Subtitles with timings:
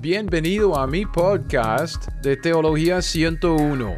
[0.00, 3.96] Bienvenido a mi podcast de Teología 101.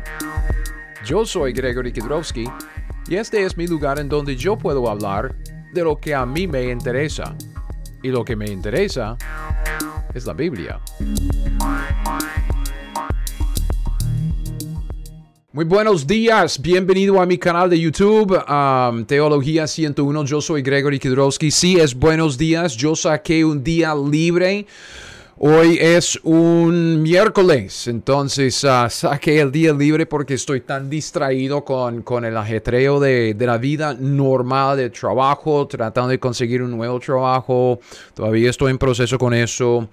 [1.04, 2.46] Yo soy Gregory Kidrowski
[3.06, 5.36] y este es mi lugar en donde yo puedo hablar
[5.74, 7.36] de lo que a mí me interesa.
[8.02, 9.18] Y lo que me interesa
[10.14, 10.80] es la Biblia.
[15.52, 20.98] Muy buenos días, bienvenido a mi canal de YouTube, um, Teología 101, yo soy Gregory
[20.98, 21.50] Kidrowski.
[21.50, 24.66] Sí, es buenos días, yo saqué un día libre.
[25.42, 32.02] Hoy es un miércoles, entonces uh, saqué el día libre porque estoy tan distraído con,
[32.02, 37.00] con el ajetreo de, de, la vida normal de trabajo, tratando de conseguir un nuevo
[37.00, 37.80] trabajo.
[38.12, 39.88] Todavía estoy en proceso con eso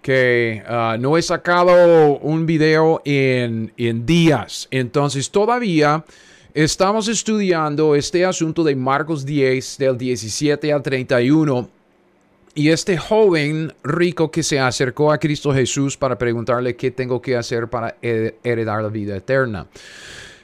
[0.00, 4.66] que uh, no he sacado un video en, en días.
[4.70, 6.06] Entonces todavía
[6.54, 11.75] estamos estudiando este asunto de Marcos 10 del 17 al 31.
[12.58, 17.36] Y este joven rico que se acercó a Cristo Jesús para preguntarle qué tengo que
[17.36, 19.66] hacer para heredar la vida eterna.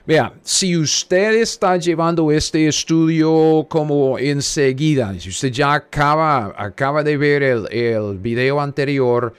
[0.07, 7.17] Vea, si usted está llevando este estudio como enseguida, si usted ya acaba, acaba de
[7.17, 9.33] ver el, el video anterior,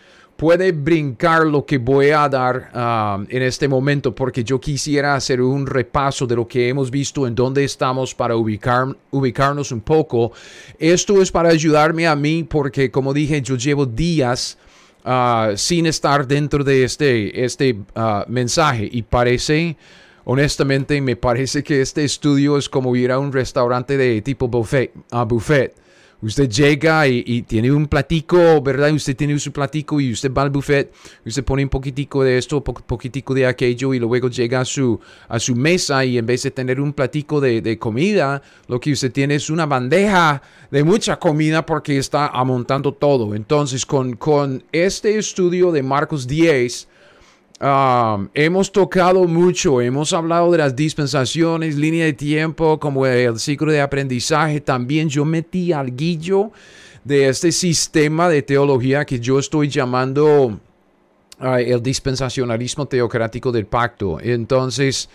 [0.44, 5.42] puede brincar lo que voy a dar um, en este momento porque yo quisiera hacer
[5.42, 10.34] un repaso de lo que hemos visto en dónde estamos para ubicar, ubicarnos un poco.
[10.78, 14.58] Esto es para ayudarme a mí porque como dije yo llevo días
[15.06, 19.78] uh, sin estar dentro de este, este uh, mensaje y parece...
[20.26, 24.94] Honestamente, me parece que este estudio es como ir a un restaurante de tipo buffet.
[25.12, 25.76] Uh, buffet
[26.24, 28.94] Usted llega y, tiene un platico, ¿verdad?
[28.94, 30.94] Usted tiene su platico y usted va al buffet,
[31.26, 34.98] usted pone un poquitico de esto, un poquitico de aquello y luego llega a su,
[35.28, 38.94] a su mesa y en vez de tener un platico de, de comida, lo que
[38.94, 43.36] usted tiene es una bandeja de mucha comida porque está amontando todo.
[43.36, 46.88] Entonces, con, con este estudio de Marcos 10,
[47.62, 53.72] Um, hemos tocado mucho, hemos hablado de las dispensaciones, línea de tiempo, como el ciclo
[53.72, 54.60] de aprendizaje.
[54.60, 56.52] También yo metí al guillo
[57.04, 60.60] de este sistema de teología que yo estoy llamando
[61.40, 64.20] uh, el dispensacionalismo teocrático del pacto.
[64.20, 65.08] Entonces,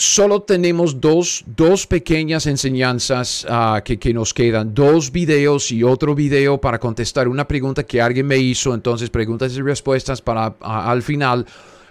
[0.00, 6.14] solo tenemos dos, dos pequeñas enseñanzas uh, que, que, nos quedan, dos videos y otro
[6.14, 10.54] video para contestar una pregunta que alguien me hizo, entonces preguntas y respuestas para uh,
[10.60, 11.44] al final,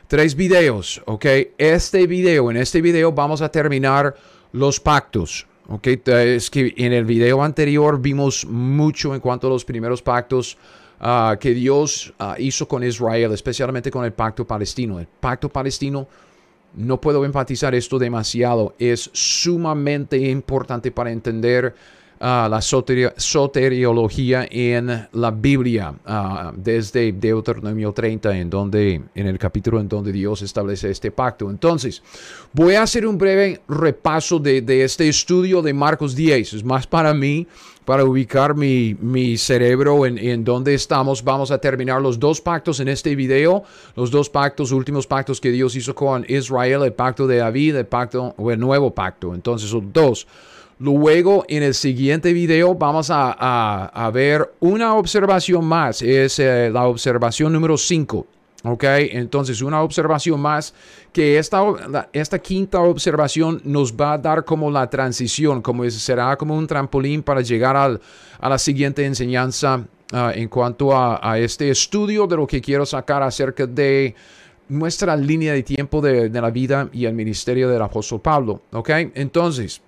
[0.08, 1.26] tres videos, ¿ok?
[1.60, 4.16] Este video, en este video vamos a terminar
[4.54, 5.46] los pactos.
[5.68, 5.86] ¿ok?
[6.08, 10.58] Es que en el video anterior vimos mucho en cuanto a los primeros pactos
[11.00, 15.00] uh, que Dios hizo con Israel, especialmente con el pacto palestino.
[15.00, 16.08] El pacto palestino
[16.74, 18.76] no puedo enfatizar esto demasiado.
[18.80, 21.76] Es sumamente importante para entender
[22.20, 29.88] la soteriología en la Biblia, uh, desde Deuteronomio 30, en, donde, en el capítulo en
[29.88, 31.50] donde Dios establece este pacto.
[31.50, 32.04] Entonces,
[32.52, 36.54] voy a hacer un breve repaso de, de este estudio de Marcos 10.
[36.54, 37.48] Es más para mí
[37.86, 41.24] para ubicar mi, mi cerebro en, en dónde estamos.
[41.24, 43.64] Vamos a terminar los dos pactos en este video,
[43.96, 47.88] los dos pactos, últimos pactos que Dios hizo con Israel, el pacto de David, el
[47.88, 49.34] pacto o el nuevo pacto.
[49.34, 50.28] Entonces son dos.
[50.80, 53.34] Luego en el siguiente video vamos a,
[53.86, 58.26] a, ver una observación más, es eh, la observación número 5.
[58.64, 60.74] Ok, entonces una observación más
[61.12, 61.62] que esta,
[62.14, 67.24] esta quinta observación nos va a dar como la transición, como será como un trampolín
[67.24, 68.00] para llegar al,
[68.40, 72.86] a la siguiente enseñanza ah, en cuanto a, a, este estudio de lo que quiero
[72.86, 74.16] sacar acerca de
[74.70, 78.62] nuestra línea de tiempo de, de la vida y el ministerio del apóstol Pablo.
[78.72, 79.82] Ok, entonces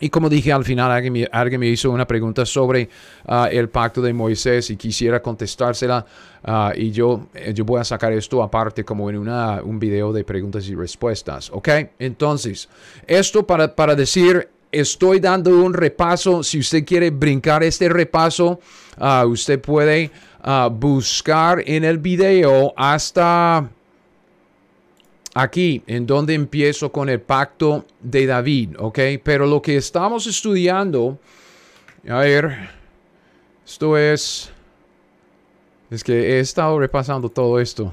[0.00, 2.88] y como dije al final, alguien me, hizo una pregunta sobre
[3.26, 6.04] ah, el pacto de Moisés y quisiera contestársela.
[6.46, 10.12] Uh, y yo, eh, yo voy a sacar esto aparte como en una, un video
[10.12, 11.50] de preguntas y respuestas.
[11.50, 11.68] ¿Ok?
[11.98, 12.68] Entonces,
[13.06, 16.42] esto para, para decir, estoy dando un repaso.
[16.42, 18.60] Si usted quiere brincar este repaso,
[18.98, 20.10] uh, usted puede
[20.72, 23.66] buscar en el video hasta
[25.34, 28.98] aquí, en donde empiezo con el pacto de David, ¿ok?
[29.22, 31.18] Pero lo que estamos estudiando,
[32.08, 32.70] a ver,
[33.66, 34.50] esto es,
[35.90, 37.92] es que he estado repasando todo esto.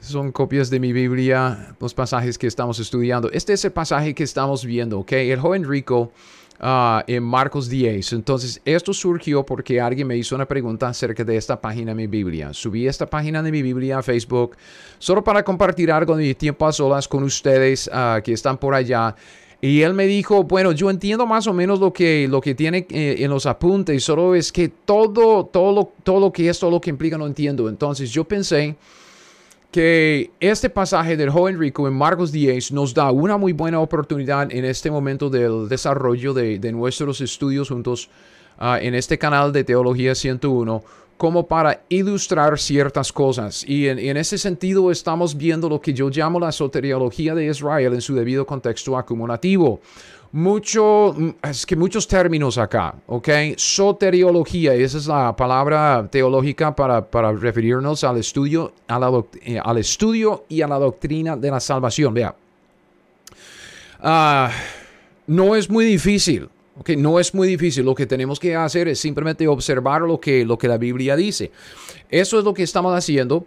[0.00, 3.30] Son copias de mi Biblia, los pasajes que estamos estudiando.
[3.32, 5.12] Este es el pasaje que estamos viendo, ¿ok?
[5.12, 6.12] El joven rico
[6.62, 8.12] Ah, en Marcos 10.
[8.12, 12.06] Entonces, esto surgió porque alguien me hizo una pregunta acerca de esta página de mi
[12.06, 12.52] Biblia.
[12.52, 14.56] Subí esta página de mi Biblia a Facebook
[14.98, 18.74] solo para compartir algo de mi tiempo a solas con ustedes uh, que están por
[18.74, 19.16] allá.
[19.62, 22.86] Y él me dijo, bueno, yo entiendo más o menos lo que, lo que tiene
[22.90, 26.80] eh, en los apuntes, solo es que todo, todo, todo lo que es, todo lo
[26.80, 27.70] que implica no entiendo.
[27.70, 28.76] Entonces yo pensé
[29.70, 34.50] que este pasaje del joven rico en Marcos 10 nos da una muy buena oportunidad
[34.50, 38.10] en este momento del desarrollo de, nuestros estudios juntos
[38.58, 40.82] ah, en este canal de Teología 101
[41.20, 43.62] como para ilustrar ciertas cosas.
[43.68, 48.00] Y en, ese sentido estamos viendo lo que yo llamo la soteriología de Israel en
[48.00, 49.82] su debido contexto acumulativo.
[50.32, 53.28] Mucho, es que muchos términos acá, ¿ok?
[53.56, 58.72] Soteriología, esa es la palabra teológica para, para referirnos al estudio,
[59.42, 62.14] eh, al estudio y a la doctrina de la salvación.
[62.14, 62.32] Vea,
[63.98, 64.52] ah,
[65.26, 66.48] no es muy difícil,
[66.80, 67.84] Okay, no es muy difícil.
[67.84, 71.50] Lo que tenemos que hacer es simplemente observar lo que, lo que la Biblia dice.
[72.08, 73.44] Eso es lo que estamos haciendo.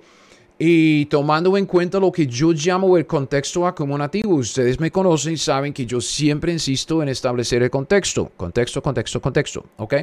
[0.59, 5.37] Y tomando en cuenta lo que yo llamo el contexto acumulativo, ustedes me conocen y
[5.37, 8.31] saben que yo siempre insisto en establecer el contexto.
[8.37, 9.65] Contexto, contexto, contexto.
[9.77, 9.95] ¿Ok?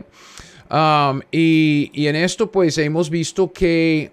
[0.70, 4.12] Um, y, y en esto pues hemos visto que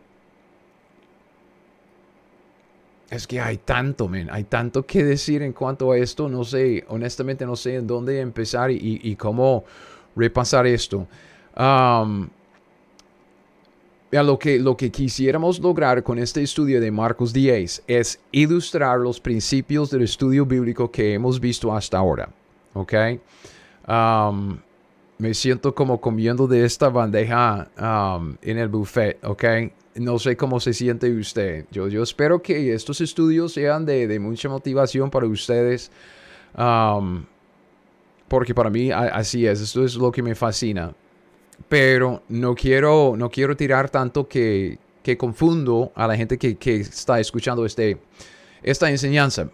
[3.09, 6.27] es que hay tanto, men, hay tanto que decir en cuanto a esto.
[6.27, 9.63] No sé, honestamente no sé en dónde empezar y, cómo
[10.15, 11.07] repasar esto.
[11.57, 12.27] Um,
[14.11, 19.19] lo que, lo que quisiéramos lograr con este estudio de Marcos 10 es ilustrar los
[19.19, 22.29] principios del estudio bíblico que hemos visto hasta ahora.
[22.73, 22.93] ¿Ok?
[23.87, 24.57] Um,
[25.17, 29.23] me siento como comiendo de esta bandeja um, en el buffet.
[29.25, 29.43] ¿Ok?
[29.95, 31.65] No sé cómo se siente usted.
[31.71, 35.91] Yo, yo espero que estos estudios sean de, mucha motivación para ustedes.
[36.57, 37.25] Um,
[38.27, 39.59] porque para mí así es.
[39.59, 40.93] Esto es lo que me fascina.
[41.69, 46.77] Pero no quiero, no quiero tirar tanto que, que confundo a la gente que, que
[46.77, 47.97] está escuchando este,
[48.63, 49.49] esta enseñanza.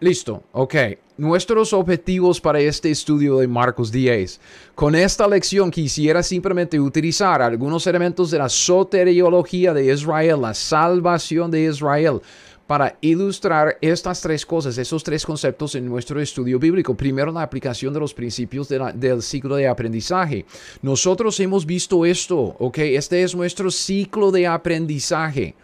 [0.00, 0.74] Listo, ok.
[1.16, 4.38] Nuestros objetivos para este estudio de Marcos 10.
[4.74, 11.50] Con esta lección quisiera simplemente utilizar algunos elementos de la soteriología de Israel, la salvación
[11.50, 12.20] de Israel,
[12.66, 16.96] para ilustrar estas tres cosas, esos tres conceptos en nuestro estudio bíblico.
[16.96, 20.44] Primero, la aplicación de los principios del ciclo de aprendizaje.
[20.82, 22.78] Nosotros hemos visto esto, ¿ok?
[22.78, 25.54] Este es nuestro ciclo de aprendizaje.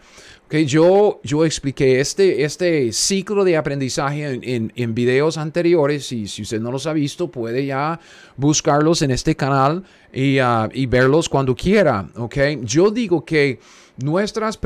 [0.45, 6.43] Okay, yo, yo expliqué este, este ciclo de aprendizaje en, en, videos anteriores y si
[6.43, 7.99] usted no los ha visto puede ya
[8.37, 12.07] buscarlos en este canal y, ah, y verlos cuando quiera.
[12.15, 12.59] Okay?
[12.63, 13.59] Yo digo que
[13.97, 14.57] nuestras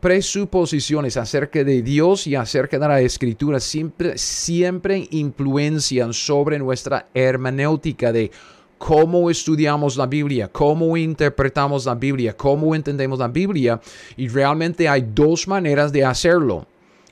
[0.00, 8.12] presuposiciones acerca de Dios y acerca de la escritura siempre, siempre influencian sobre nuestra hermenéutica
[8.12, 8.30] de
[8.78, 13.78] cómo estudiamos la Biblia, cómo interpretamos la Biblia, cómo entendemos la Biblia.
[14.16, 16.66] Y realmente hay dos maneras de hacerlo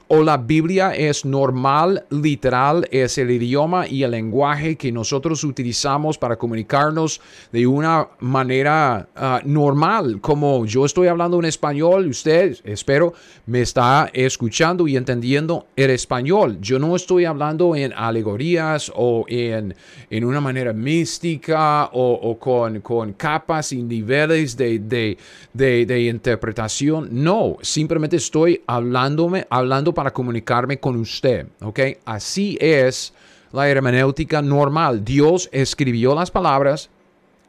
[0.08, 6.16] o la Biblia es normal, literal, es el idioma y el lenguaje que nosotros utilizamos
[6.16, 7.20] para comunicarnos
[7.52, 13.12] de una manera ah, normal, como yo estoy hablando en español, usted, espero,
[13.46, 16.58] me está escuchando y entendiendo el español.
[16.60, 19.75] Yo no estoy hablando en alegorías o en,
[20.08, 25.19] en una manera mística o, con, con, capas y niveles de, de,
[25.52, 27.08] de, de interpretación.
[27.10, 31.48] No, simplemente estoy hablándome, hablando para comunicarme con usted.
[31.60, 31.80] ¿Ok?
[32.04, 33.12] Así es
[33.50, 35.04] la hermenéutica normal.
[35.04, 36.88] Dios escribió las palabras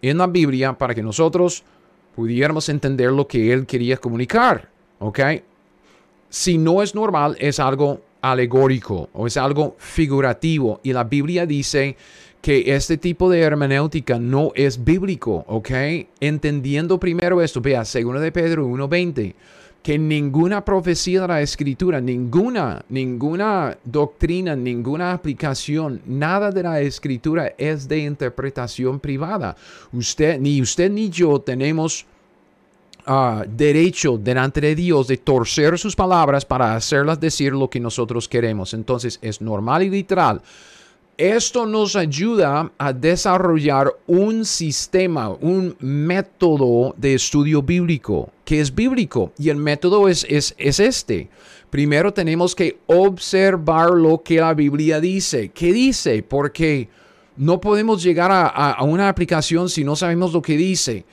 [0.02, 1.64] en la Biblia para que nosotros
[2.16, 4.68] pudiéramos entender lo que Él quería comunicar.
[4.98, 5.20] ¿Ok?
[6.28, 10.80] Si no es normal, es algo alegórico o es algo figurativo.
[10.82, 11.98] Y la Biblia dice
[12.42, 15.70] que este tipo de hermenéutica no es bíblico, ¿ok?
[16.20, 19.36] Entendiendo primero esto, vea, segundo de Pedro 1.20
[19.82, 27.54] que ninguna profecía de la escritura, ninguna, ninguna doctrina, ninguna aplicación, nada de la escritura
[27.58, 29.56] es de interpretación privada.
[29.94, 32.06] Usted, ni usted ni yo tenemos
[33.06, 38.28] ah, derecho delante de Dios de torcer sus palabras para hacerlas decir lo que nosotros
[38.28, 38.74] queremos.
[38.74, 40.42] Entonces es normal y literal
[41.20, 49.34] esto nos ayuda a desarrollar un sistema, un método de estudio bíblico, que es bíblico.
[49.38, 51.28] Y el método es, es, este.
[51.70, 55.50] Primero tenemos que observar lo que la Biblia dice.
[55.50, 56.24] ¿Qué dice?
[56.24, 56.88] Porque
[57.36, 61.04] no podemos llegar a una aplicación si no sabemos lo que dice.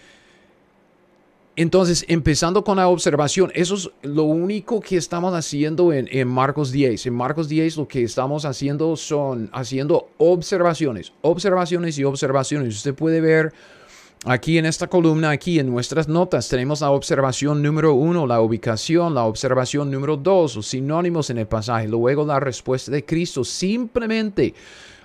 [1.59, 7.07] Entonces, empezando con la observación, eso es lo único que estamos haciendo en, Marcos 10.
[7.07, 12.77] En Marcos 10 lo que estamos haciendo son haciendo observaciones, observaciones y observaciones.
[12.77, 13.55] Usted puede ver
[14.27, 19.15] aquí en esta columna, aquí en nuestras notas, tenemos la observación número uno, la ubicación,
[19.15, 23.45] la observación número dos, los sinónimos en el pasaje, luego la respuesta de Cristo.
[23.45, 24.53] Simplemente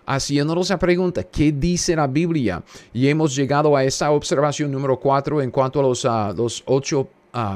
[0.05, 2.63] haciéndonos la pregunta, ¿qué dice la Biblia?
[2.93, 6.03] Y hemos llegado a esa observación número cuatro en cuanto a los,
[6.35, 7.07] los ocho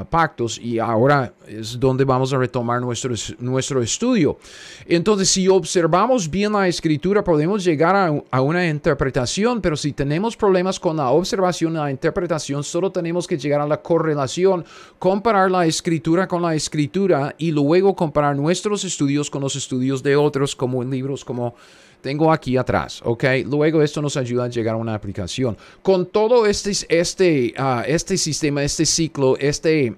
[0.08, 4.38] pactos y ahora es donde vamos a retomar nuestro, nuestro estudio.
[4.86, 10.36] Entonces, si observamos bien la escritura, podemos llegar a, a, una interpretación, pero si tenemos
[10.36, 14.64] problemas con la observación la interpretación, solo tenemos que llegar a la correlación,
[14.98, 20.16] comparar la escritura con la escritura y luego comparar nuestros estudios con los estudios de
[20.16, 21.54] otros, como en libros como
[22.00, 23.24] tengo aquí atrás, ¿ok?
[23.46, 25.56] Luego esto nos ayuda a llegar a una aplicación.
[25.82, 29.94] Con todo este, este, uh, este sistema, este ciclo, este,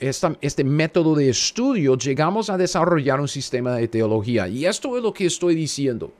[0.00, 4.48] esta, este método de estudio, llegamos a desarrollar un sistema de teología.
[4.48, 6.12] Y esto es lo que estoy diciendo.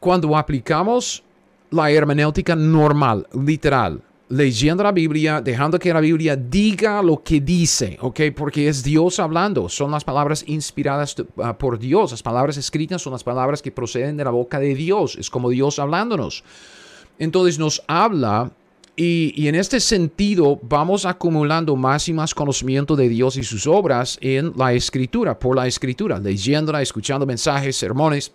[0.00, 1.22] Cuando aplicamos
[1.70, 7.96] la hermenéutica normal, literal, leyendo la Biblia, dejando que la Biblia diga lo que dice,
[8.00, 8.20] ¿ok?
[8.34, 13.12] Porque es Dios hablando, son las palabras inspiradas ah, por Dios, las palabras escritas son
[13.12, 16.42] las palabras que proceden de la boca de Dios, es como Dios hablándonos.
[17.18, 18.50] Entonces nos habla
[18.96, 23.66] y, y, en este sentido vamos acumulando más y más conocimiento de Dios y sus
[23.66, 28.32] obras en la escritura, por la escritura, leyéndola, escuchando mensajes, sermones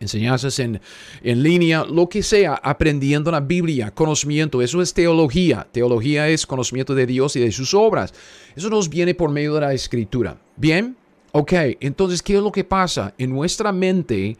[0.00, 0.80] enseñanzas en,
[1.22, 5.66] en, línea, lo que sea, aprendiendo la Biblia, conocimiento, eso es teología.
[5.70, 8.12] Teología es conocimiento de Dios y de sus obras.
[8.56, 10.38] Eso nos viene por medio de la escritura.
[10.56, 10.96] Bien,
[11.32, 13.14] ok, entonces, ¿qué es lo que pasa?
[13.18, 14.36] En nuestra mente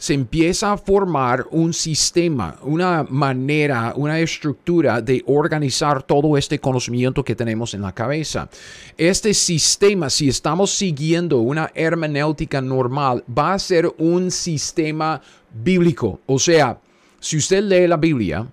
[0.00, 7.22] se empieza a formar un sistema, una manera, una estructura de organizar todo este conocimiento
[7.22, 8.48] que tenemos en la cabeza.
[8.96, 15.20] Este sistema, si estamos siguiendo una hermenéutica normal, va a ser un sistema
[15.52, 16.20] bíblico.
[16.24, 16.78] O sea,
[17.20, 18.46] si usted lee la Biblia,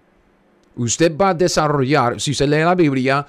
[0.76, 3.26] usted va a desarrollar, si usted lee la Biblia,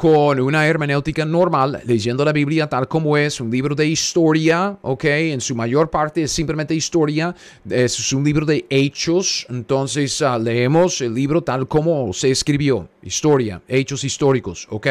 [0.00, 5.04] con una hermenéutica normal, leyendo la Biblia tal como es, un libro de historia, ¿ok?
[5.04, 7.36] En su mayor parte es simplemente historia,
[7.68, 13.60] es un libro de hechos, entonces ah, leemos el libro tal como se escribió, historia,
[13.68, 14.86] hechos históricos, ¿ok?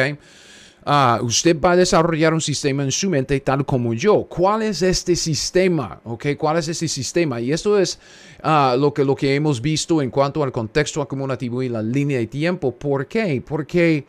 [0.86, 4.28] Ah, usted va a desarrollar un sistema en su mente tal como yo.
[4.28, 6.00] ¿Cuál es este sistema?
[6.04, 6.36] ¿Ok?
[6.38, 7.40] ¿Cuál es este sistema?
[7.40, 7.98] Y esto es
[8.44, 12.18] ah, lo, que, lo que hemos visto en cuanto al contexto acumulativo y la línea
[12.18, 12.74] de tiempo.
[12.76, 13.42] ¿Por qué?
[13.44, 14.06] Porque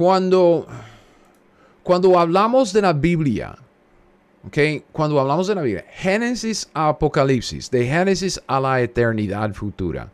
[0.00, 0.66] cuando,
[1.82, 3.54] cuando hablamos de la Biblia,
[4.46, 10.10] okay, cuando hablamos de la Biblia, Génesis a Apocalipsis, de Génesis a la eternidad futura,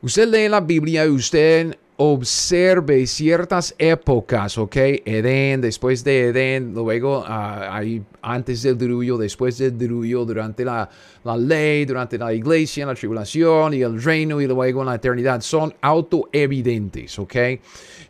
[0.00, 4.76] usted lee la Biblia y usted observe ciertas épocas, ¿ok?
[4.76, 10.88] Edén, después de Edén, luego uh, antes del diluvio, después del diluvio, durante la,
[11.24, 15.40] la, ley, durante la iglesia, la tribulación y el reino y luego en la eternidad,
[15.40, 17.36] son autoevidentes, ¿ok?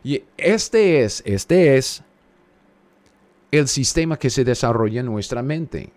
[0.03, 2.03] Y este es, este es
[3.51, 5.91] el sistema que se desarrolla en nuestra mente.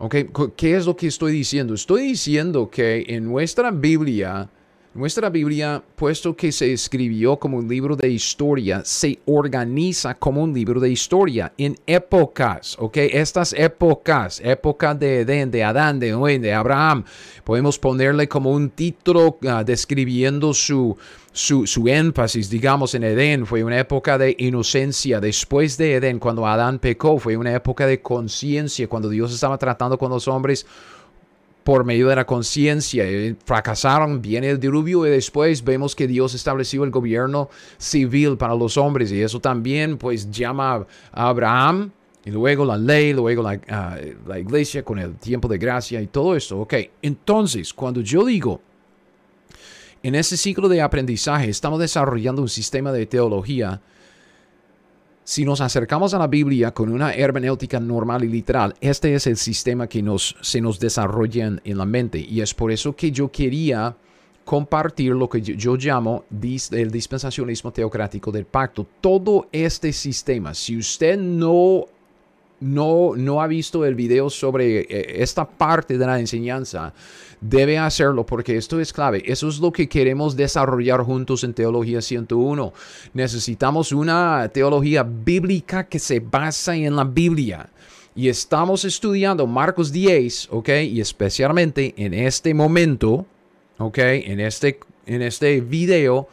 [0.00, 0.14] ¿Ok?
[0.56, 1.74] ¿Qué es lo que estoy diciendo?
[1.74, 4.48] Estoy diciendo que en nuestra Biblia,
[4.98, 10.52] nuestra Biblia, puesto que se escribió como un libro de historia, se organiza como un
[10.52, 12.96] libro de historia en épocas, ¿ok?
[13.12, 17.04] Estas épocas, época de Edén, de Adán, de Noé, de Abraham,
[17.44, 20.96] podemos ponerle como un título ah, describiendo su,
[21.30, 25.20] su, su, énfasis, digamos, en Edén fue una época de inocencia.
[25.20, 29.96] Después de Edén, cuando Adán pecó, fue una época de conciencia, cuando Dios estaba tratando
[29.96, 30.66] con los hombres
[31.68, 33.04] por medio de la conciencia.
[33.06, 38.54] Eh, fracasaron, viene el diluvio y después vemos que Dios estableció el gobierno civil para
[38.54, 41.90] los hombres y eso también pues llama a Abraham
[42.24, 46.06] y luego la ley, luego la, ah, la iglesia con el tiempo de gracia y
[46.06, 46.58] todo esto.
[46.58, 46.72] Ok,
[47.02, 48.62] entonces cuando yo digo
[50.02, 53.82] en ese ciclo de aprendizaje estamos desarrollando un sistema de teología
[55.28, 59.36] si nos acercamos a la Biblia con una hermenéutica normal y literal, este es el
[59.36, 62.18] sistema que nos, se nos desarrolla en, la mente.
[62.18, 63.94] Y es por eso que yo quería
[64.46, 68.86] compartir lo que yo, llamo el dispensacionismo teocrático del pacto.
[69.02, 71.84] Todo este sistema, si usted no,
[72.60, 76.92] no, no ha visto el video sobre eh, esta parte de la enseñanza,
[77.40, 79.22] debe hacerlo porque esto es clave.
[79.24, 82.72] Eso es lo que queremos desarrollar juntos en Teología 101.
[83.14, 87.70] Necesitamos una teología bíblica que se basa en la Biblia.
[88.14, 90.68] Y estamos estudiando Marcos 10, ¿ok?
[90.90, 93.26] Y especialmente en este momento,
[93.78, 93.98] ¿ok?
[93.98, 96.28] En este, en este video,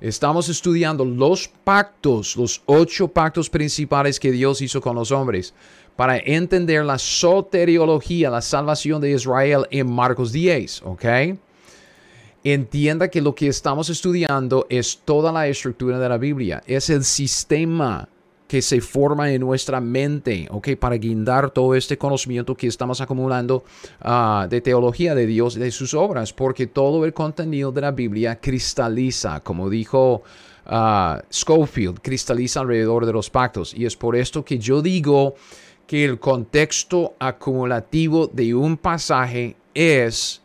[0.00, 5.54] estamos estudiando los pactos, los ocho pactos principales que Dios hizo con los hombres
[5.96, 11.04] para entender la soteriología, la salvación de Israel en Marcos 10, ¿ok?
[12.44, 17.02] Entienda que lo que estamos estudiando es toda la estructura de la Biblia, es el
[17.02, 18.08] sistema
[18.48, 20.70] que se forma en nuestra mente, ¿ok?
[20.76, 23.62] Para guindar todo este conocimiento que estamos acumulando
[24.00, 28.40] ah, de teología de Dios de sus obras, porque todo el contenido de la Biblia
[28.40, 30.22] cristaliza, como dijo
[30.66, 33.74] uh, Schofield, cristaliza alrededor de los pactos.
[33.74, 35.34] Y es por esto que yo digo
[35.86, 40.40] que el contexto acumulativo de un pasaje es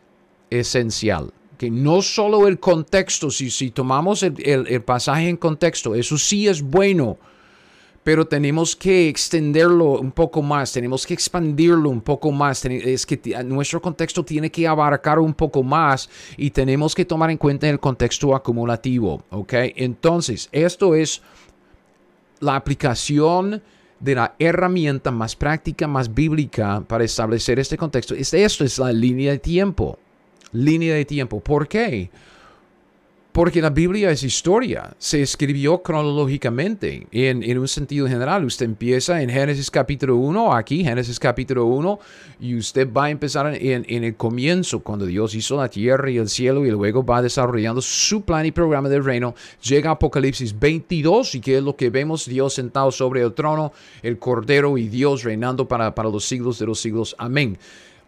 [0.50, 6.18] esencial que no solo el contexto, si, si tomamos el, el, pasaje en contexto, eso
[6.18, 7.16] sí es bueno,
[8.04, 12.64] pero tenemos que extenderlo un poco más, tenemos que expandirlo un poco más.
[12.66, 17.38] Es que nuestro contexto tiene que abarcar un poco más y tenemos que tomar en
[17.38, 19.54] cuenta el contexto acumulativo, ¿ok?
[19.76, 21.22] Entonces, esto es
[22.40, 23.62] la aplicación
[24.00, 28.14] de la herramienta más práctica, más bíblica para establecer este contexto.
[28.14, 29.98] Esto es la línea de tiempo.
[30.52, 31.40] Línea de tiempo.
[31.40, 31.88] ¿Por qué?
[31.88, 32.10] Porque
[33.34, 38.44] la Biblia es historia, se escribió cronológicamente en, en, un sentido general.
[38.44, 41.98] Usted empieza en Génesis capítulo 1, aquí Génesis capítulo 1,
[42.38, 46.18] y usted va a empezar en, en, el comienzo, cuando Dios hizo la tierra y
[46.18, 49.34] el cielo, y luego va desarrollando su plan y programa del reino.
[49.62, 53.72] Llega Apocalipsis 22, y que es lo que vemos, Dios sentado sobre el trono,
[54.02, 57.16] el Cordero y Dios reinando para, para los siglos de los siglos.
[57.18, 57.58] Amén.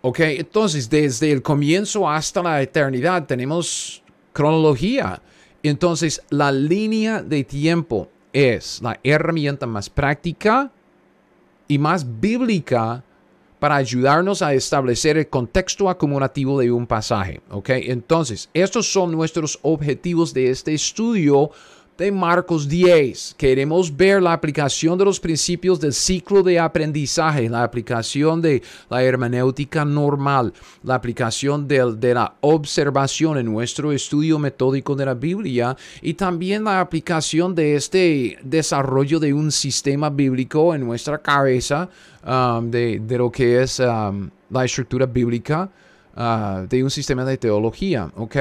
[0.02, 4.04] Ok, entonces desde el comienzo hasta la eternidad tenemos
[4.37, 5.23] cronología.
[5.62, 10.71] Entonces, la línea de tiempo es la herramienta más práctica
[11.66, 13.02] y más bíblica
[13.59, 17.40] para ayudarnos a establecer el contexto acumulativo de un pasaje.
[17.66, 21.50] Entonces, estos son nuestros objetivos de este estudio
[21.99, 23.35] de Marcos 10.
[23.38, 29.03] Queremos ver la aplicación de los principios del ciclo de aprendizaje, la aplicación de la
[29.03, 35.76] hermenéutica normal, la aplicación de, de, la observación en nuestro estudio metódico de la Biblia
[36.03, 41.88] y también la aplicación de este desarrollo de un sistema bíblico en nuestra cabeza
[42.26, 45.71] um, de, de, lo que es um, la estructura bíblica.
[46.19, 48.37] Uh, de un sistema de teología, ¿ok?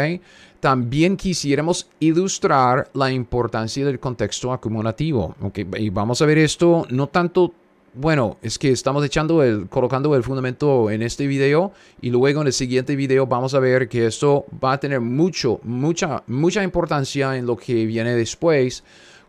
[0.66, 5.36] También quisiéramos ilustrar la importancia del contexto acumulativo.
[5.40, 7.54] Okay, y vamos a ver esto no tanto,
[7.94, 12.48] bueno, es que estamos echando el, colocando el fundamento en este video y luego en
[12.48, 17.38] el siguiente video vamos a ver que esto va a tener mucho, mucha, mucha importancia
[17.38, 18.84] en lo que viene después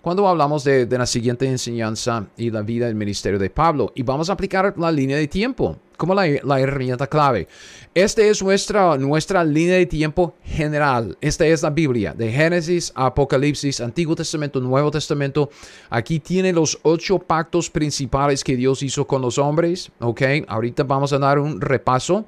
[0.07, 3.91] cuando hablamos de, la siguiente enseñanza y la vida del ministerio de Pablo.
[3.97, 7.49] Y vamos a aplicar la línea de tiempo como la, la herramienta clave.
[7.93, 11.19] Esta es nuestra, nuestra línea de tiempo general.
[11.21, 15.51] Esta es la Biblia, de Génesis Apocalipsis, Antiguo Testamento, Nuevo Testamento.
[15.91, 19.91] Aquí tiene los ocho pactos principales que Dios hizo con los hombres.
[19.99, 22.27] Ok, ahorita vamos a dar un repaso.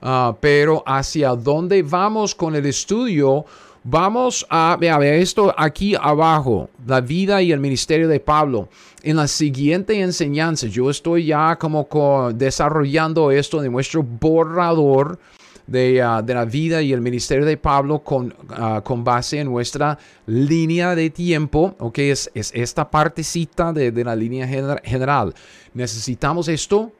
[0.00, 3.44] Ah, pero hacia dónde vamos con el estudio
[3.84, 8.68] Vamos a ver esto aquí abajo, la vida y el ministerio de Pablo.
[9.02, 11.86] En la siguiente enseñanza, yo estoy ya como
[12.34, 15.18] desarrollando esto de nuestro borrador
[15.66, 19.48] de, ah, de, la vida y el ministerio de Pablo con, ah, con base en
[19.48, 24.48] nuestra línea de tiempo, ok, es, es esta partecita de, de la línea
[24.82, 25.34] general.
[25.74, 26.90] Necesitamos esto,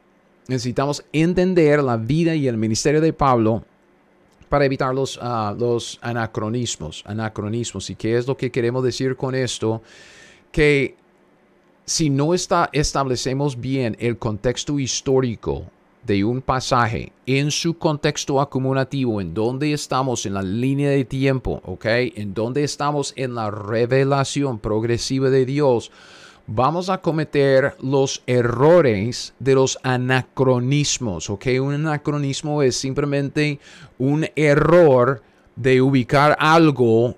[0.47, 3.65] necesitamos entender la vida y el ministerio de Pablo
[4.49, 7.03] para evitar los, ah, los anacronismos.
[7.05, 7.89] Anacronismos.
[7.89, 9.81] ¿Y qué es lo que queremos decir con esto?
[10.51, 10.95] Que
[11.85, 15.65] si no está, establecemos bien el contexto histórico
[16.05, 21.61] de un pasaje en su contexto acumulativo, en donde estamos en la línea de tiempo,
[21.65, 21.85] ¿ok?
[22.15, 25.91] En donde estamos en la revelación progresiva de Dios,
[26.51, 31.45] vamos a cometer los errores de los anacronismos, ¿ok?
[31.61, 33.59] Un anacronismo es simplemente
[33.99, 35.21] un error
[35.55, 37.15] de ubicar algo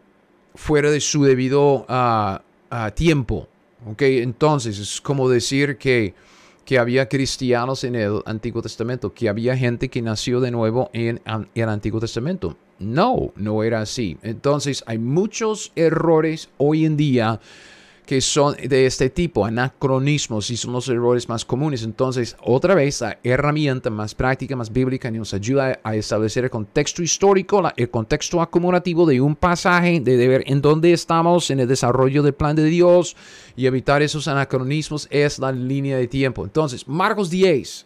[0.54, 3.48] fuera de su debido ah, ah, tiempo,
[3.90, 4.02] ¿ok?
[4.02, 6.14] Entonces es como decir que,
[6.66, 11.22] que había cristianos en el Antiguo Testamento, que había gente que nació de nuevo en
[11.56, 12.58] el Antiguo Testamento.
[12.80, 14.18] No, no era así.
[14.24, 17.40] Entonces hay muchos errores hoy en día
[18.06, 21.84] que son de este tipo, anacronismos, y son los errores más comunes.
[21.84, 27.02] Entonces, otra vez, la herramienta más práctica, más bíblica, nos ayuda a establecer el contexto
[27.04, 32.24] histórico, el contexto acumulativo de un pasaje, de ver en dónde estamos en el desarrollo
[32.24, 33.16] del plan de Dios
[33.56, 36.44] y evitar esos anacronismos es la línea de tiempo.
[36.44, 37.86] Entonces, Marcos 10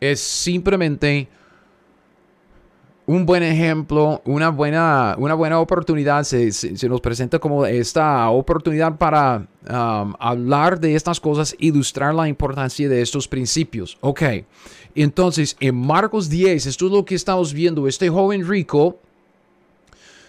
[0.00, 1.28] es simplemente
[3.06, 6.52] un buen ejemplo, una buena, una buena oportunidad, se,
[6.88, 13.02] nos presenta como esta oportunidad para um, hablar de estas cosas, ilustrar la importancia de
[13.02, 13.98] estos principios.
[14.00, 14.22] Ok,
[14.94, 18.98] entonces en Marcos 10, esto es lo que estamos viendo, este joven rico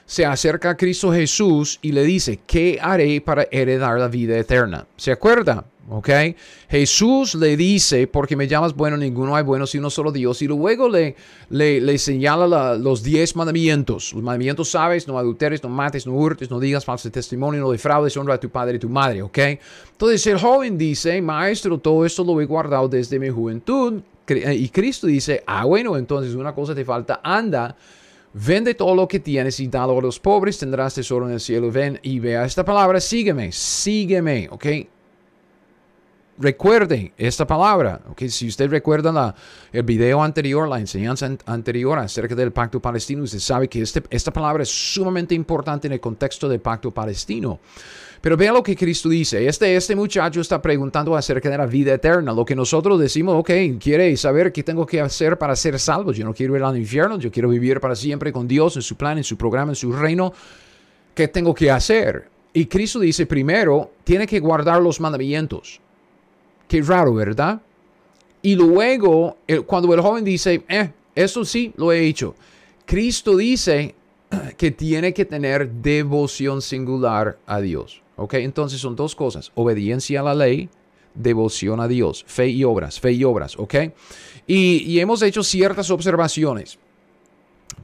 [0.06, 4.86] se acerca a Cristo Jesús y le dice, ¿qué haré para heredar la vida eterna?
[4.98, 5.66] ¿Se acuerda?
[5.90, 6.10] ¿Ok?
[6.70, 10.42] Jesús le dice, porque me llamas bueno, ninguno hay bueno sino solo Dios.
[10.42, 11.16] Y luego le,
[11.50, 14.14] le, señala los diez mandamientos.
[14.14, 18.16] Los mandamientos sabes, no adulteres, no mates, no hurtes, no digas falso testimonio, no defraudes,
[18.16, 19.22] honra a tu padre y tu madre.
[19.22, 19.38] ¿Ok?
[19.92, 24.02] Entonces el joven dice, maestro, todo esto lo he guardado desde mi juventud.
[24.28, 27.76] Y Cristo dice, ah, bueno, entonces una cosa te falta, anda.
[28.34, 31.72] Vende todo lo que tienes y dalo a los pobres, tendrás tesoro en el cielo.
[31.72, 34.66] Ven y vea esta palabra, sígueme, sígueme, ¿ok?
[36.38, 38.02] recuerden esta palabra.
[38.12, 38.30] Okay?
[38.30, 39.36] Si usted recuerda la,
[39.72, 44.32] el video anterior, la enseñanza anterior acerca del pacto palestino, usted sabe que este, esta
[44.32, 47.60] palabra es sumamente importante en el contexto del pacto palestino.
[48.24, 49.46] Pero vea lo que Cristo dice.
[49.50, 52.32] Este, este muchacho está preguntando acerca de la vida eterna.
[52.32, 56.14] Lo que nosotros decimos, ok, quiere saber qué tengo que hacer para ser salvo.
[56.14, 58.96] Yo no quiero ir al infierno, yo quiero vivir para siempre con Dios en su
[58.96, 60.32] plan, en su programa, en su reino.
[61.14, 62.30] ¿Qué tengo que hacer?
[62.54, 65.82] Y Cristo dice, primero, tiene que guardar los mandamientos.
[66.70, 67.62] Qué raro, ¿verdad?
[68.42, 72.36] Y luego, cuando el joven dice, eh, eso sí, lo he hecho.
[72.86, 73.96] Cristo dice
[74.56, 78.03] que tiene que tener devoción singular a Dios.
[78.16, 78.36] ¿Ok?
[78.36, 79.52] Entonces son dos cosas.
[79.56, 80.70] Obediencia a la ley,
[81.16, 82.24] devoción a Dios.
[82.28, 83.58] Fe y obras, fe y obras.
[83.58, 83.76] ¿Ok?
[84.48, 86.78] Y, y hemos hecho ciertas observaciones.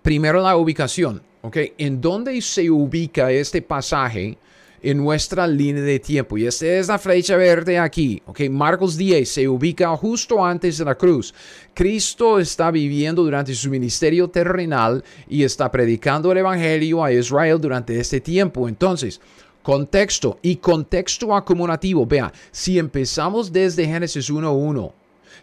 [0.02, 1.22] Primero la ubicación.
[1.42, 1.58] ¿Ok?
[1.78, 4.38] ¿En dónde se ubica este pasaje?
[4.82, 6.38] en nuestra línea de tiempo.
[6.38, 8.22] Y esta es la flecha verde aquí.
[8.26, 11.34] Ok, Marcos 10 se ubica justo antes de la cruz.
[11.74, 18.00] Cristo está viviendo durante su ministerio terrenal y está predicando el Evangelio a Israel durante
[18.00, 18.68] este tiempo.
[18.68, 19.20] Entonces,
[19.64, 22.06] contexto y contexto acumulativo.
[22.06, 24.94] Vea, si empezamos desde Génesis 1.1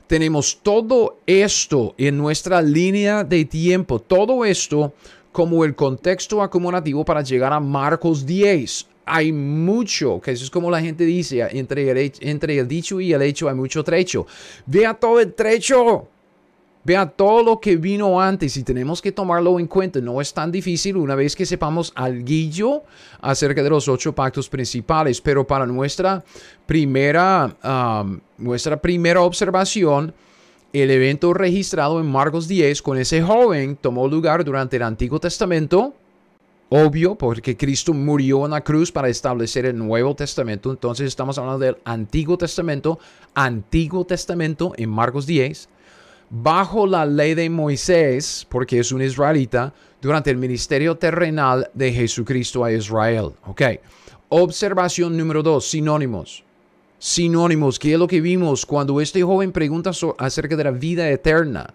[0.06, 4.92] tenemos todo esto en nuestra línea de tiempo, todo esto
[5.32, 10.70] como el contexto acumulativo para llegar a Marcos 10 hay mucho, que eso es como
[10.70, 14.26] la gente dice, entre el, entre el dicho y el hecho hay mucho trecho.
[14.66, 16.08] Vea todo el trecho.
[16.86, 20.00] Vea todo lo que vino antes y tenemos que tomarlo en cuenta.
[20.00, 22.84] No es tan difícil una vez que sepamos algo
[23.20, 26.24] acerca de los ocho pactos principales, pero para nuestra
[26.64, 27.56] primera,
[28.38, 30.14] nuestra primera observación,
[30.72, 35.92] el evento registrado en Marcos 10 con ese joven tomó lugar durante el Antiguo Testamento
[36.68, 40.70] obvio, porque Cristo murió en la cruz para establecer el Nuevo Testamento.
[40.70, 42.98] Entonces estamos hablando del Antiguo Testamento,
[43.34, 45.68] Antiguo Testamento en Marcos 10,
[46.30, 52.64] bajo la ley de Moisés, porque es un israelita, durante el ministerio terrenal de Jesucristo
[52.64, 53.32] a Israel.
[53.46, 53.62] Ok.
[54.28, 56.44] Observación número dos, sinónimos.
[56.98, 61.72] Sinónimos, ¿qué es lo que vimos cuando este joven pregunta acerca de la vida eterna?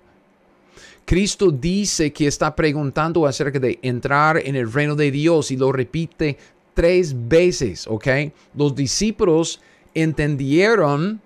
[1.05, 5.71] Cristo dice que está preguntando acerca de entrar en el reino de Dios y lo
[5.71, 6.37] repite
[6.73, 8.07] tres veces, ¿ok?
[8.55, 9.61] Los discípulos
[9.93, 11.21] entendieron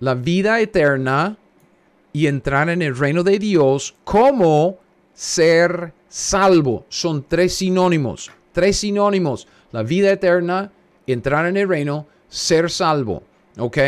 [0.00, 1.36] la vida eterna
[2.12, 4.78] y entrar en el reino de Dios como
[5.14, 6.84] ser salvo.
[6.88, 9.46] Son tres sinónimos, tres sinónimos.
[9.72, 10.70] La vida eterna,
[11.06, 13.22] entrar en el reino, ser salvo,
[13.58, 13.78] ¿ok?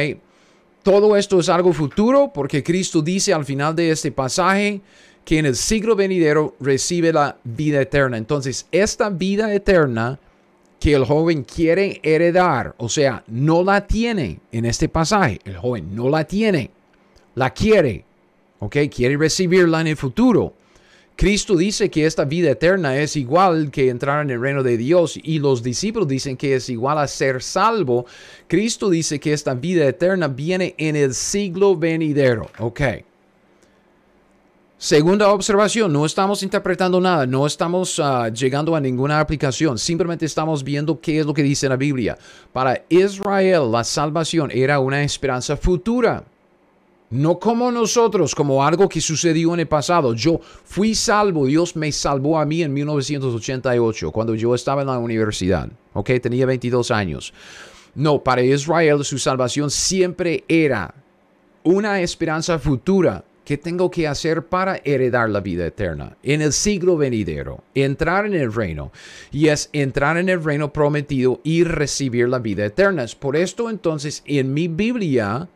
[0.82, 4.80] Todo esto es algo futuro porque Cristo dice al final de este pasaje
[5.24, 8.18] que en el siglo venidero recibe la vida eterna.
[8.18, 10.18] Entonces, esta vida eterna
[10.78, 15.94] que el joven quiere heredar, o sea, no la tiene en este pasaje, el joven
[15.94, 16.70] no la tiene,
[17.34, 18.04] la quiere,
[18.64, 18.76] ¿ok?
[18.90, 20.54] Quiere recibirla en el futuro.
[21.16, 25.16] Cristo dice que esta vida eterna es igual que entrar en el reino de Dios
[25.22, 28.06] y los discípulos dicen que es igual a ser salvo.
[28.48, 32.50] Cristo dice que esta vida eterna viene en el siglo venidero.
[32.58, 32.80] Ok.
[34.76, 40.64] Segunda observación, no estamos interpretando nada, no estamos ah, llegando a ninguna aplicación, simplemente estamos
[40.64, 42.18] viendo qué es lo que dice la Biblia.
[42.52, 46.24] Para Israel la salvación era una esperanza futura.
[47.10, 50.14] No como nosotros, como algo que sucedió en el pasado.
[50.14, 54.98] Yo fui salvo, Dios me salvó a mí en 1988, cuando yo estaba en la
[54.98, 55.68] universidad.
[55.92, 57.32] Ok, tenía 22 años.
[57.94, 60.94] No, para Israel su salvación siempre era
[61.62, 63.24] una esperanza futura.
[63.44, 66.16] ¿Qué tengo que hacer para heredar la vida eterna?
[66.22, 68.90] En el siglo venidero, entrar en el reino.
[69.30, 73.04] Y es entrar en el reino prometido y recibir la vida eterna.
[73.18, 75.48] Por esto entonces en mi Biblia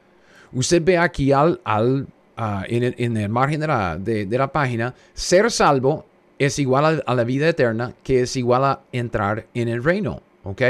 [0.52, 2.06] Usted ve aquí al, al
[2.36, 6.06] ah, en, el, margen de la, de, la, página, ser salvo
[6.38, 10.22] es igual a, la vida eterna, que es igual a entrar en el reino.
[10.44, 10.62] ¿Ok?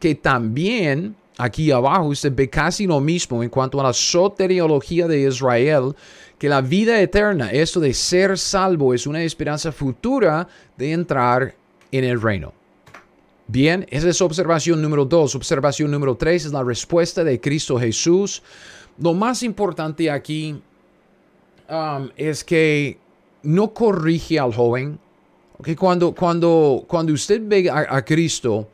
[0.00, 5.28] Que también aquí abajo usted ve casi lo mismo en cuanto a la soteriología de
[5.28, 5.94] Israel,
[6.38, 11.54] que la vida eterna, esto de ser salvo, es una esperanza futura de entrar
[11.92, 12.52] en el reino.
[13.46, 15.34] Bien, esa es observación número dos.
[15.34, 18.42] Observación número tres es la respuesta de Cristo Jesús.
[18.98, 20.60] Lo más importante aquí
[21.68, 22.98] um, es que
[23.42, 24.98] no corrige al joven.
[25.58, 28.68] Okay, cuando, cuando, cuando usted ve a, Cristo,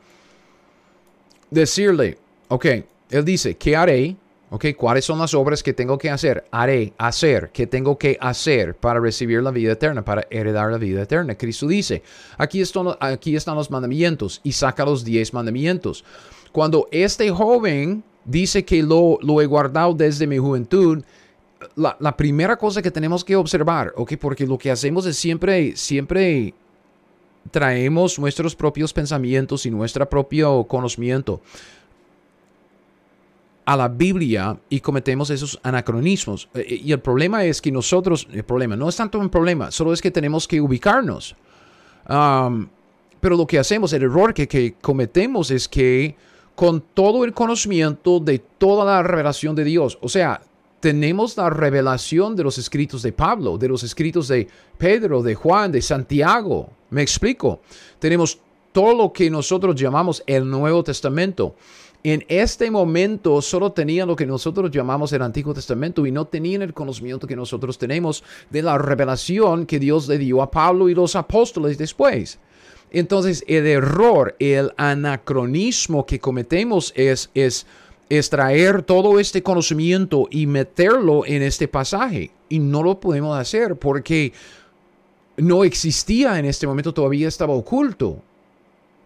[1.51, 2.65] decirle, ok,
[3.11, 4.15] Él dice, ¿qué haré?
[4.49, 6.45] Ok, ¿cuáles son las obras que tengo que hacer?
[6.49, 11.03] Haré, hacer, ¿qué tengo que hacer para recibir la vida eterna, para heredar la vida
[11.03, 11.35] eterna?
[11.35, 12.01] Cristo dice,
[12.39, 16.03] aquí están, aquí están los mandamientos y saca los diez mandamientos.
[16.51, 21.03] Cuando este joven dice que lo, lo he guardado desde mi juventud,
[21.75, 24.13] la, primera cosa que tenemos que observar, ¿ok?
[24.19, 26.53] Porque lo que hacemos es siempre, siempre
[27.51, 31.41] traemos nuestros propios pensamientos y nuestro propio conocimiento
[33.65, 36.49] a la Biblia y cometemos esos anacronismos.
[36.53, 39.71] Eh, eh, y el problema es que nosotros, el problema no es tanto un problema,
[39.71, 41.35] solo es que tenemos que ubicarnos.
[42.07, 46.15] pero lo que hacemos, el error que, que cometemos es que
[46.59, 50.41] con todo el conocimiento de toda la revelación de Dios, o sea,
[50.81, 54.45] tenemos la revelación de los escritos de Pablo, de los escritos de
[54.77, 56.69] Pedro, de Juan, de Santiago.
[56.89, 57.61] Me explico.
[57.97, 58.39] Tenemos
[58.73, 61.55] todo lo que nosotros llamamos el Nuevo Testamento.
[62.03, 66.61] En este momento solo tenían lo que nosotros llamamos el Antiguo Testamento y no tenían
[66.61, 70.93] el conocimiento que nosotros tenemos de la revelación que Dios le dio a Pablo y
[70.93, 72.37] los apóstoles después.
[72.91, 77.67] Entonces el error, el anacronismo que cometemos es, es
[78.09, 82.31] extraer todo este conocimiento y meterlo en este pasaje.
[82.49, 84.33] Y no lo podemos hacer porque
[85.37, 88.21] no existía en este momento, todavía estaba oculto.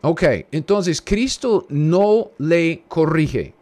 [0.01, 3.53] Ok, entonces Cristo no le corrige.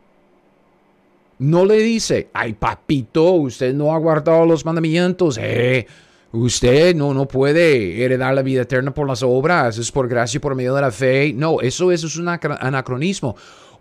[1.40, 5.40] No le dice, ay papito, usted no ha guardado los mandamientos.
[5.42, 5.88] Eh,
[6.34, 10.42] usted no, no puede heredar la vida eterna por las obras, es por gracia y
[10.42, 11.34] por medio de la fe.
[11.34, 13.36] No, eso, eso es un anacronismo.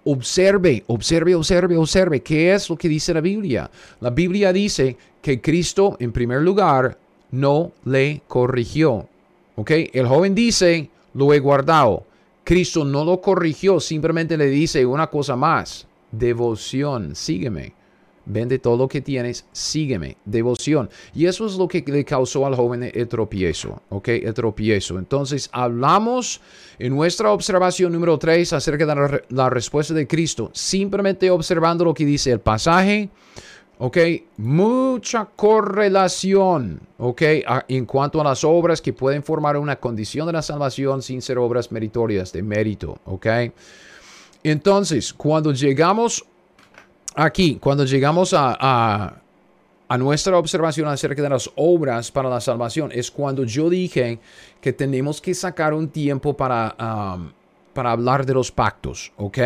[0.04, 2.20] Observe, observe, observe, observe.
[2.20, 3.70] ¿Qué es lo que dice la Biblia?
[4.00, 6.96] La Biblia dice que Cristo, en primer lugar,
[7.30, 9.06] no le corrigió.
[9.56, 9.70] ¿Ok?
[9.92, 12.04] El joven dice, lo he guardado.
[12.44, 15.86] Cristo no lo corrigió, simplemente le dice una cosa más.
[16.10, 17.79] Devoción, sígueme.
[18.32, 20.88] Vende todo lo que tienes, sígueme, devoción.
[21.14, 24.08] Y eso es lo que le causó al joven el tropiezo, ¿ok?
[24.08, 24.98] El tropiezo.
[24.98, 26.40] Entonces, hablamos
[26.78, 32.04] en nuestra observación número 3 acerca de la, respuesta de Cristo, simplemente observando lo que
[32.04, 33.08] dice el pasaje,
[33.78, 33.98] ¿ok?
[34.36, 37.22] Mucha correlación, ¿ok?
[37.66, 41.38] en cuanto a las obras que pueden formar una condición de la salvación sin ser
[41.38, 43.26] obras meritorias, de mérito, ¿ok?
[44.44, 46.24] Entonces, cuando llegamos
[47.14, 49.16] aquí, cuando llegamos a,
[49.98, 54.20] nuestra observación acerca de las obras para la salvación, es cuando yo dije
[54.60, 57.32] que tenemos que sacar un tiempo para, um,
[57.72, 59.38] para hablar de los pactos, ¿ok?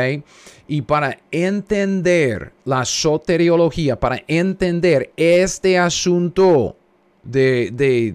[0.68, 6.77] Y para entender la soteriología, para entender este asunto
[7.22, 8.14] de, de,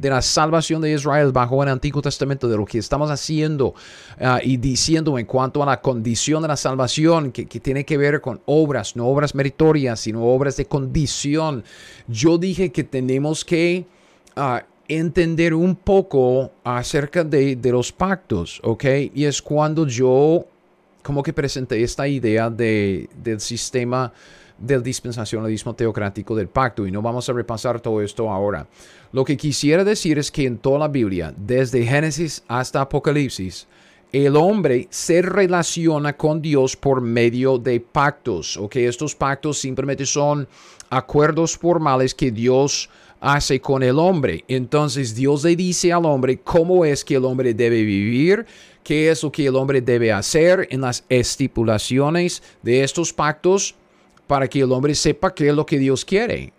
[0.00, 3.74] de la salvación de Israel bajo el Antiguo Testamento, de lo que estamos haciendo
[4.18, 8.20] ah, y diciendo en cuanto a la condición de la salvación, que, tiene que ver
[8.20, 11.64] con obras, no obras meritorias, sino obras de condición.
[12.08, 13.84] Yo dije que tenemos que
[14.36, 18.84] ah, entender un poco acerca de, de los pactos, ¿ok?
[19.14, 20.46] Y es cuando yo
[21.02, 24.12] como que presenté esta idea de, del sistema
[24.60, 28.66] del dispensacionalismo teocrático del pacto y no vamos a repasar todo esto ahora.
[29.12, 33.66] Lo que quisiera decir es que en toda la Biblia, desde Génesis hasta Apocalipsis,
[34.12, 40.04] el hombre se relaciona con Dios por medio de pactos, o que estos pactos simplemente
[40.04, 40.48] son
[40.90, 44.44] acuerdos formales que Dios hace con el hombre.
[44.48, 48.46] Entonces Dios le dice al hombre cómo es que el hombre debe vivir,
[48.82, 53.76] qué es lo que el hombre debe hacer en las estipulaciones de estos pactos
[54.30, 56.52] para que el hombre sepa qué es lo que Dios quiere.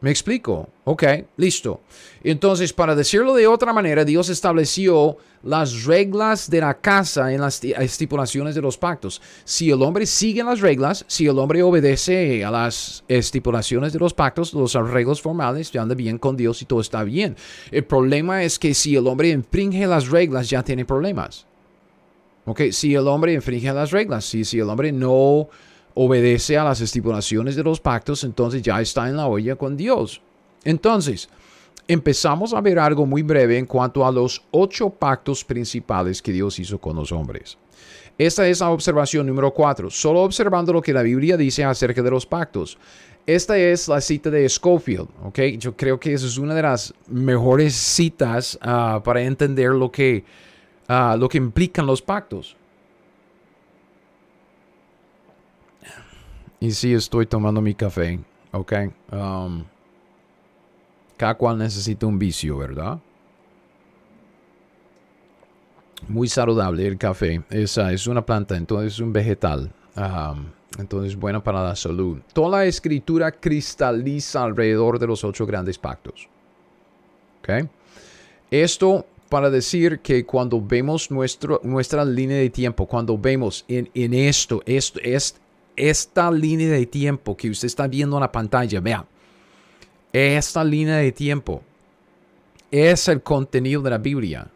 [0.00, 0.68] ¿Me explico?
[0.84, 1.02] Ok,
[1.38, 1.80] listo.
[2.22, 7.64] Entonces, para decirlo de otra manera, Dios estableció las reglas de la casa en las
[7.64, 9.20] estipulaciones de los pactos.
[9.42, 14.14] Si el hombre sigue las reglas, si el hombre obedece a las estipulaciones de los
[14.14, 17.34] pactos, los arreglos formales, ya anda bien con Dios y todo está bien.
[17.72, 21.44] El problema es que si el hombre infringe las reglas, ya tiene problemas.
[22.44, 25.48] Ok, si el hombre infringe las reglas, si, si el hombre no
[26.02, 30.22] obedece a las estipulaciones de los pactos, entonces ya está en la olla con Dios.
[30.64, 31.28] Entonces,
[31.86, 36.58] empezamos a ver algo muy breve en cuanto a los ocho pactos principales que Dios
[36.58, 37.58] hizo con los hombres.
[38.16, 42.10] Esta es la observación número cuatro, solo observando lo que la Biblia dice acerca de
[42.10, 42.78] los pactos.
[43.26, 45.38] Esta es la cita de Schofield, ¿ok?
[45.58, 50.24] Yo creo que esa es una de las mejores citas ah, para entender lo que
[50.88, 52.56] ah, lo que implican los pactos.
[56.60, 58.20] Y sí, estoy tomando mi café,
[58.52, 58.72] ¿ok?
[59.12, 59.64] Um,
[61.16, 62.98] cada cual necesita un vicio, ¿verdad?
[66.06, 67.42] Muy saludable el café.
[67.48, 69.72] Esa es una planta, entonces es un vegetal.
[69.96, 70.46] Um,
[70.78, 72.18] entonces, buena para la salud.
[72.34, 76.28] Toda la escritura cristaliza alrededor de los ocho grandes pactos.
[77.40, 77.68] ¿Ok?
[78.50, 84.12] Esto para decir que cuando vemos nuestro, nuestra línea de tiempo, cuando vemos en, en
[84.12, 85.39] esto, esto, es,
[85.88, 89.06] esta línea de tiempo que usted está viendo en la pantalla, vea,
[90.12, 91.62] esta línea de tiempo
[92.70, 94.48] es el contenido de la Biblia.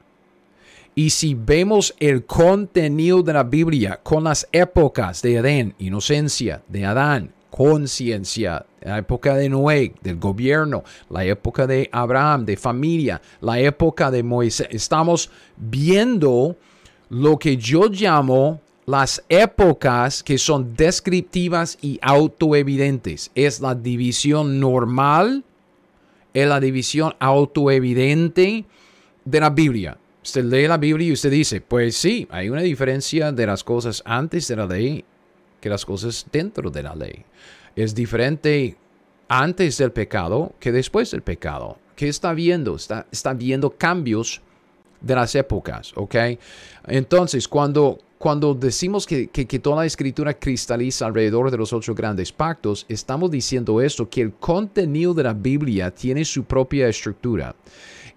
[0.94, 6.84] Y si vemos el contenido de la Biblia con las épocas de Edén, inocencia, de
[6.84, 13.58] Adán, conciencia, la época de Noé, del gobierno, la época de Abraham, de familia, la
[13.58, 16.56] época de Moisés, estamos viendo
[17.10, 23.31] lo que yo llamo las épocas que son descriptivas y autoevidentes.
[23.35, 25.44] Es la división normal,
[26.35, 28.64] es la división autoevidente
[29.25, 29.97] de la Biblia.
[30.23, 34.03] Usted lee la Biblia y usted dice, pues sí, hay una diferencia de las cosas
[34.07, 35.05] antes de la ley
[35.61, 37.25] que las cosas dentro de la ley.
[37.77, 38.77] Es diferente
[39.29, 41.79] antes del pecado que después del pecado.
[41.97, 42.77] ¿Qué está viendo?
[42.77, 44.42] Está, está viendo cambios
[45.01, 46.14] de las épocas, ¿ok?
[46.87, 52.32] Entonces, cuando, cuando decimos que, que, toda la escritura cristaliza alrededor de los ocho grandes
[52.32, 57.54] pactos, estamos diciendo esto, que el contenido de la Biblia tiene su propia estructura.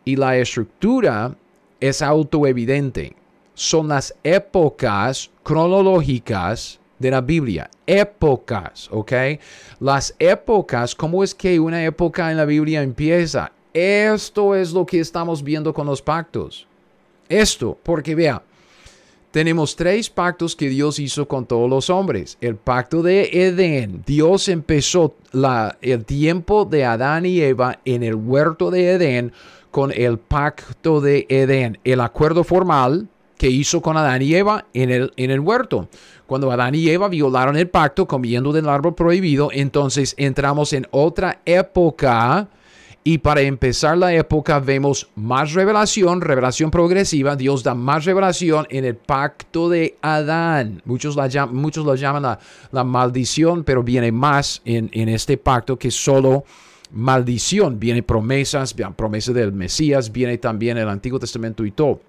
[0.05, 1.35] Y la estructura
[1.81, 3.17] es autoevidente.
[3.53, 7.69] Son las épocas cronológicas de la Biblia.
[7.85, 9.11] Épocas, ¿ok?
[9.81, 13.51] Las épocas, ¿cómo es que una época en la Biblia empieza?
[13.73, 16.65] Esto es lo que estamos viendo con los pactos.
[17.27, 18.41] Esto, porque vea,
[19.31, 22.37] tenemos tres pactos que Dios hizo con todos los hombres.
[22.41, 24.03] El pacto de Edén.
[24.05, 25.15] Dios empezó
[25.81, 29.33] el tiempo de Adán y Eva en el huerto de Edén
[29.71, 34.89] con el pacto de Edén, el acuerdo formal que hizo con Adán y Eva en
[34.89, 35.87] el, en el huerto.
[36.25, 41.41] Cuando Adán y Eva violaron el pacto comiendo del árbol prohibido, entonces entramos en otra
[41.45, 42.47] época.
[43.09, 47.37] Y para empezar la época vemos más revelación, revelación progresiva.
[47.37, 50.81] Dios da más revelación en el pacto de Adán.
[50.83, 52.37] Muchos, la, llaman la,
[52.69, 56.43] la maldición, pero viene más en, en este pacto que solo
[56.91, 62.01] maldición, viene promesas, promesas del Mesías, viene también el Antiguo Testamento y todo.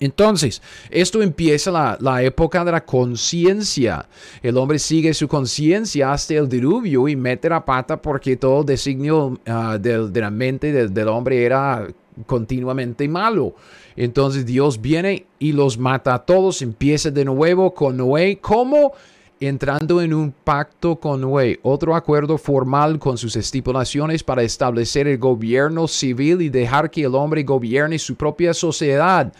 [0.00, 4.06] Entonces, esto empieza la, la época de la conciencia.
[4.42, 9.38] El hombre sigue su conciencia hasta el diluvio y mete la pata porque todo designio
[9.46, 11.88] uh, de, de, la mente del, del hombre era
[12.26, 13.54] continuamente malo.
[13.96, 18.38] Entonces Dios viene y los mata a todos, empieza de nuevo con Noé.
[18.40, 18.92] ¿Cómo?
[19.40, 25.18] entrando en un pacto con Noé, otro acuerdo formal con sus estipulaciones para establecer el
[25.18, 29.32] gobierno civil y dejar que el hombre gobierne su propia sociedad.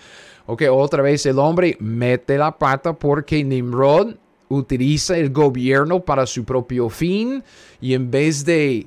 [0.51, 4.15] Ok, otra vez el hombre mete la pata porque Nimrod
[4.49, 7.45] utiliza el gobierno para su propio fin
[7.83, 8.87] y en vez de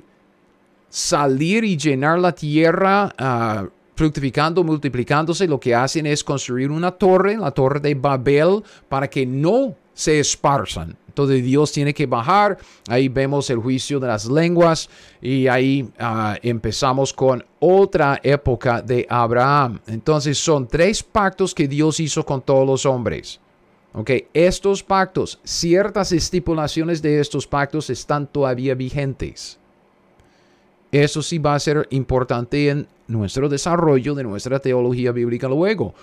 [0.88, 7.36] salir y llenar la tierra, uh, fructificando, multiplicándose, lo que hacen es construir una torre,
[7.36, 10.96] la torre de Babel, para que no se esparzan.
[11.12, 12.56] Entonces Dios tiene que bajar.
[12.88, 14.88] Ahí vemos el juicio de las lenguas
[15.20, 19.78] y ahí uh, empezamos con otra época de Abraham.
[19.86, 23.38] Entonces son tres pactos que Dios hizo con todos los hombres.
[23.92, 29.58] Ok, estos pactos, ciertas estipulaciones de estos pactos están todavía vigentes.
[30.90, 35.94] Eso sí va a ser importante en nuestro desarrollo de nuestra teología bíblica luego.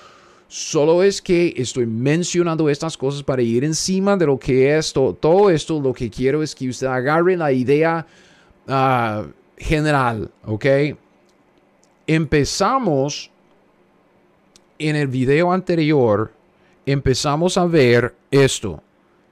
[0.52, 5.50] Solo es que estoy mencionando estas cosas para ir encima de lo que es todo,
[5.52, 5.80] esto.
[5.80, 8.04] Lo que quiero es que usted agarre la idea
[8.68, 10.66] uh, general, ¿ok?
[12.08, 13.30] Empezamos
[14.80, 16.32] en el video anterior,
[16.84, 18.82] empezamos a ver esto.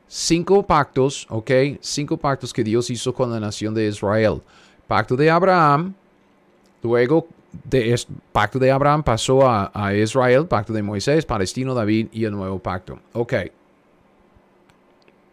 [0.07, 1.49] Cinco pactos, ¿ok?
[1.81, 4.39] Cinco pactos que Dios hizo con la nación de Israel.
[4.85, 5.95] Pacto de Abraham,
[6.83, 7.27] luego
[7.63, 12.25] de este pacto de Abraham pasó a, a, Israel, pacto de Moisés, Palestino, David y
[12.25, 12.99] el nuevo pacto.
[13.13, 13.33] Ok.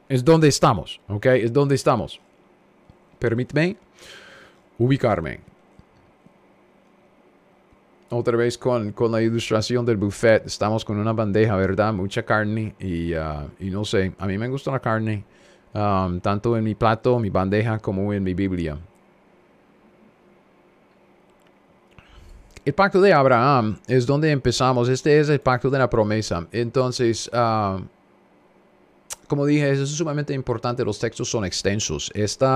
[0.08, 1.26] Es donde estamos, ok.
[1.26, 2.20] Es donde estamos.
[3.18, 3.76] Permíteme
[4.78, 5.40] ubicarme.
[8.10, 10.46] Otra vez con, con, la ilustración del buffet.
[10.46, 11.92] Estamos con una bandeja, ¿verdad?
[11.92, 15.24] Mucha carne y, uh, y no sé, a mí me gusta la carne.
[15.74, 18.78] Um, tanto en mi plato, mi bandeja, como en mi Biblia.
[22.64, 24.88] El pacto de Abraham es donde empezamos.
[24.88, 26.46] Este es el pacto de la promesa.
[26.50, 27.78] Entonces, ah,
[29.28, 30.84] como dije, eso es sumamente importante.
[30.84, 32.10] Los textos son extensos.
[32.14, 32.46] Este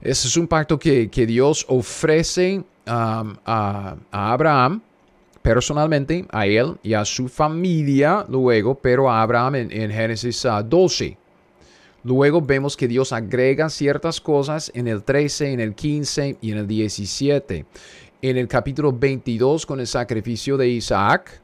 [0.00, 4.82] es un pacto que, Dios ofrece a, Abraham
[5.40, 11.16] personalmente, a él y a su familia luego, pero a Abraham en, Génesis 12.
[11.16, 11.22] Ah,
[12.04, 16.58] luego vemos que Dios agrega ciertas cosas en el 13, en el 15 y en
[16.58, 17.66] el 17
[18.22, 21.42] en el capítulo 22 con el sacrificio de Isaac.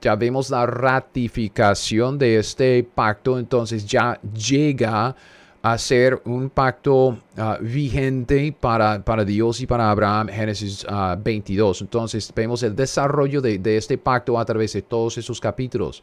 [0.00, 5.14] Ya vemos la ratificación de este pacto, entonces ya llega
[5.60, 10.86] a ser un pacto ah, vigente para, para, Dios y para Abraham, Génesis
[11.18, 11.80] 22.
[11.80, 16.02] Ah, entonces vemos el desarrollo de, de este pacto a través de todos esos capítulos.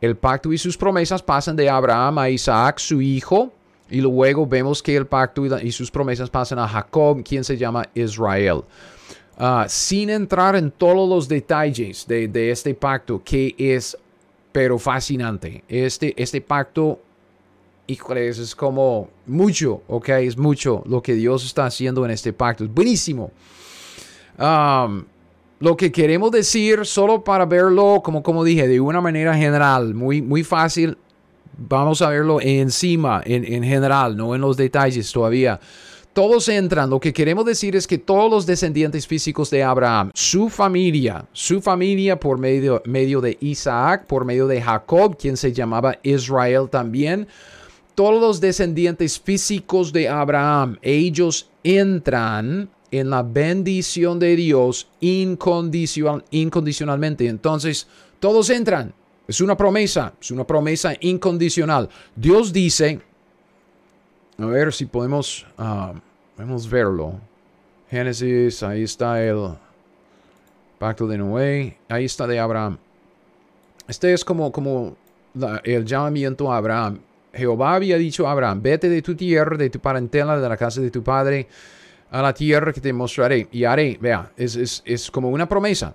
[0.00, 3.52] El pacto y sus promesas pasan de Abraham a Isaac, su hijo,
[3.92, 7.84] y luego vemos que el pacto y, sus promesas pasan a Jacob, quien se llama
[7.94, 8.62] Israel.
[9.38, 13.96] Ah, sin entrar en todos los detalles de, este pacto, que es
[14.52, 15.64] pero fascinante.
[15.68, 17.00] Este, este pacto,
[17.86, 22.64] híjole, es como mucho, ok, es mucho lo que Dios está haciendo en este pacto.
[22.64, 23.30] Es buenísimo.
[24.38, 30.20] lo que queremos decir, solo para verlo, como, como dije, de una manera general, muy,
[30.20, 30.98] muy fácil,
[31.56, 35.58] vamos a verlo encima, en, en general, no en los detalles todavía.
[36.12, 36.90] Todos entran.
[36.90, 41.62] Lo que queremos decir es que todos los descendientes físicos de Abraham, su familia, su
[41.62, 47.26] familia por medio, medio de Isaac, por medio de Jacob, quien se llamaba Israel también,
[47.94, 57.26] todos los descendientes físicos de Abraham, ellos entran en la bendición de Dios incondicional, incondicionalmente.
[57.26, 57.86] Entonces,
[58.20, 58.92] todos entran.
[59.26, 61.88] Es una promesa, es una promesa incondicional.
[62.14, 63.00] Dios dice,
[64.38, 67.20] a ver si podemos, uh, verlo.
[67.90, 69.54] Génesis, ahí está el
[70.78, 72.78] pacto de Noé, ahí está de Abraham.
[73.86, 74.96] Este es como, como
[75.64, 77.00] el llamamiento a Abraham.
[77.34, 80.80] Jehová había dicho a Abraham, vete de tu tierra, de tu parentela, de la casa
[80.80, 81.46] de tu padre,
[82.10, 83.98] a la tierra que te mostraré y haré.
[84.00, 85.94] Vea, es, es, es como una promesa.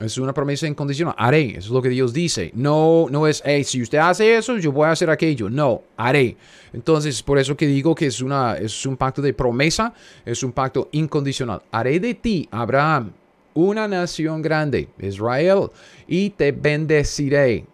[0.00, 1.14] Es una promesa incondicional.
[1.18, 1.58] Haré.
[1.58, 2.52] Es lo que Dios dice.
[2.54, 5.50] No, no es, hey, si usted hace eso, yo voy a hacer aquello.
[5.50, 6.36] No, haré.
[6.72, 9.92] Entonces, por eso que digo que es, una, es un pacto de promesa,
[10.24, 11.62] es un pacto incondicional.
[11.72, 13.12] Haré de ti, Abraham,
[13.54, 15.70] una nación grande, Israel,
[16.06, 17.64] y te bendeciré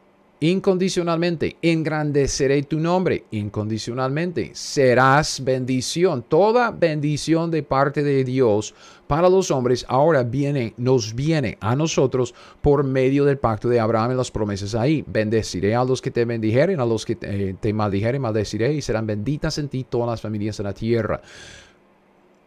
[0.41, 1.57] incondicionalmente.
[1.63, 4.51] Engrandeceré tu nombre incondicionalmente.
[4.55, 6.23] Serás bendición.
[6.23, 8.75] Toda bendición de parte de Dios
[9.07, 14.13] para los hombres ahora viene, nos viene a nosotros por medio del pacto de Abraham
[14.13, 15.05] y las promesas ahí.
[15.07, 19.07] Bendeciré a los que te bendijeren, a los que te, te maldijeren, maldeciré y serán
[19.07, 21.21] benditas en ti todas las familias de la tierra.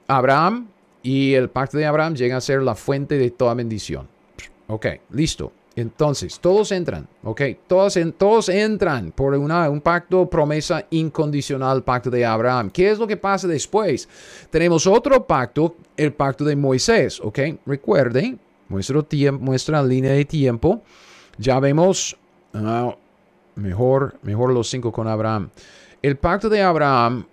[0.08, 0.68] Abraham
[1.04, 4.08] y el pacto de Abraham llega a ser la fuente de toda bendición.
[4.68, 5.52] Ok, listo.
[5.78, 7.42] Entonces, todos entran, ¿ok?
[7.68, 12.72] Todos, todos entran por un pacto, promesa incondicional, pacto de Abraham.
[12.72, 14.10] ¿Qué es lo que pasa después?
[14.50, 17.40] Tenemos otro pacto, el pacto de Moisés, ¿ok?
[17.68, 19.04] Recuerden, muestra,
[19.34, 20.82] muestra línea de tiempo.
[21.38, 22.18] Ya vemos,
[22.56, 22.96] ah,
[23.54, 25.52] mejor, mejor los cinco con Abraham.
[26.02, 27.28] El pacto de Abraham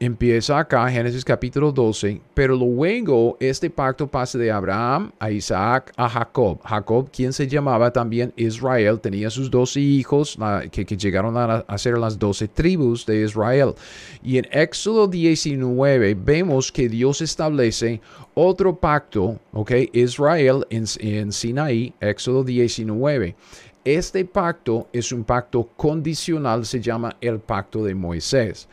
[0.00, 6.08] empieza acá, Génesis capítulo 12, pero luego este pacto pasa de Abraham a Isaac a
[6.08, 6.60] Jacob.
[6.64, 10.36] Jacob, quien se llamaba también Israel, tenía sus doce hijos
[10.70, 13.74] que, llegaron a, ser las doce tribus de Israel.
[14.22, 18.00] Y en Éxodo 19 vemos que Dios establece
[18.34, 19.72] otro pacto, ¿ok?
[19.92, 23.34] Israel en, en Sinaí, Éxodo 19.
[23.84, 28.66] Este pacto es un pacto condicional, se llama el pacto de Moisés.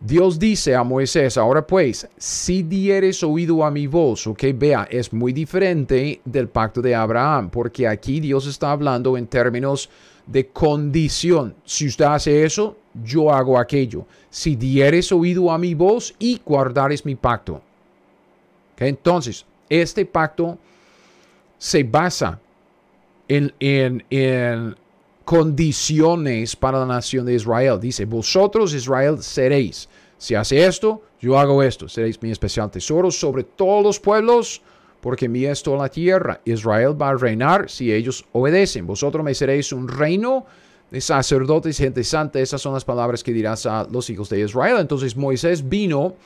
[0.00, 5.12] Dios dice a Moisés, ahora pues, si dieres oído a mi voz, ok, vea, es
[5.12, 9.90] muy diferente del pacto de Abraham, porque aquí Dios está hablando en términos
[10.24, 11.54] de condición.
[11.64, 14.06] Si usted hace eso, yo hago aquello.
[14.30, 17.60] Si dieres oído a mi voz y guardares mi pacto.
[18.78, 20.58] entonces, este pacto
[21.58, 22.40] se basa
[23.26, 24.76] en, en, en
[25.28, 27.78] condiciones para la nación de Israel.
[27.78, 29.86] Dice, vosotros Israel seréis.
[30.16, 31.86] Si hace esto, yo hago esto.
[31.86, 34.62] Seréis mi especial tesoro sobre todos los pueblos,
[35.02, 36.40] porque mía es toda la tierra.
[36.46, 38.86] Israel va a reinar si ellos obedecen.
[38.86, 40.46] Vosotros me seréis un reino
[40.90, 42.40] de sacerdotes, gente santa.
[42.40, 44.78] Esas son las palabras que dirás a los hijos de Israel.
[44.80, 46.16] Entonces Moisés vino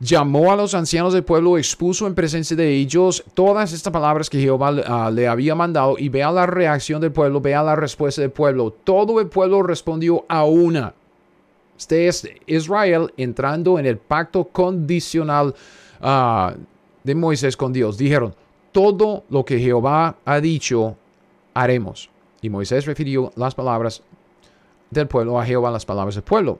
[0.00, 4.40] llamó a los ancianos del pueblo, expuso en presencia de ellos todas estas palabras que
[4.40, 8.30] Jehová ah, le había mandado y vea la reacción del pueblo, vea la respuesta del
[8.30, 8.74] pueblo.
[8.84, 10.94] Todo el pueblo respondió a una.
[11.78, 15.54] Este es Israel entrando en el pacto condicional
[16.00, 16.54] ah,
[17.04, 17.98] de Moisés con Dios.
[17.98, 18.34] Dijeron,
[18.72, 20.96] todo lo que Jehová ha dicho,
[21.54, 22.10] haremos.
[22.40, 24.02] Y Moisés refirió las palabras
[24.90, 26.58] del pueblo a Jehová, las palabras del pueblo.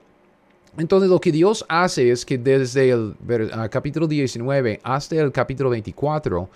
[0.79, 3.17] Entonces lo que Dios hace es que desde el
[3.71, 6.49] capítulo 19 hasta el capítulo 24,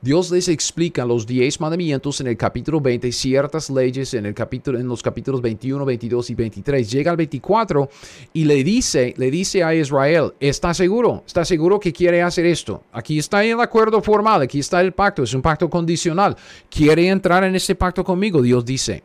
[0.00, 4.78] Dios les explica los 10 mandamientos en el capítulo 20, ciertas leyes en, el capítulo,
[4.78, 6.90] en los capítulos 21, 22 y 23.
[6.90, 7.90] Llega al 24
[8.32, 11.24] y le dice, le dice a Israel, ¿está seguro?
[11.26, 12.84] ¿Está seguro que quiere hacer esto?
[12.92, 16.36] Aquí está el acuerdo formal, aquí está el pacto, es un pacto condicional.
[16.70, 18.40] ¿Quiere entrar en ese pacto conmigo?
[18.40, 19.02] Dios dice.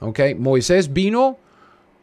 [0.00, 0.20] ¿Ok?
[0.36, 1.38] Moisés vino,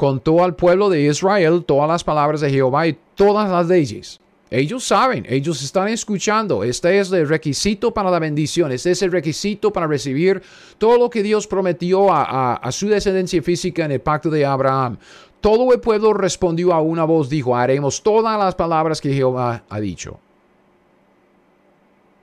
[0.01, 4.19] contó al pueblo de Israel todas las palabras de Jehová y todas las leyes.
[4.49, 6.63] Ellos saben, ellos están escuchando.
[6.63, 8.71] Este es el requisito para la bendición.
[8.71, 10.41] Este es el requisito para recibir
[10.79, 14.97] todo lo que Dios prometió a, su descendencia física en el pacto de Abraham.
[15.39, 19.79] Todo el pueblo respondió a una voz, dijo, haremos todas las palabras que Jehová ha
[19.79, 20.19] dicho.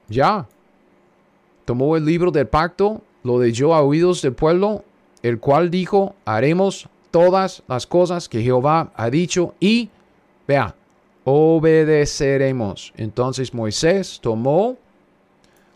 [0.09, 0.49] Ya.
[1.64, 4.83] Tomó el libro del pacto, lo leyó a oídos del pueblo,
[5.22, 9.90] el cual dijo, haremos todas las cosas que Jehová ha dicho y,
[10.46, 10.74] vea,
[11.24, 12.92] obedeceremos.
[12.96, 14.76] Entonces Moisés tomó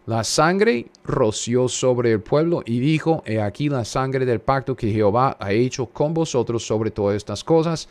[0.07, 4.91] la sangre, roció sobre el pueblo y dijo, he aquí la sangre del pacto que
[4.91, 7.89] Jehová ha hecho con vosotros sobre todas estas cosas.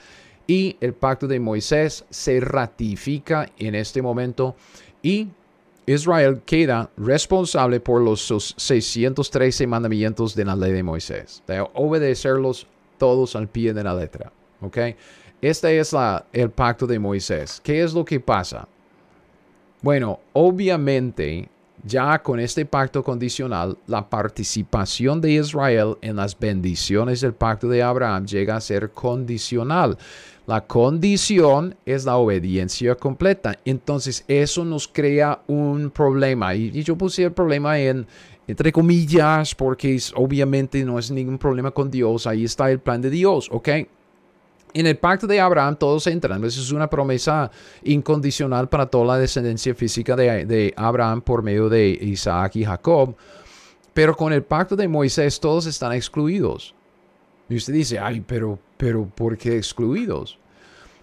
[0.47, 4.55] Y el pacto de Moisés se ratifica en este momento
[5.01, 5.27] y
[5.85, 12.67] Israel queda responsable por los 613 mandamientos de la ley de Moisés, de obedecerlos
[13.01, 14.31] todos al pie de la letra.
[14.61, 14.77] ¿ok?,
[15.41, 15.95] este es
[16.33, 17.59] el pacto de Moisés.
[17.63, 18.67] ¿Qué es lo que pasa?
[19.81, 21.49] Bueno, obviamente,
[21.83, 27.81] ya con este pacto condicional, la participación de Israel en las bendiciones del pacto de
[27.81, 29.97] Abraham llega a ser condicional.
[30.45, 33.57] La condición es la obediencia completa.
[33.65, 36.53] Entonces, eso nos crea un problema.
[36.53, 38.05] Y, yo puse el problema en,
[38.47, 42.27] entre comillas, porque obviamente no es ningún problema con Dios.
[42.27, 43.69] Ahí está el plan de Dios, ¿ok?
[44.73, 46.43] En el pacto de Abraham todos entran.
[46.43, 47.51] Esa es una promesa
[47.83, 53.15] incondicional para toda la descendencia física de, Abraham por medio de Isaac y Jacob.
[53.93, 56.73] Pero con el pacto de Moisés todos están excluidos.
[57.49, 60.39] Y usted dice, ay, pero, pero, ¿por qué excluidos?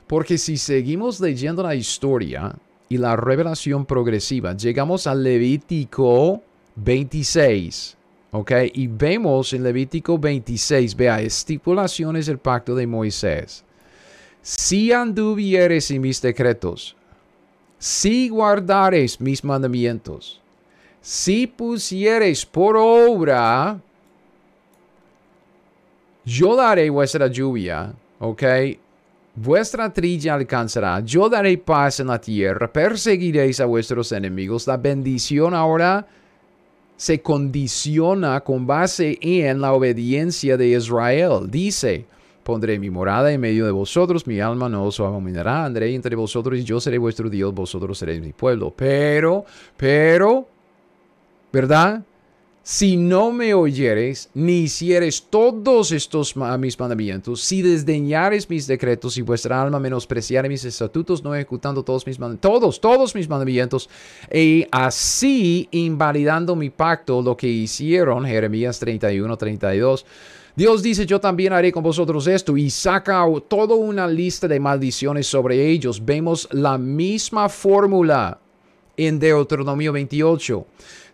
[0.06, 2.56] Porque si seguimos leyendo la historia
[2.88, 6.42] y la revelación progresiva, llegamos al Levítico
[6.82, 7.98] 26
[8.30, 8.52] ¿Ok?
[8.74, 13.64] Y vemos en Levítico 26, vea, estipulaciones del pacto de Moisés.
[14.42, 16.94] Si anduvieres en mis decretos,
[17.78, 20.42] si guardares mis mandamientos,
[21.00, 23.80] si pusieres por obra,
[26.24, 28.42] yo daré vuestra lluvia, ¿ok?
[29.34, 34.66] Vuestra trilla alcanzará, yo daré paz en la tierra, perseguiréis a vuestros enemigos.
[34.66, 36.06] La bendición ahora
[36.98, 41.48] se condiciona con base en la obediencia de Israel.
[41.48, 42.04] Dice,
[42.42, 46.58] pondré mi morada en medio de vosotros, mi alma no os abominará, andré entre vosotros
[46.58, 48.74] y yo seré vuestro Dios, vosotros seréis mi pueblo.
[48.76, 49.44] Pero,
[49.76, 50.48] pero,
[51.52, 52.02] ¿verdad?
[52.62, 59.22] Si no me oyeres, ni hicieres todos estos mis mandamientos, si desdeñares mis decretos y
[59.22, 63.88] vuestra alma menospreciare mis estatutos, no ejecutando todos mis mandamientos, todos, todos mis mandamientos,
[64.32, 70.04] y así invalidando mi pacto, lo que hicieron, Jeremías 31, 32,
[70.58, 75.28] Dios dice, yo también haré con vosotros esto y saca toda una lista de maldiciones
[75.28, 76.04] sobre ellos.
[76.04, 78.40] Vemos la misma fórmula
[78.96, 80.66] en Deuteronomio 28.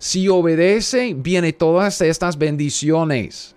[0.05, 3.57] Si obedece, viene todas estas bendiciones.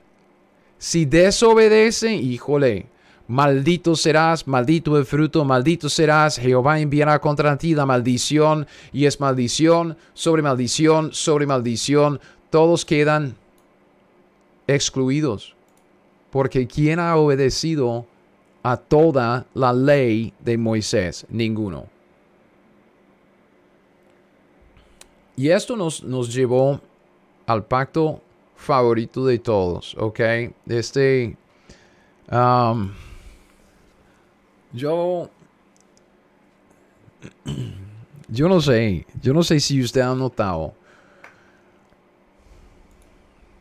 [0.77, 2.85] Si desobedece, híjole,
[3.27, 6.39] maldito serás, maldito el fruto, maldito serás.
[6.39, 12.21] Jehová enviará contra ti la maldición y es maldición sobre maldición sobre maldición.
[12.49, 13.35] Todos quedan
[14.67, 15.53] excluidos.
[16.29, 18.05] Porque ¿quién ha obedecido
[18.63, 21.25] a toda la ley de Moisés?
[21.27, 21.96] Ninguno.
[25.37, 26.81] Y esto nos, nos llevó
[27.45, 28.21] al pacto
[28.55, 30.19] favorito de todos, ¿ok?
[30.65, 31.37] Este,
[32.31, 32.91] um,
[34.73, 35.29] yo,
[38.29, 40.73] yo no sé, yo no sé si usted ha notado,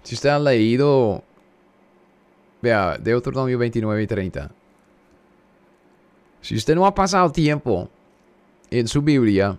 [0.03, 1.23] si usted ha leído,
[2.63, 4.51] vea, Deuteronomio 29 y 30.
[6.41, 7.91] Si usted no ha pasado tiempo
[8.71, 9.59] en su Biblia,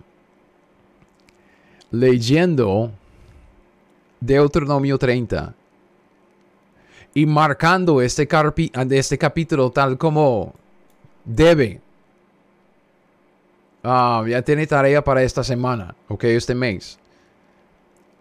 [1.90, 2.92] leyendo
[4.20, 5.54] Deuteronomio 30
[7.14, 8.28] y marcando este,
[8.90, 10.54] este capítulo tal como
[11.24, 11.80] debe.
[13.82, 16.98] Ah, ya tiene tarea para esta semana, ok, este mes.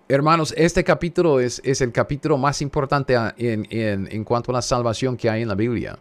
[0.08, 4.62] Hermanos, este capítulo es, es el capítulo más importante en, en, en cuanto a la
[4.62, 6.00] salvación que hay en la Biblia.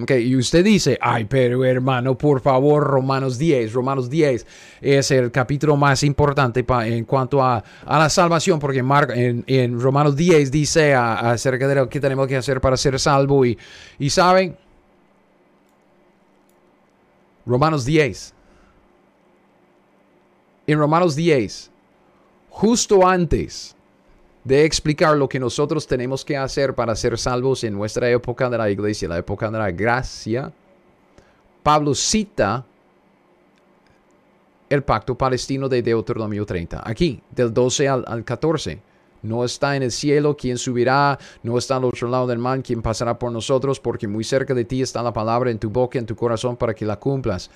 [0.00, 4.46] Okay, y usted dice, ay, pero hermano, por favor, Romanos 10, Romanos 10
[4.80, 10.14] es el capítulo más importante en cuanto a, a, la salvación, porque en, en, Romanos
[10.14, 13.44] 10 dice acerca de lo que tenemos que hacer para ser salvo.
[13.44, 13.58] Y,
[13.98, 14.56] y saben,
[17.44, 18.34] Romanos 10.
[20.68, 21.72] En Romanos 10,
[22.50, 23.74] justo antes
[24.48, 28.56] de explicar lo que nosotros tenemos que hacer para ser salvos en nuestra época de
[28.56, 30.50] la iglesia, la época de la gracia,
[31.62, 32.64] Pablo cita
[34.70, 38.80] el pacto palestino de Deuteronomio 30, aquí, del 12 al, 14.
[39.20, 42.80] No está en el cielo quien subirá, no está al otro lado del mar quien
[42.80, 46.06] pasará por nosotros, porque muy cerca de ti está la palabra en tu boca, en
[46.06, 47.50] tu corazón, para que la cumplas.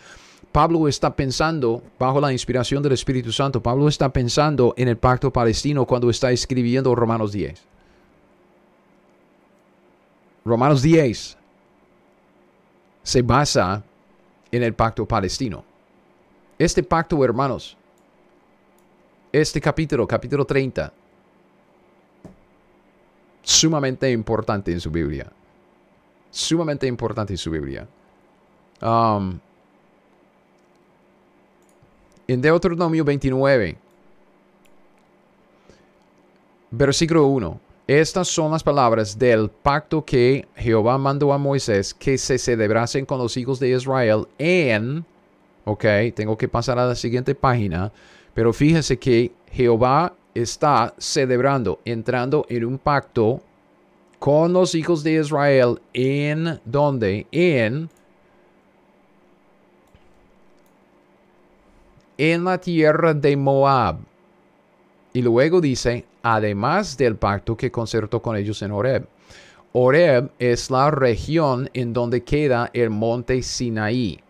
[0.50, 5.32] Pablo está pensando, bajo la inspiración del Espíritu Santo, Pablo está pensando en el pacto
[5.32, 7.62] palestino cuando está escribiendo Romanos 10.
[10.44, 11.38] Romanos 10
[13.02, 13.82] se basa
[14.50, 15.64] en el pacto palestino.
[16.58, 17.76] Este pacto, hermanos,
[19.32, 20.92] este capítulo, capítulo 30,
[23.42, 25.32] sumamente importante en su Biblia.
[26.30, 27.86] Sumamente importante en su Biblia.
[28.80, 29.38] Um,
[32.32, 33.76] en Deuteronomio 29,
[36.70, 37.60] versículo 1.
[37.86, 43.18] Estas son las palabras del pacto que Jehová mandó a Moisés que se celebrasen con
[43.18, 45.04] los hijos de Israel en,
[45.64, 47.92] ok, tengo que pasar a la siguiente página,
[48.34, 53.42] pero fíjese que Jehová está celebrando, entrando en un pacto
[54.18, 57.90] con los hijos de Israel en donde, en
[62.30, 63.96] en la tierra de Moab.
[65.12, 69.08] Y luego dice, además del pacto que concertó con ellos en Horeb.
[69.72, 74.20] Horeb es la región en donde queda el monte Sinaí.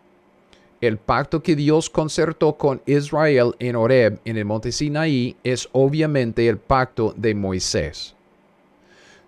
[0.80, 6.48] El pacto que Dios concertó con Israel en Horeb, en el monte Sinaí, es obviamente
[6.48, 8.16] el pacto de Moisés.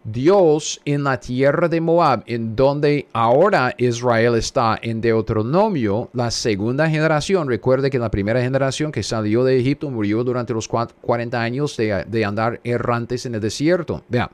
[0.04, 6.90] Dios en la tierra de Moab, en donde ahora Israel está en Deuteronomio, la segunda
[6.90, 11.74] generación, recuerde que la primera generación que salió de Egipto murió durante los 40 años
[11.78, 14.02] de, andar errantes en el desierto.
[14.10, 14.28] Vean,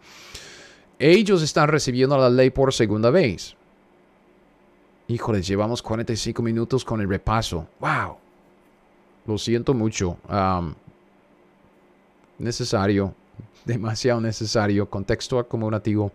[0.98, 3.54] ellos están recibiendo la ley por segunda vez.
[5.06, 7.68] Híjole, llevamos 45 minutos con el repaso.
[7.78, 8.16] ¡Wow!
[9.24, 10.16] Lo siento mucho.
[12.38, 13.14] necesario
[13.70, 16.12] demasiado necesario, contexto acumulativo.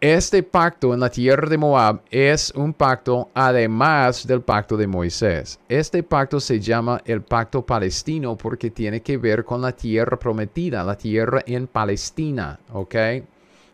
[0.00, 5.60] Este pacto en la tierra de Moab es un pacto además del pacto de Moisés.
[5.68, 10.82] Este pacto se llama el pacto palestino porque tiene que ver con la tierra prometida,
[10.84, 12.94] la tierra en Palestina, ¿ok?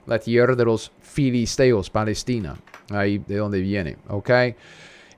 [0.06, 2.56] La tierra de los filisteos, Palestina,
[2.90, 4.30] ahí de donde viene, ¿ok?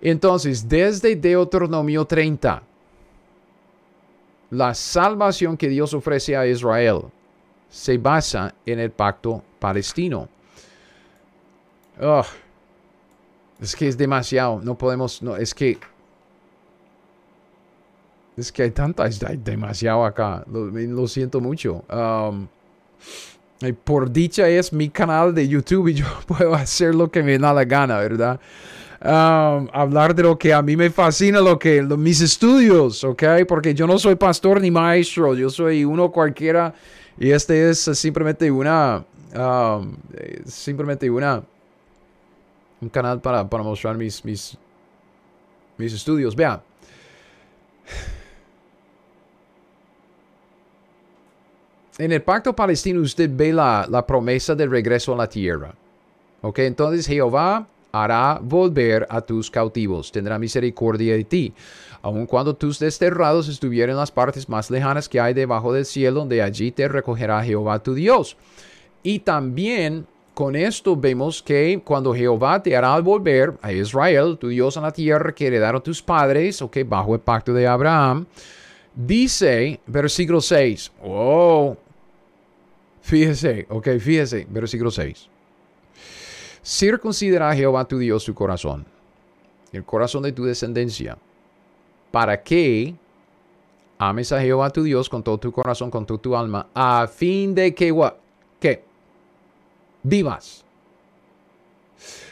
[0.00, 2.62] Entonces, desde Deuteronomio 30,
[4.50, 7.02] la salvación que Dios ofrece a Israel
[7.68, 10.28] se basa en el pacto palestino.
[13.60, 15.78] es que es demasiado, no podemos, no, es que
[18.36, 21.84] es que hay tanta, hay demasiado acá, lo, siento mucho.
[21.90, 22.46] Um,
[23.84, 27.52] por dicha es mi canal de YouTube y yo puedo hacer lo que me da
[27.52, 28.38] la gana, ¿verdad?
[29.00, 33.22] Um, hablar de lo que a mí me fascina, lo que mis estudios, ¿ok?
[33.46, 36.74] Porque yo no soy pastor ni maestro, yo soy uno cualquiera
[37.16, 39.04] y este es simplemente una,
[39.36, 39.94] um,
[40.44, 41.44] simplemente una,
[42.80, 44.58] un canal para, para mostrar mis, mis,
[45.76, 46.34] mis estudios.
[46.34, 46.60] Vea.
[51.98, 55.72] En el pacto palestino usted ve la, la promesa del regreso a la tierra.
[56.40, 61.54] Ok, entonces Jehová hará volver a tus cautivos, tendrá misericordia de ti.
[62.02, 66.24] Aun cuando tus desterrados estuvieran en las partes más lejanas que hay debajo del cielo,
[66.26, 68.36] de allí te recogerá Jehová tu Dios.
[69.02, 74.76] Y también con esto vemos que cuando Jehová te hará volver a Israel, tu Dios
[74.76, 78.24] en la tierra que heredaron tus padres, ok, bajo el pacto de Abraham,
[78.94, 81.76] dice, versículo 6, oh,
[83.00, 85.28] fíjese, ok, fíjese, versículo 6.
[86.62, 88.84] Circuncida a Jehová tu Dios tu corazón,
[89.72, 91.16] el corazón de tu descendencia,
[92.10, 92.94] para que
[93.98, 97.54] ames a Jehová tu Dios con todo tu corazón, con toda tu alma, a fin
[97.54, 97.94] de que,
[98.60, 98.84] que
[100.02, 100.64] vivas.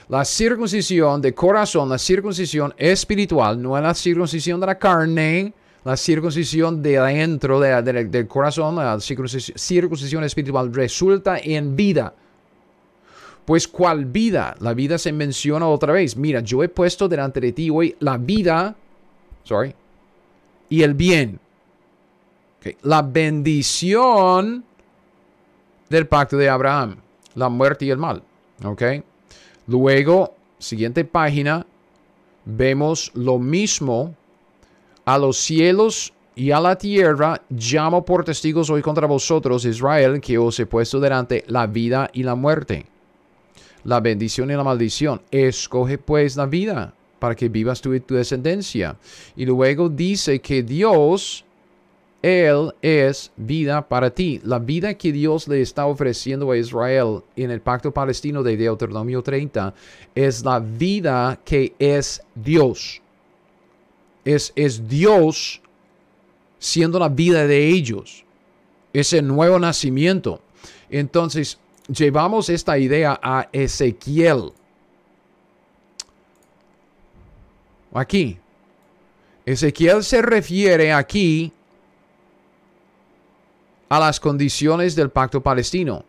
[0.09, 5.53] La circuncisión de corazón, la circuncisión espiritual, no es la circuncisión de la carne,
[5.85, 12.15] la circuncisión de adentro del corazón, la circuncisión espiritual resulta en vida.
[13.47, 14.57] Pues ¿cuál vida?
[14.59, 16.17] La vida se menciona otra vez.
[16.17, 18.75] Mira, yo he puesto delante de ti hoy la vida,
[19.45, 19.73] sorry,
[20.69, 21.39] y el bien.
[22.83, 24.65] La bendición
[25.89, 26.97] del pacto de Abraham,
[27.37, 28.25] la muerte y el mal.
[28.65, 28.83] ¿Ok?
[29.69, 31.65] Luego, siguiente página,
[32.45, 34.13] vemos lo mismo
[35.05, 40.37] a los cielos y a la tierra llamo por testigos hoy contra vosotros, Israel, que
[40.37, 42.87] os he puesto delante la vida y la muerte
[43.87, 45.23] la bendición y la maldición.
[45.31, 48.97] Escoge pues la vida para que vivas tú y tu descendencia.
[49.37, 51.45] Y luego dice que Dios,
[52.21, 54.41] Él es vida para ti.
[54.45, 59.23] La vida que Dios le está ofreciendo a Israel en el pacto palestino de Deuteronomio
[59.23, 59.73] 30
[60.15, 63.01] es la vida que es Dios.
[64.25, 65.63] Es, es Dios
[66.59, 68.25] siendo la vida de ellos.
[68.93, 70.41] Ese nuevo nacimiento.
[70.91, 71.59] Entonces,
[71.89, 74.53] llevamos esta idea a Ezequiel.
[77.93, 78.39] Aquí.
[79.45, 81.53] Ezequiel se refiere aquí
[83.89, 86.05] a las condiciones del pacto palestino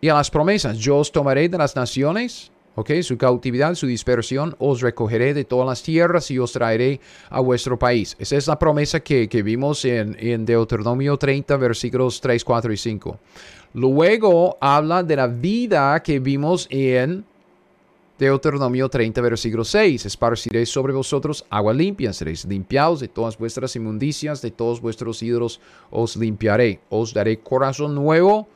[0.00, 0.78] y a las promesas.
[0.78, 5.66] Yo os tomaré de las naciones, ok, su cautividad, su dispersión, os recogeré de todas
[5.66, 8.16] las tierras y os traeré a vuestro país.
[8.18, 13.18] Esa es la promesa que, vimos en, en Deuteronomio 30, versículos 3, 4 y 5.
[13.74, 17.24] Luego habla de la vida que vimos en
[18.20, 20.04] Deuteronomio 30, versículo 6.
[20.04, 25.58] Esparciré sobre vosotros agua limpia, seréis limpiados de todas vuestras inmundicias, de todos vuestros ídolos
[25.90, 26.80] os limpiaré.
[26.90, 28.46] Os daré corazón nuevo,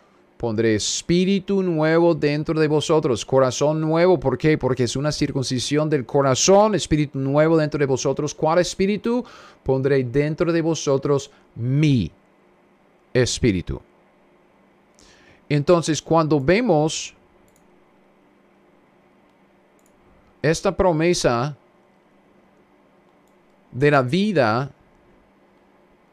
[0.45, 3.25] pondré espíritu nuevo dentro de vosotros.
[3.25, 4.59] Corazón nuevo, ¿por qué?
[4.59, 8.35] Porque es una circuncisión del corazón, espíritu nuevo dentro de vosotros.
[8.35, 9.25] ¿Cuál espíritu?
[9.63, 12.11] Pondré dentro de vosotros mi
[13.15, 13.81] espíritu.
[15.49, 17.15] Entonces, cuando vemos
[20.43, 21.57] esta promesa
[23.73, 24.71] de la vida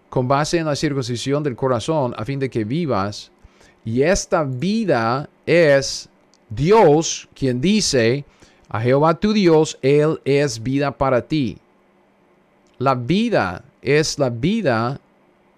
[0.09, 3.29] con base en la circuncisión del corazón a fin de que vivas,
[3.83, 6.09] y esta vida es
[6.49, 8.25] Dios quien dice
[8.69, 11.57] a Jehová tu Dios, Él es vida para ti.
[12.77, 14.99] La vida es la vida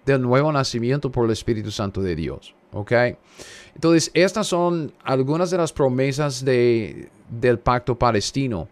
[0.04, 2.54] del nuevo nacimiento por el Espíritu Santo de Dios.
[2.72, 2.92] ¿Ok?
[3.74, 8.68] Entonces, estas son algunas de las promesas de, del pacto palestino.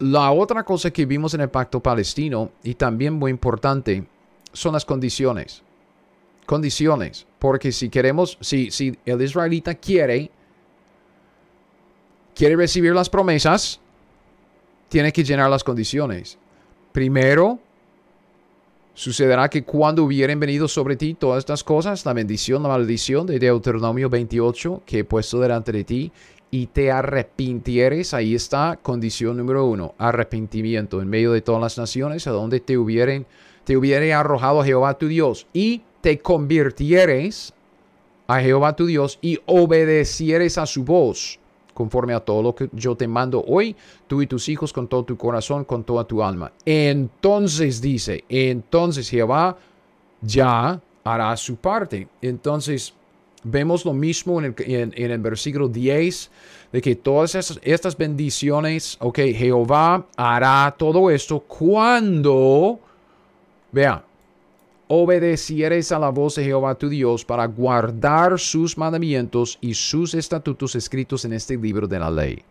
[0.00, 4.04] La otra cosa que vimos en el pacto palestino, y también muy importante,
[4.52, 5.62] son las condiciones.
[6.44, 7.26] Condiciones.
[7.40, 10.30] Porque si queremos, si, si el israelita quiere,
[12.36, 13.80] quiere recibir las promesas,
[14.88, 16.38] tiene que llenar las condiciones.
[16.92, 17.58] Primero,
[19.00, 23.38] Sucederá que cuando hubieren venido sobre ti todas estas cosas, la bendición, la maldición de
[23.38, 26.12] Deuteronomio 28 que he puesto delante de ti,
[26.50, 32.26] y te arrepintieres, ahí está condición número uno, arrepentimiento en medio de todas las naciones
[32.26, 33.24] a donde te hubieren,
[33.64, 37.52] te hubiere arrojado Jehová tu Dios, y te convirtieres
[38.26, 41.38] a Jehová tu Dios y obedecieres a su voz
[41.74, 43.74] conforme a todo lo que yo te mando hoy,
[44.06, 46.52] tú y tus hijos con todo tu corazón, con toda tu alma.
[46.66, 49.56] Entonces dice, entonces Jehová
[50.20, 52.06] ya hará su parte.
[52.20, 52.92] Entonces
[53.42, 56.30] vemos lo mismo en el, versículo 10,
[56.72, 62.78] de que todas estas bendiciones, ok, Jehová hará todo esto cuando,
[63.72, 64.04] vea,
[64.92, 70.74] obedecieres a la voz de Jehová tu Dios para guardar sus mandamientos y sus estatutos
[70.74, 72.42] escritos en este libro de la ley.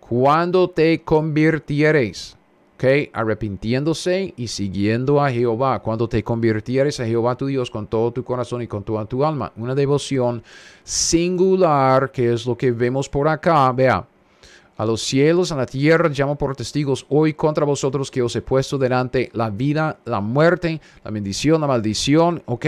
[0.00, 2.36] Cuando te convirtieres,
[2.74, 8.10] ok, arrepintiéndose y siguiendo a Jehová, cuando te convirtieres a Jehová tu Dios con todo
[8.10, 10.42] tu corazón y con toda tu alma, una devoción
[10.82, 14.04] singular que es lo que vemos por acá, vea
[14.78, 18.42] a los cielos, a la tierra, llamo por testigos hoy contra vosotros que os he
[18.42, 22.42] puesto delante la vida, la muerte, la bendición, la maldición.
[22.46, 22.66] Ok.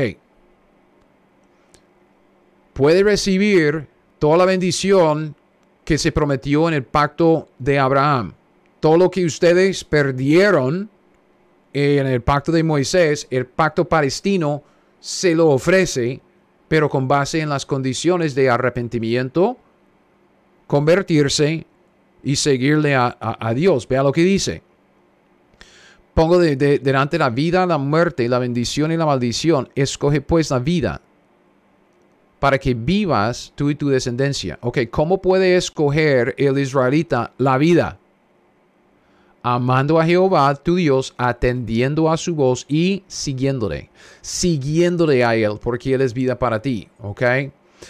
[2.73, 3.87] Puede recibir
[4.19, 5.37] toda la bendición
[5.85, 8.33] que se prometió en el pacto de Abraham.
[8.81, 10.91] Todo lo que ustedes perdieron
[11.73, 14.65] en el pacto de Moisés, el pacto palestino
[14.99, 16.21] se lo ofrece,
[16.67, 19.57] pero con base en las condiciones de arrepentimiento,
[20.67, 21.67] convertirse
[22.23, 23.87] y seguirle a, Dios.
[23.89, 24.63] Vea lo que dice.
[26.15, 29.69] Pongo de, delante la vida, la muerte, la bendición y la maldición.
[29.75, 31.01] Escoge pues la vida
[32.39, 34.59] para que vivas tú y tu descendencia.
[34.63, 37.99] Ok, ¿cómo puede escoger el israelita la vida?
[39.43, 43.91] amando a Jehová tu Dios, atendiendo a su voz y siguiéndole,
[44.21, 47.23] siguiéndole a Él, porque Él es vida para ti, ¿ok?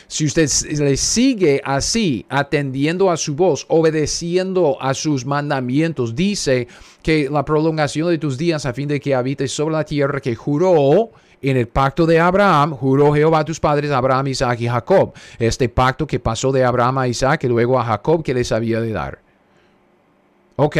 [0.06, 6.68] Si usted le sigue así, atendiendo a su voz, obedeciendo a sus mandamientos, dice
[7.02, 10.34] que la prolongación de tus días a fin de que habites sobre la tierra que
[10.34, 11.10] juró
[11.42, 15.12] en el pacto de Abraham, juró Jehová a tus padres, Abraham, Isaac y Jacob.
[15.38, 18.80] Este pacto que pasó de Abraham a Isaac y luego a Jacob que les había
[18.80, 19.18] de dar.
[20.56, 20.76] Ok.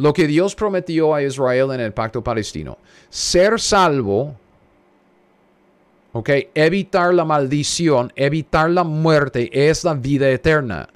[0.00, 2.78] Lo que Dios prometió a Israel en el pacto palestino.
[3.10, 4.34] Ser salvo,
[6.12, 10.88] ok, evitar la maldición, evitar la muerte, es la vida eterna.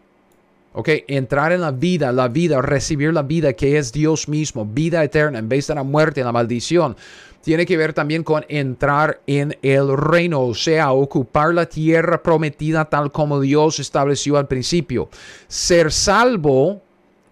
[0.73, 5.05] Ok, entrar en la vida, la vida, recibir la vida que es Dios mismo, vida
[5.05, 6.97] eterna, en vez de la muerte, la maldición,
[7.43, 12.87] tiene que ver también con entrar en el reino, o sea, ocupar la tierra prometida
[12.87, 15.11] tal como Dios estableció al principio.
[15.47, 16.84] Ser salvo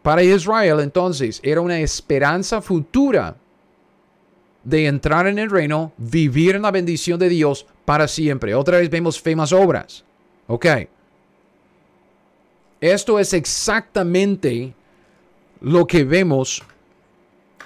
[0.03, 3.37] para Israel entonces era una esperanza futura
[4.65, 8.55] de entrar en el reino, vivir en la bendición de Dios para siempre.
[8.55, 10.05] Otra vez vemos famosas obras.
[10.47, 10.67] Ok.
[12.81, 14.75] Esto es exactamente
[15.61, 16.63] lo que vemos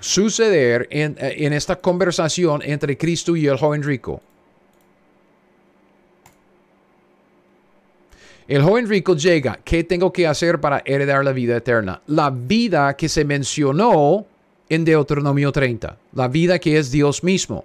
[0.00, 4.20] suceder en, en, esta conversación entre Cristo y el joven rico.
[8.48, 12.00] El joven rico llega, ¿qué tengo que hacer para heredar la vida eterna?
[12.06, 14.24] La vida que se mencionó
[14.68, 17.64] en Deuteronomio 30, la vida que es Dios mismo.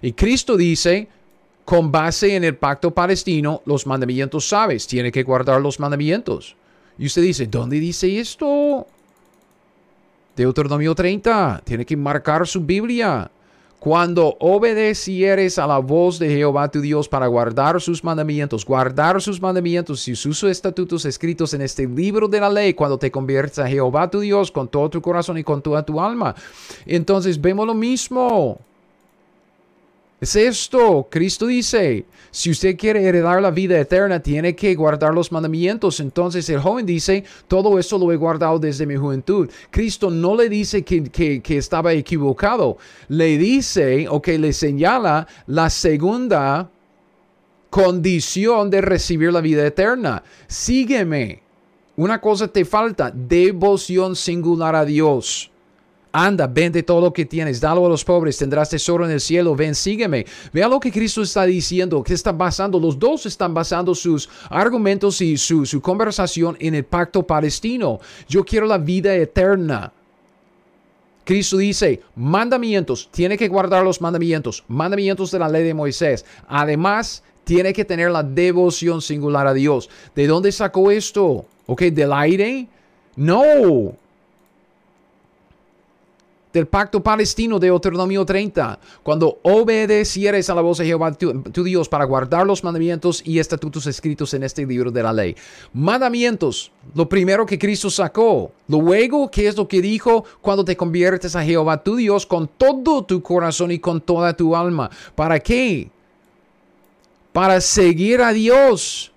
[0.00, 1.08] Y Cristo dice,
[1.64, 6.56] con base en el pacto palestino, los mandamientos sabes, tiene que guardar los mandamientos.
[6.98, 8.86] Y usted dice, ¿dónde dice esto?
[10.36, 13.30] Deuteronomio 30, tiene que marcar su Biblia.
[13.84, 19.42] Cuando obedecieres a la voz de Jehová tu Dios para guardar sus mandamientos, guardar sus
[19.42, 23.68] mandamientos y sus estatutos escritos en este libro de la ley, cuando te conviertes a
[23.68, 26.34] Jehová tu Dios con todo tu corazón y con toda tu alma,
[26.86, 28.58] entonces vemos lo mismo.
[30.24, 35.30] Es esto, Cristo dice, si usted quiere heredar la vida eterna, tiene que guardar los
[35.30, 36.00] mandamientos.
[36.00, 39.50] Entonces el joven dice, todo eso lo he guardado desde mi juventud.
[39.70, 45.68] Cristo no le dice que, que, estaba equivocado, le dice o que le señala la
[45.68, 46.70] segunda
[47.68, 50.22] condición de recibir la vida eterna.
[50.46, 51.42] Sígueme.
[51.96, 55.50] Una cosa te falta, devoción singular a Dios.
[56.16, 59.56] Anda, vende todo lo que tienes, dalo a los pobres, tendrás tesoro en el cielo,
[59.56, 60.24] ven, sígueme.
[60.52, 65.20] Vea lo que Cristo está diciendo, que está basando, los dos están basando sus argumentos
[65.20, 67.98] y su, su conversación en el pacto palestino.
[68.28, 69.92] Yo quiero la vida eterna.
[71.24, 76.24] Cristo dice, mandamientos, tiene que guardar los mandamientos, mandamientos de la ley de Moisés.
[76.46, 79.90] Además, tiene que tener la devoción singular a Dios.
[80.14, 81.44] ¿De dónde sacó esto?
[81.66, 81.82] ¿Ok?
[81.82, 82.68] ¿Del aire?
[83.16, 83.96] No,
[86.54, 91.88] del pacto palestino de Deuteronomio 30, cuando obedecieres a la voz de Jehová tu, Dios
[91.88, 95.34] para guardar los mandamientos y estatutos escritos en este libro de la ley.
[95.72, 98.52] Mandamientos, lo primero que Cristo sacó.
[98.68, 100.24] Luego, ¿qué es lo que dijo?
[100.40, 104.54] Cuando te conviertes a Jehová tu Dios con todo tu corazón y con toda tu
[104.54, 104.88] alma.
[105.16, 105.90] ¿Para qué?
[107.32, 109.12] Para seguir a Dios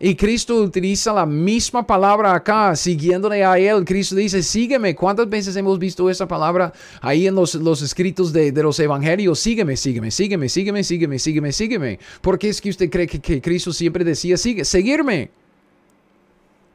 [0.00, 3.84] y Cristo utiliza la misma palabra acá, siguiéndole a Él.
[3.84, 4.94] Cristo dice, sígueme.
[4.94, 9.40] ¿Cuántas veces hemos visto esa palabra ahí en los, los escritos de, los evangelios?
[9.40, 11.98] Sígueme, sígueme, sígueme, sígueme, sígueme, sígueme, sígueme.
[12.20, 15.30] ¿Por qué es que usted cree que, que Cristo siempre decía, sigue, seguirme?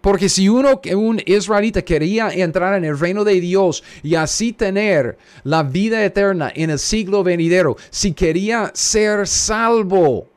[0.02, 5.18] Porque si uno, un israelita quería entrar en el reino de Dios y así tener
[5.46, 10.28] la vida eterna en el siglo venidero, si quería ser salvo,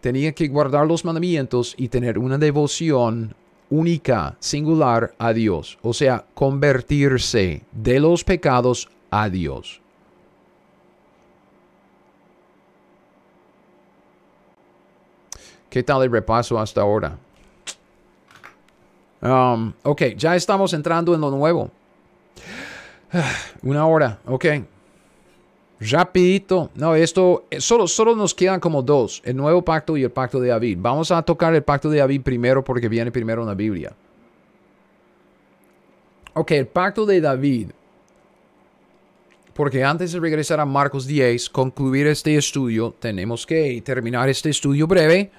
[0.00, 3.34] tenía que guardar los mandamientos y tener una devoción
[3.70, 5.78] única, singular a Dios.
[5.82, 9.80] O sea, convertirse de los pecados a Dios.
[15.70, 17.18] ¿Qué tal el repaso hasta ahora?
[19.20, 21.70] Um, ok, ya estamos entrando en lo nuevo.
[23.62, 24.46] Una hora, ok.
[25.80, 26.70] Rapidito.
[26.74, 30.40] No, esto eh, solo, solo nos quedan como dos, el nuevo pacto y el pacto
[30.40, 30.78] de David.
[30.80, 33.92] Vamos a tocar el pacto de David primero porque viene primero en la Biblia.
[36.34, 37.70] Ok, el pacto de David.
[39.54, 44.86] Porque antes de regresar a Marcos 10, concluir este estudio, tenemos que terminar este estudio
[44.86, 45.32] breve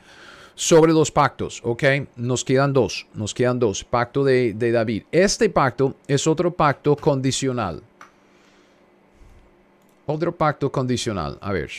[0.56, 1.84] sobre los pactos, ¿ok?
[2.18, 3.86] Nos quedan dos, nos quedan dos.
[3.86, 5.04] Pacto de, de David.
[5.10, 7.82] Este pacto es otro pacto condicional.
[10.12, 11.38] Otro pacto condicional.
[11.39, 11.70] A ver.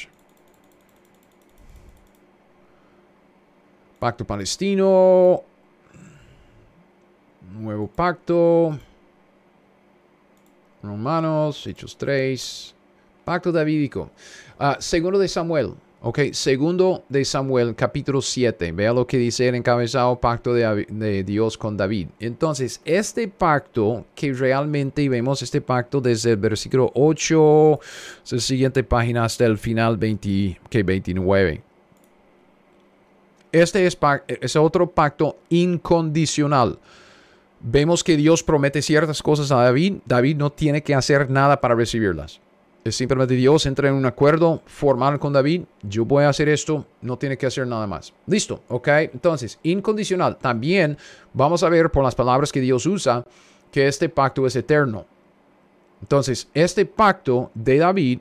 [3.98, 5.42] Pacto palestino.
[7.58, 8.78] Nuevo pacto.
[10.80, 12.72] Romanos, Hechos 3.
[13.24, 14.12] Pacto davídico.
[14.60, 15.74] Ah, segundo de Samuel.
[16.02, 18.72] Ok, segundo de Samuel, capítulo 7.
[18.72, 22.08] Vea lo que dice el encabezado pacto de, Dios con David.
[22.18, 27.80] Entonces, este pacto que realmente vemos este pacto desde el versículo 8,
[28.24, 31.62] es la siguiente página hasta el final 20, que 29.
[33.52, 36.78] Este es, es otro pacto incondicional.
[37.60, 39.96] Vemos que Dios promete ciertas cosas a David.
[40.06, 42.40] David no tiene que hacer nada para recibirlas.
[42.86, 45.64] Simplemente Dios entra en un acuerdo formal con David.
[45.82, 48.14] Yo voy a hacer esto, no tiene que hacer nada más.
[48.26, 48.88] Listo, ¿ok?
[49.12, 50.38] Entonces, incondicional.
[50.38, 50.96] También
[51.34, 53.24] vamos a ver por las palabras que Dios usa
[53.70, 55.04] que este pacto es eterno.
[56.00, 58.20] Entonces, este pacto de David,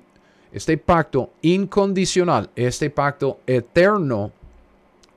[0.52, 4.34] este pacto incondicional, este pacto eterno,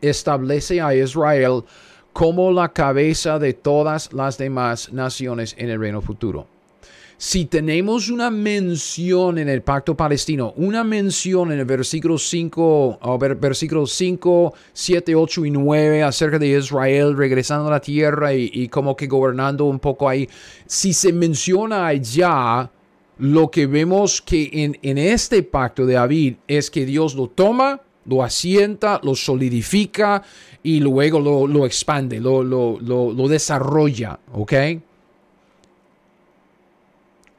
[0.01, 1.65] establece a Israel
[2.13, 6.47] como la cabeza de todas las demás naciones en el reino futuro.
[7.25, 13.19] Si tenemos una mención en el pacto palestino, una mención en el versículo 5, o
[13.19, 18.97] versículos 5, 7, 8 y 9 acerca de Israel regresando a la tierra y, como
[18.97, 20.29] que gobernando un poco ahí,
[20.67, 22.69] si se menciona allá,
[23.19, 24.51] lo que vemos que
[24.83, 30.25] en, este pacto de David es que Dios lo toma, lo asienta, lo solidifica
[30.65, 34.53] y luego lo, expande, lo, lo desarrolla, ¿ok?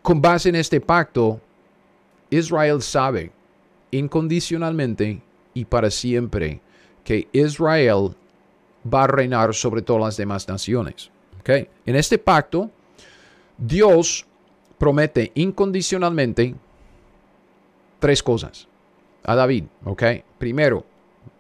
[0.04, 1.40] Con base en este pacto,
[2.30, 3.32] Israel sabe
[3.90, 5.22] incondicionalmente
[5.54, 6.60] y para siempre
[7.06, 8.16] que Israel
[8.92, 11.10] va a reinar sobre todas las demás naciones.
[11.40, 11.70] ¿Okay?
[11.86, 12.70] En este pacto,
[13.58, 14.26] Dios
[14.78, 16.54] promete incondicionalmente
[18.00, 18.68] tres cosas
[19.24, 19.64] a David.
[19.86, 20.04] ¿ok?
[20.38, 20.86] Primero,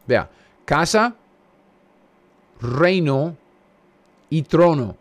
[0.08, 0.30] vea,
[0.64, 1.16] casa,
[2.62, 3.36] reino
[4.30, 4.96] y trono.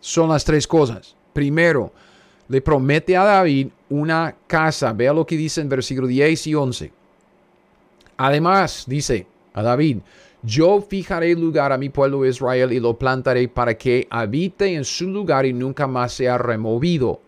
[0.00, 1.14] Son las tres cosas.
[1.34, 1.92] Primero,
[2.48, 4.92] le promete a David una casa.
[4.92, 6.92] Vea lo que dice en versículo 10 y 11.
[8.16, 9.98] Además, dice a David,
[10.42, 15.08] yo fijaré lugar a mi pueblo Israel y lo plantaré para que habite en su
[15.08, 17.20] lugar y nunca más sea removido.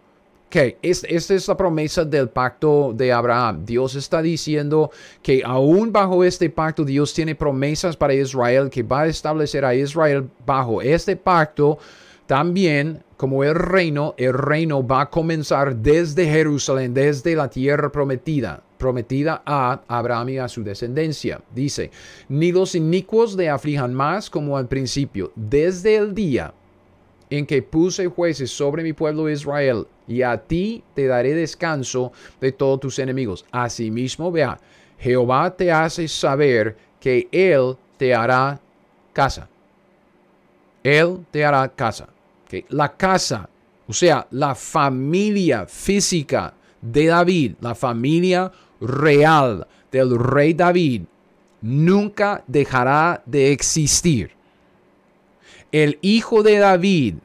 [0.48, 3.64] Ok, esta es la promesa del pacto de Abraham.
[3.64, 4.90] Dios está diciendo
[5.20, 9.74] que aún bajo este pacto Dios tiene promesas para Israel, que va a establecer a
[9.74, 11.78] Israel bajo este pacto
[12.26, 18.62] también, como el reino, el reino va a comenzar desde Jerusalén, desde la tierra prometida,
[18.78, 21.40] prometida a Abraham y a su descendencia.
[21.54, 21.90] Dice,
[22.28, 26.52] ni los inicuos le aflijan más como al principio, desde el día
[27.30, 32.52] en que puse jueces sobre mi pueblo Israel, y a ti te daré descanso de
[32.52, 33.44] todos tus enemigos.
[33.50, 34.60] Asimismo, vea,
[34.98, 38.60] Jehová te hace saber que Él te hará
[39.12, 39.48] casa.
[40.84, 42.08] Él te hará casa.
[42.68, 43.48] La casa,
[43.86, 51.02] o sea, la familia física de David, la familia real del rey David,
[51.62, 54.30] nunca dejará de existir.
[55.72, 57.16] El hijo de David,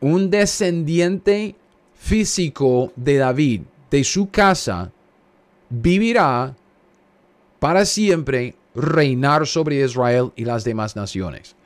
[0.00, 1.54] un descendiente
[1.94, 4.92] físico de David, de su casa,
[5.70, 6.54] vivirá
[7.58, 11.56] para siempre reinar sobre Israel y las demás naciones.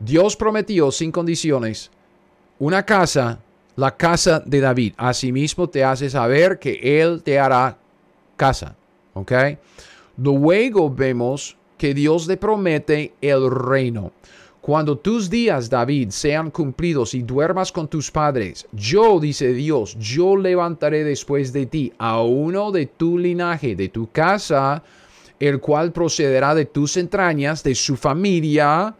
[0.00, 1.90] Dios prometió sin condiciones
[2.58, 3.40] una casa,
[3.76, 4.94] la casa de David.
[4.96, 7.76] Asimismo te hace saber que Él te hará
[8.36, 8.76] casa.
[9.14, 9.32] ¿Ok?
[10.16, 14.12] Luego vemos que Dios le promete el reino.
[14.60, 20.36] Cuando tus días, David, sean cumplidos y duermas con tus padres, yo, dice Dios, yo
[20.36, 24.82] levantaré después de ti a uno de tu linaje, de tu casa,
[25.38, 28.92] el cual procederá de tus entrañas, de su familia,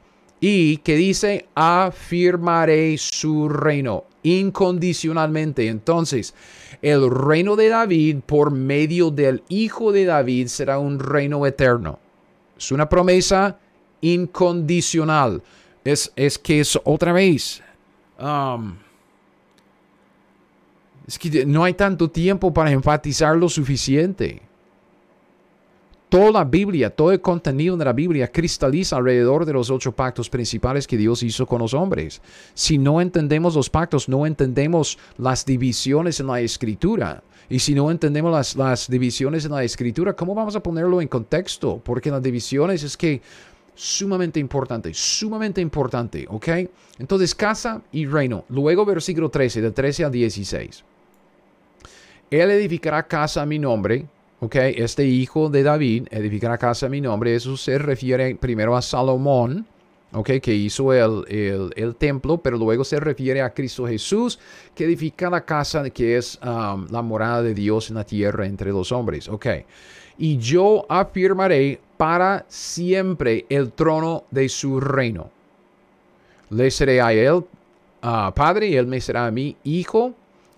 [0.49, 5.67] y que dice, afirmaré su reino incondicionalmente.
[5.67, 6.35] Entonces,
[6.83, 11.99] el reino de David por medio del Hijo de David será un reino eterno.
[12.57, 13.59] Es una promesa
[14.01, 15.43] incondicional.
[15.85, 17.61] Es, es que es otra vez.
[18.21, 18.77] Um,
[21.09, 24.43] es que no hay tanto tiempo para enfatizar lo suficiente.
[26.09, 30.31] Toda la Biblia, todo el contenido de la Biblia cristaliza alrededor de los ocho pactos
[30.31, 32.23] principales que Dios hizo con los hombres.
[32.55, 37.25] Si no entendemos los pactos, no entendemos las divisiones en la escritura.
[37.49, 41.09] Y si no entendemos las, las divisiones en la escritura, ¿cómo vamos a ponerlo en
[41.09, 41.81] contexto?
[41.83, 43.21] Porque las divisiones es que
[43.75, 46.49] sumamente importante, sumamente importante, ¿ok?
[47.01, 48.45] Entonces, casa y reino.
[48.49, 50.85] Luego, versículo 13, del 13 al 16.
[52.31, 54.07] Él edificará casa a mi nombre
[54.41, 54.55] ¿ok?
[54.55, 57.35] Este hijo de David edificará casa a mi nombre.
[57.35, 59.67] Eso se refiere primero a Salomón,
[60.13, 60.33] ¿ok?
[60.43, 64.39] Que hizo el, el, templo, pero luego se refiere a Cristo Jesús,
[64.75, 68.71] que edifica la casa que es um, la morada de Dios en la tierra entre
[68.71, 69.47] los hombres, ¿ok?
[70.19, 75.31] Y yo afirmaré para siempre el trono de su reino.
[76.51, 77.45] Le seré a él
[78.03, 80.15] uh, padre y él me será a mí hijo.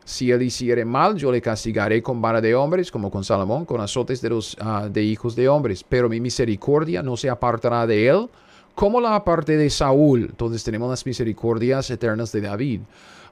[0.08, 3.78] Si él hiciere mal, yo le castigaré con vara de hombres, como con Salomón, con
[3.82, 5.84] azotes de los ah, de hijos de hombres.
[5.86, 8.26] Pero mi misericordia no se apartará de él,
[8.74, 10.28] como la aparte de Saúl.
[10.30, 12.80] Entonces tenemos las misericordias eternas de David,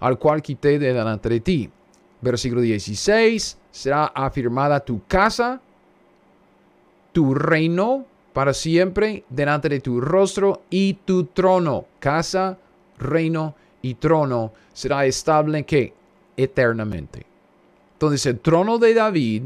[0.00, 1.70] al cual quité de delante de ti.
[2.20, 5.62] Versículo 16, será afirmada tu casa,
[7.12, 8.04] tu reino
[8.34, 11.86] para siempre delante de tu rostro y tu trono.
[12.00, 12.58] Casa,
[12.98, 15.94] reino y trono será estable que
[16.36, 17.26] eternamente.
[17.94, 19.42] Entonces el trono de David,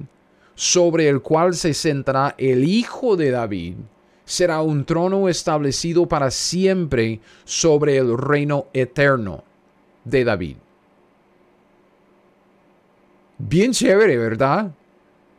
[0.54, 3.74] sobre el cual se sentará el Hijo de David,
[4.24, 9.42] será un trono establecido para siempre sobre el reino eterno
[10.04, 10.56] de David.
[13.38, 14.70] Bien chévere, ¿verdad?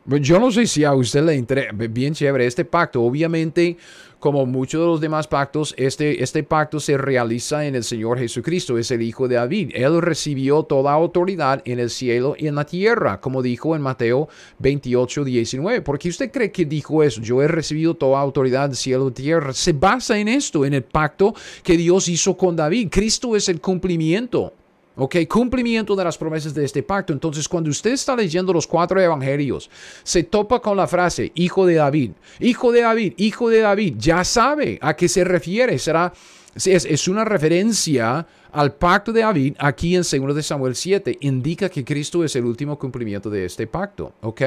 [0.05, 3.01] Yo no sé si a usted le interesa, bien chévere este pacto.
[3.03, 3.77] Obviamente,
[4.21, 8.77] como muchos de los demás pactos, este, este pacto se realiza en el Señor Jesucristo,
[8.77, 9.71] es el Hijo de David.
[9.73, 14.29] Él recibió toda autoridad en el cielo y en la tierra, como dijo en Mateo
[14.59, 15.81] 28, 19.
[15.81, 17.19] ¿Por qué usted cree que dijo eso?
[17.19, 19.53] Yo he recibido toda autoridad en cielo y tierra.
[19.53, 22.89] Se basa en esto, en el pacto que Dios hizo con David.
[22.91, 24.53] Cristo es el cumplimiento.
[24.95, 25.15] ¿Ok?
[25.27, 27.13] Cumplimiento de las promesas de este pacto.
[27.13, 29.69] Entonces, cuando usted está leyendo los cuatro evangelios,
[30.03, 34.23] se topa con la frase, hijo de David, hijo de David, hijo de David, ya
[34.23, 35.79] sabe a qué se refiere.
[35.79, 36.11] Será,
[36.55, 41.19] es, es una referencia al pacto de David aquí en 2 de Samuel 7.
[41.21, 44.13] Indica que Cristo es el último cumplimiento de este pacto.
[44.21, 44.41] ¿Ok?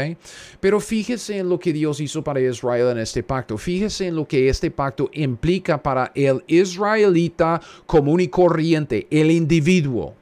[0.61, 3.57] Pero fíjese en lo que Dios hizo para Israel en este pacto.
[3.57, 10.15] Fíjese en lo que este pacto implica para el israelita común y corriente, el individuo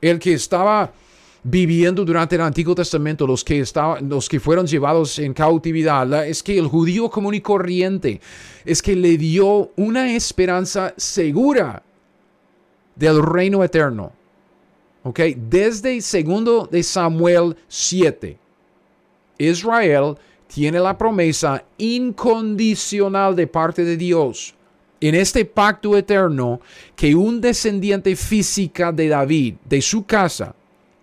[0.00, 0.92] el que estaba
[1.42, 3.64] viviendo durante el Antiguo Testamento, los que,
[4.02, 8.20] los que fueron llevados en cautividad, es que el judío común y corriente
[8.64, 11.82] es que le dio una esperanza segura
[12.96, 14.12] del reino eterno.
[15.04, 15.20] ¿Ok?
[15.36, 18.36] Desde segundo de Samuel 7,
[19.38, 20.16] Israel
[20.48, 24.54] tiene la promesa incondicional de parte de Dios
[25.00, 26.60] en este pacto eterno
[26.96, 30.54] que un descendiente física de David, de su casa,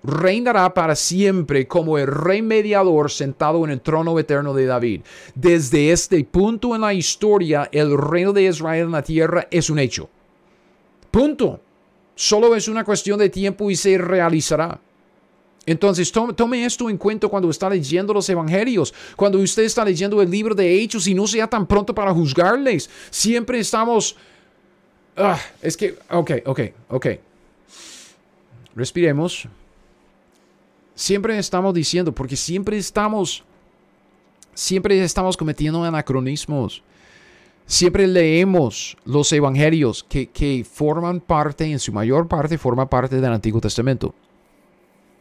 [0.06, 5.02] reinará para siempre como el rey mediador sentado en el trono eterno de David.
[5.34, 9.80] Desde este punto en la historia, el reino de Israel en la tierra es un
[9.80, 10.10] hecho.
[11.12, 11.60] Punto.
[12.18, 14.80] Solo es una cuestión de tiempo y se realizará.
[15.66, 20.30] Entonces, tome, esto en cuenta cuando está leyendo los evangelios, cuando usted está leyendo el
[20.30, 22.90] libro de Hechos y no sea tan pronto para juzgarles.
[23.10, 24.16] Siempre estamos...
[25.18, 26.60] Ah, es que, ok, ok,
[26.90, 27.08] ok.
[28.76, 29.48] Respiremos.
[30.94, 33.44] Siempre estamos diciendo, porque siempre estamos,
[34.54, 36.84] siempre estamos cometiendo anacronismos.
[37.66, 43.34] Siempre leemos los evangelios que, que forman parte, en su mayor parte, forman parte del
[43.34, 44.14] Antiguo Testamento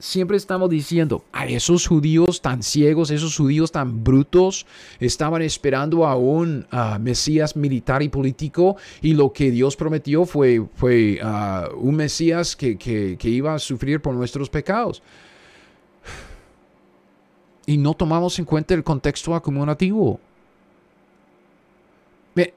[0.04, 4.66] siempre estamos diciendo, a esos judíos tan ciegos, esos judíos tan brutos,
[5.00, 6.66] estaban esperando a un
[7.00, 11.18] Mesías militar y político y lo que Dios prometió fue, fue
[11.76, 15.02] un Mesías que, que, iba a sufrir por nuestros pecados.
[17.64, 20.20] Y no tomamos en cuenta el contexto acumulativo.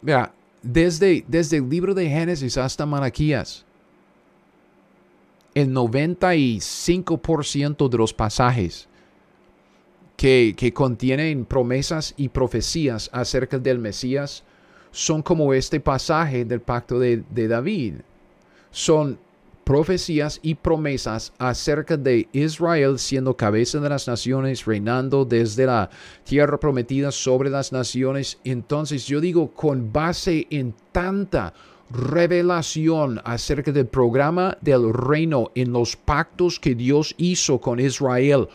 [0.01, 3.65] Vea, desde, desde el libro de Génesis hasta Malaquías,
[5.57, 8.87] el 95% de los pasajes
[10.15, 14.43] que, contienen promesas y profecías acerca del Mesías
[14.91, 17.95] son como este pasaje del pacto de, de David.
[18.69, 19.17] Son
[19.63, 25.89] profecías y promesas acerca de Israel siendo cabeza de las naciones, reinando desde la
[26.23, 28.37] tierra prometida sobre las naciones.
[28.43, 31.55] Entonces yo digo, con base en tanta
[31.89, 38.47] revelación acerca del programa del reino en los pactos que Dios hizo con Israel.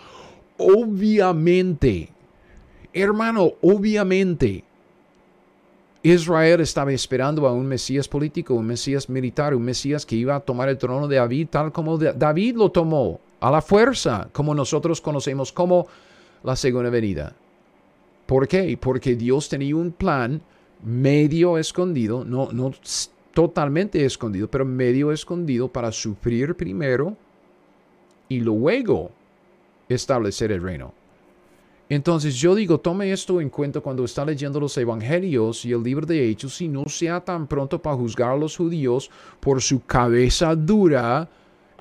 [0.59, 2.11] Obviamente,
[2.93, 4.65] hermano, obviamente,
[6.03, 10.41] Israel estaba esperando a un Mesías político, un Mesías militar, un Mesías que iba a
[10.41, 15.01] tomar el trono de David tal como David lo tomó, a la fuerza, como nosotros
[15.01, 15.89] conocemos como
[16.45, 17.35] la segunda venida.
[18.27, 18.79] ¿Por qué?
[18.81, 20.41] Porque Dios tenía un plan
[20.85, 22.73] medio escondido, no, no
[23.33, 27.17] totalmente escondido, pero medio escondido para sufrir primero
[28.29, 29.11] y luego
[29.89, 30.95] establecer el reino.
[31.89, 36.07] Entonces yo digo, tome esto en cuenta cuando está leyendo los evangelios y el libro
[36.07, 39.11] de Hechos y no sea tan pronto para juzgar a los judíos
[39.41, 41.29] por su cabeza dura,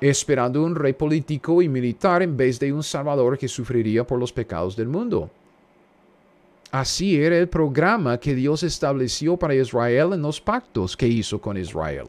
[0.02, 4.34] esperando un rey político y militar en vez de un salvador que sufriría por los
[4.34, 5.30] pecados del mundo.
[6.72, 11.57] Así era el programa que Dios estableció para Israel en los pactos que hizo con
[11.57, 12.07] Israel.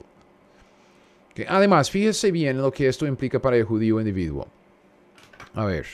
[1.48, 4.46] Además, fíjese bien lo que esto implica para el judío individuo.
[5.54, 5.86] A ver.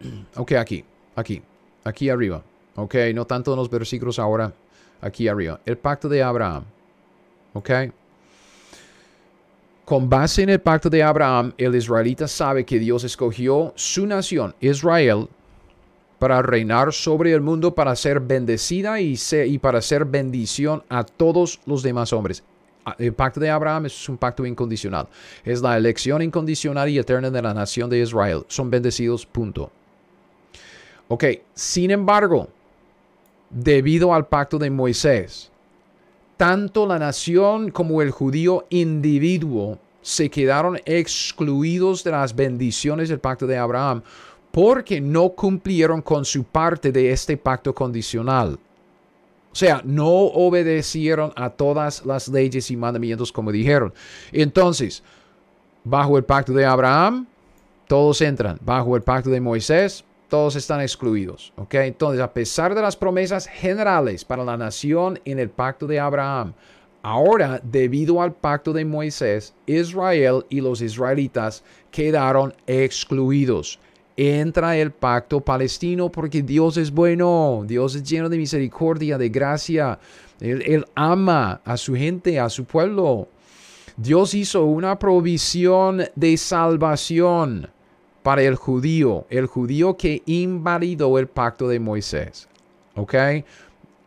[0.36, 1.40] Ok, aquí, aquí,
[1.84, 2.42] aquí arriba.
[2.74, 4.52] Ok, no tanto en los versículos ahora,
[5.00, 5.58] aquí arriba.
[5.64, 6.64] El pacto de Abraham.
[7.54, 7.70] Ok.
[9.86, 14.54] Con base en el pacto de Abraham, el israelita sabe que Dios escogió su nación,
[14.60, 15.28] Israel,
[16.18, 21.82] para reinar sobre el mundo, para ser bendecida y, para ser bendición a todos los
[21.82, 22.42] demás hombres.
[22.84, 25.08] Ah, el pacto de Abraham es un pacto incondicional.
[25.44, 28.44] Es la elección incondicional y eterna de la nación de Israel.
[28.48, 29.70] Son bendecidos, punto.
[31.08, 31.24] Ok,
[31.54, 32.48] sin embargo,
[33.50, 35.50] debido al pacto de Moisés,
[36.36, 43.46] tanto la nación como el judío individuo se quedaron excluidos de las bendiciones del pacto
[43.46, 44.02] de Abraham
[44.56, 48.58] porque no cumplieron con su parte de este pacto condicional.
[49.52, 53.92] O sea, no obedecieron a todas las leyes y mandamientos como dijeron.
[54.32, 55.02] Entonces,
[55.84, 57.26] bajo el pacto de Abraham,
[57.86, 58.58] todos entran.
[58.64, 61.52] Bajo el pacto de Moisés, todos están excluidos.
[61.56, 61.74] ¿ok?
[61.74, 66.54] Entonces, a pesar de las promesas generales para la nación en el pacto de Abraham,
[67.02, 73.78] ahora, debido al pacto de Moisés, Israel y los israelitas quedaron excluidos.
[74.16, 79.98] Entra el pacto palestino porque Dios es bueno, Dios es lleno de misericordia, de gracia.
[80.40, 83.28] Él, ama a su gente, a su pueblo.
[83.96, 87.68] Dios hizo una provisión de salvación
[88.22, 92.48] para el judío, el judío que invalidó el pacto de Moisés.
[92.94, 93.14] ¿Ok?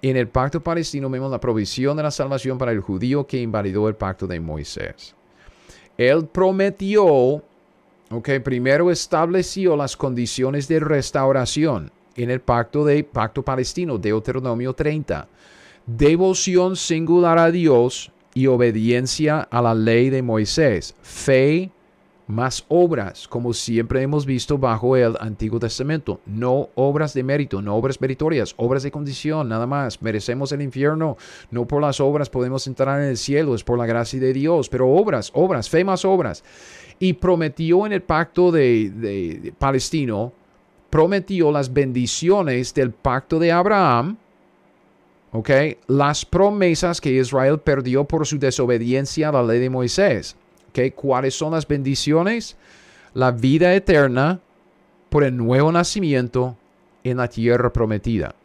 [0.02, 3.88] En el pacto palestino vemos la provisión de la salvación para el judío que invalidó
[3.88, 5.16] el pacto de Moisés.
[5.98, 7.44] Él prometió,
[8.12, 15.28] ok, primero estableció las condiciones de restauración en el pacto de pacto palestino, Deuteronomio 30.
[15.86, 20.96] Devoción singular a Dios y obediencia a la ley de Moisés.
[21.02, 21.72] Fe,
[22.30, 26.22] más obras, como siempre hemos visto bajo el Antiguo Testamento.
[26.28, 30.00] No obras de mérito, no obras meritorias, obras de condición, nada más.
[30.04, 31.18] Merecemos el infierno,
[31.50, 34.70] no por las obras podemos entrar en el cielo, es por la gracia de Dios,
[34.70, 36.44] pero obras, obras, fe más obras.
[37.00, 40.34] Y prometió en el pacto de, Palestino,
[40.90, 44.18] prometió las bendiciones del pacto de Abraham,
[45.32, 45.50] ¿ok?
[45.88, 50.36] Las promesas que Israel perdió por su desobediencia a la ley de Moisés.
[50.96, 52.56] ¿Cuáles son las bendiciones?
[53.14, 54.40] La vida eterna
[55.10, 56.56] por el nuevo nacimiento
[57.04, 58.36] en la tierra prometida.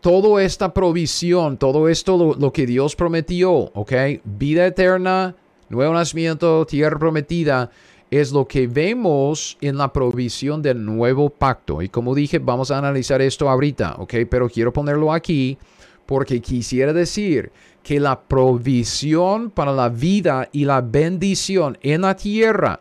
[0.00, 3.92] Toda esta provisión, todo esto lo, que Dios prometió, ¿ok?
[4.24, 5.34] Vida eterna,
[5.68, 7.70] nuevo nacimiento, tierra prometida,
[8.10, 11.82] es lo que vemos en la provisión del nuevo pacto.
[11.82, 14.14] Y como dije, vamos a analizar esto ahorita, ¿ok?
[14.30, 15.58] Pero quiero ponerlo aquí
[16.06, 17.50] porque quisiera decir
[17.82, 22.80] que la provisión para la vida y la bendición en la tierra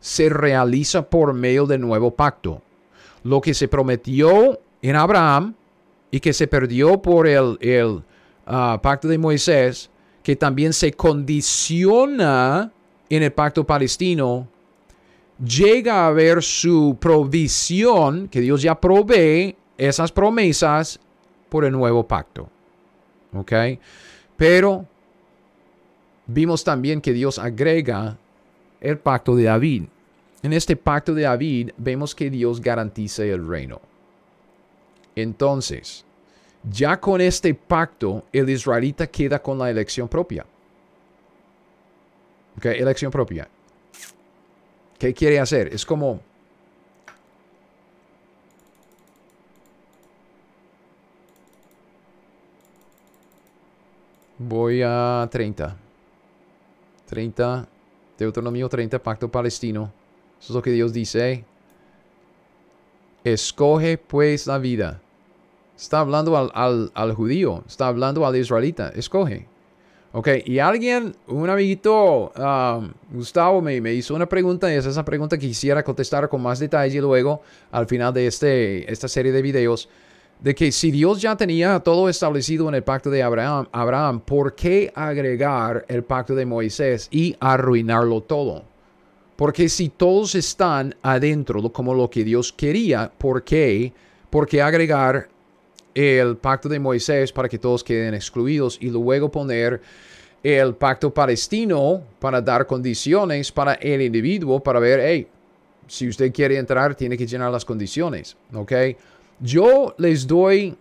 [0.00, 2.62] se realiza por medio del nuevo pacto.
[3.24, 5.54] Lo que se prometió en Abraham
[6.10, 8.02] y que se perdió por el, el
[8.46, 9.90] ah, pacto de Moisés,
[10.28, 12.70] que también se condiciona
[13.08, 14.46] en el pacto palestino,
[15.42, 21.00] llega a ver su provisión, que Dios ya provee esas promesas
[21.48, 22.50] por el nuevo pacto.
[23.32, 23.52] ¿Ok?
[24.36, 24.84] Pero
[26.26, 28.18] vimos también que Dios agrega
[28.82, 29.84] el pacto de David.
[30.42, 33.80] En este pacto de David vemos que Dios garantiza el reino.
[35.16, 36.04] Entonces,
[36.62, 40.44] ya con este pacto, el israelita queda con la elección propia.
[42.56, 42.66] ¿Ok?
[42.66, 43.48] Elección propia.
[44.98, 45.72] ¿Qué quiere hacer?
[45.72, 46.20] Es como
[54.38, 55.76] Voy a 30.
[57.06, 57.68] 30.
[58.16, 59.92] Deuteronomio 30, pacto palestino.
[60.40, 61.44] Eso es lo que Dios dice.
[63.24, 65.00] Escoge pues la vida.
[65.78, 68.88] Está hablando al, judío, está hablando al israelita.
[68.88, 69.46] Escoge.
[70.10, 75.04] Ok, y alguien, un amiguito, um, Gustavo, me, me, hizo una pregunta y es esa
[75.04, 79.42] pregunta que quisiera contestar con más detalle luego al final de este, esta serie de
[79.42, 79.88] videos
[80.40, 84.54] de que si Dios ya tenía todo establecido en el pacto de Abraham, Abraham, ¿por
[84.54, 88.64] qué agregar el pacto de Moisés y arruinarlo todo?
[89.36, 93.92] Porque si todos están adentro como lo que Dios quería, ¿por qué?
[94.30, 95.28] ¿Por qué agregar
[95.98, 99.80] el pacto de Moisés para que todos queden excluidos y luego poner
[100.44, 105.26] el pacto palestino para dar condiciones para el individuo para ver, hey,
[105.88, 108.72] si usted quiere entrar, tiene que llenar las condiciones, ¿ok?
[109.40, 110.76] Yo les doy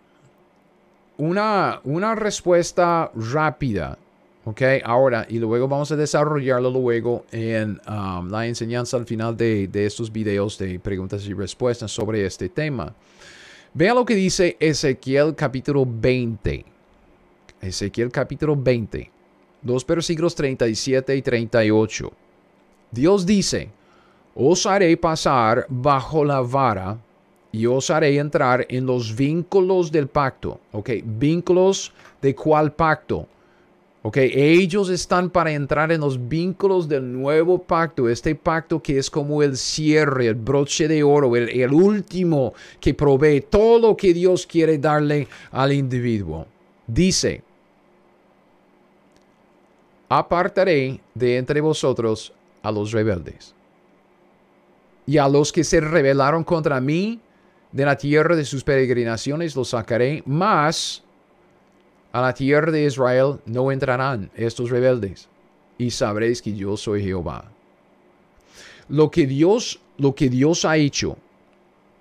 [1.18, 3.98] una, una respuesta rápida,
[4.46, 4.62] ¿ok?
[4.84, 9.88] Ahora, y luego vamos a desarrollarlo luego en um, la enseñanza al final de, de
[9.88, 12.94] estos videos de preguntas y respuestas sobre este tema.
[13.74, 16.66] Vea lo que dice Ezequiel capítulo 20.
[17.62, 19.12] Ezequiel capítulo 20,
[19.62, 22.12] dos versículos 37 y 38.
[22.92, 23.70] Dios dice,
[24.36, 26.98] os haré pasar bajo la vara
[27.52, 30.60] y os haré entrar en los vínculos del pacto.
[30.72, 30.92] ¿Ok?
[31.04, 33.28] Vínculos de cuál pacto?
[34.08, 34.20] ¿Ok?
[34.20, 38.08] Ellos están para entrar en los vínculos del nuevo pacto.
[38.08, 42.94] Este pacto que es como el cierre, el broche de oro, el, el último que
[42.94, 46.48] provee todo lo que Dios quiere darle al individuo.
[46.88, 47.44] Dice,
[50.08, 52.32] apartaré de entre vosotros
[52.64, 53.54] a los rebeldes
[55.06, 57.20] y a los que se rebelaron contra mí
[57.74, 61.04] de la tierra de sus peregrinaciones los sacaré, mas
[62.18, 65.30] a la tierra de Israel no entrarán estos rebeldes,
[65.78, 67.46] y sabréis que yo soy Jehová.
[68.90, 71.16] Lo que Dios, lo que Dios ha hecho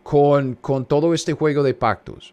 [0.03, 2.33] con, con todo este juego de pactos,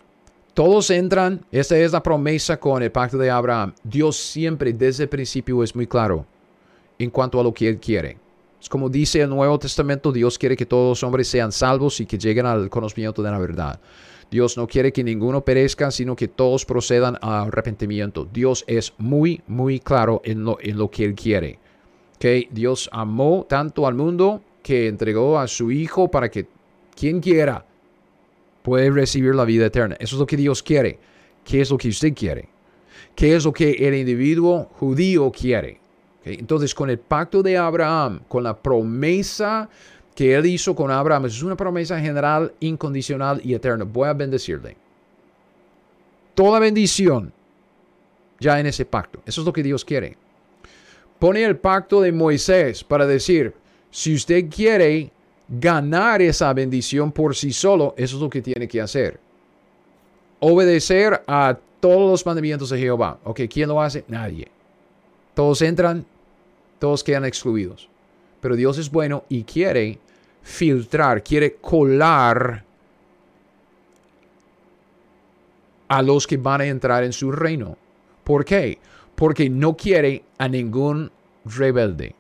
[0.53, 3.73] todos entran, esta es la promesa con el pacto de Abraham.
[3.84, 6.26] Dios siempre desde el principio es muy claro
[6.97, 8.18] en cuanto a lo que Él quiere.
[8.64, 12.06] Es como dice el Nuevo Testamento, Dios quiere que todos los hombres sean salvos y
[12.06, 13.77] que lleguen al conocimiento de la verdad.
[14.31, 18.26] Dios no quiere que ninguno perezca, sino que todos procedan al arrepentimiento.
[18.31, 21.60] Dios es muy, muy claro en lo, en lo que Él quiere.
[22.18, 26.48] que Dios amó tanto al mundo que entregó a su Hijo para que
[26.95, 27.65] quien quiera
[28.61, 29.98] pueda recibir la vida eterna.
[29.99, 30.99] Eso es lo que Dios quiere.
[31.44, 32.48] ¿Qué es lo que usted quiere?
[33.14, 35.82] ¿Qué es lo que el individuo judío quiere?
[36.25, 39.69] Entonces, con el pacto de Abraham, con la promesa
[40.15, 43.83] que él hizo con Abraham, es una promesa general, incondicional y eterna.
[43.83, 44.77] Voy a bendecirle.
[46.35, 47.31] Toda bendición
[48.39, 49.21] ya en ese pacto.
[49.25, 50.17] Eso es lo que Dios quiere.
[51.19, 53.53] Pone el pacto de Moisés para decir,
[53.89, 55.11] si usted quiere
[55.47, 59.19] ganar esa bendición por sí solo, eso es lo que tiene que hacer.
[60.39, 63.19] Obedecer a todos los mandamientos de Jehová.
[63.23, 64.03] Ok, ¿quién lo hace?
[64.07, 64.47] Nadie.
[65.33, 66.05] Todos entran,
[66.84, 67.88] todos quedan excluidos.
[68.41, 69.99] Pero Dios es bueno y quiere
[70.41, 72.65] filtrar, quiere colar
[75.88, 77.77] a los que van a entrar en su reino.
[78.26, 78.80] ¿Por qué?
[79.15, 81.10] Porque no quiere a ningún
[81.45, 82.15] rebelde.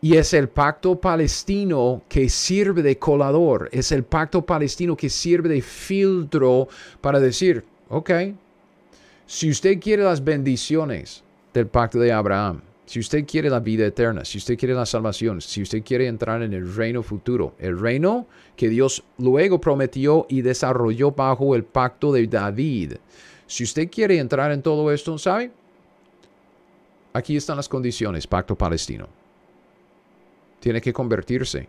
[0.00, 5.48] Y es el pacto palestino que sirve de colador, es el pacto palestino que sirve
[5.48, 6.66] de filtro
[7.00, 8.10] para decir, ok,
[9.24, 11.22] si usted quiere las bendiciones
[11.54, 15.42] del pacto de Abraham, si usted quiere la vida eterna, si usted quiere la salvación,
[15.42, 20.40] si usted quiere entrar en el reino futuro, el reino que Dios luego prometió y
[20.40, 22.94] desarrolló bajo el pacto de David,
[23.46, 25.50] si usted quiere entrar en todo esto, ¿sabe?
[27.12, 29.06] Aquí están las condiciones, pacto palestino.
[30.58, 31.68] Tiene que convertirse.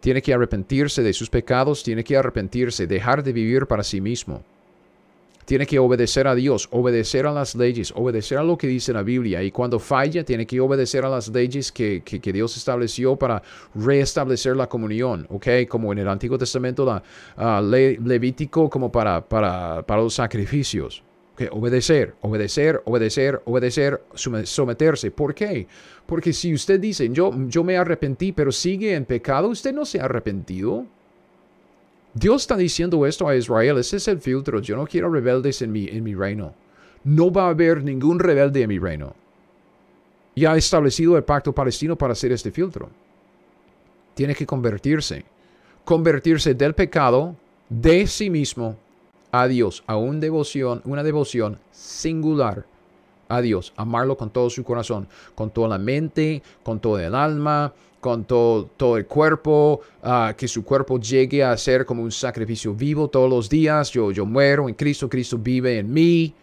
[0.00, 4.42] Tiene que arrepentirse de sus pecados, tiene que arrepentirse, dejar de vivir para sí mismo
[5.44, 9.02] tiene que obedecer a Dios, obedecer a las leyes, obedecer a lo que dice la
[9.02, 9.42] Biblia.
[9.42, 12.02] Y cuando falla, tiene que obedecer a las leyes que,
[12.34, 13.42] Dios estableció para
[13.74, 15.46] restablecer la comunión, ¿ok?
[15.68, 16.84] Como en el Antiguo Testamento,
[17.36, 21.04] la ley Levítico, como para, para, para los sacrificios.
[21.50, 25.10] Obedecer, obedecer, obedecer, obedecer, someterse.
[25.10, 25.66] ¿Por qué?
[26.06, 30.00] Porque si usted dice, yo, yo me arrepentí, pero sigue en pecado, usted no se
[30.00, 30.86] ha arrepentido.
[32.14, 35.72] Dios está diciendo esto a Israel, ese es el filtro, yo no quiero rebeldes en
[35.72, 36.54] mi, reino.
[37.02, 39.14] No va a haber ningún rebelde en mi reino.
[40.36, 42.88] Y ha establecido el pacto palestino para hacer este filtro.
[44.14, 45.24] Tiene que convertirse.
[45.84, 47.34] Convertirse del pecado
[47.68, 48.76] de sí mismo
[49.32, 52.64] a Dios, a una devoción, una devoción singular
[53.28, 53.72] a Dios.
[53.76, 57.72] Amarlo con todo su corazón, con toda la mente, con todo el alma,
[58.04, 62.74] con todo, todo el cuerpo, ah, que su cuerpo llegue a ser como un sacrificio
[62.74, 63.90] vivo todos los días.
[63.92, 66.34] Yo, yo muero en Cristo, Cristo vive en mí.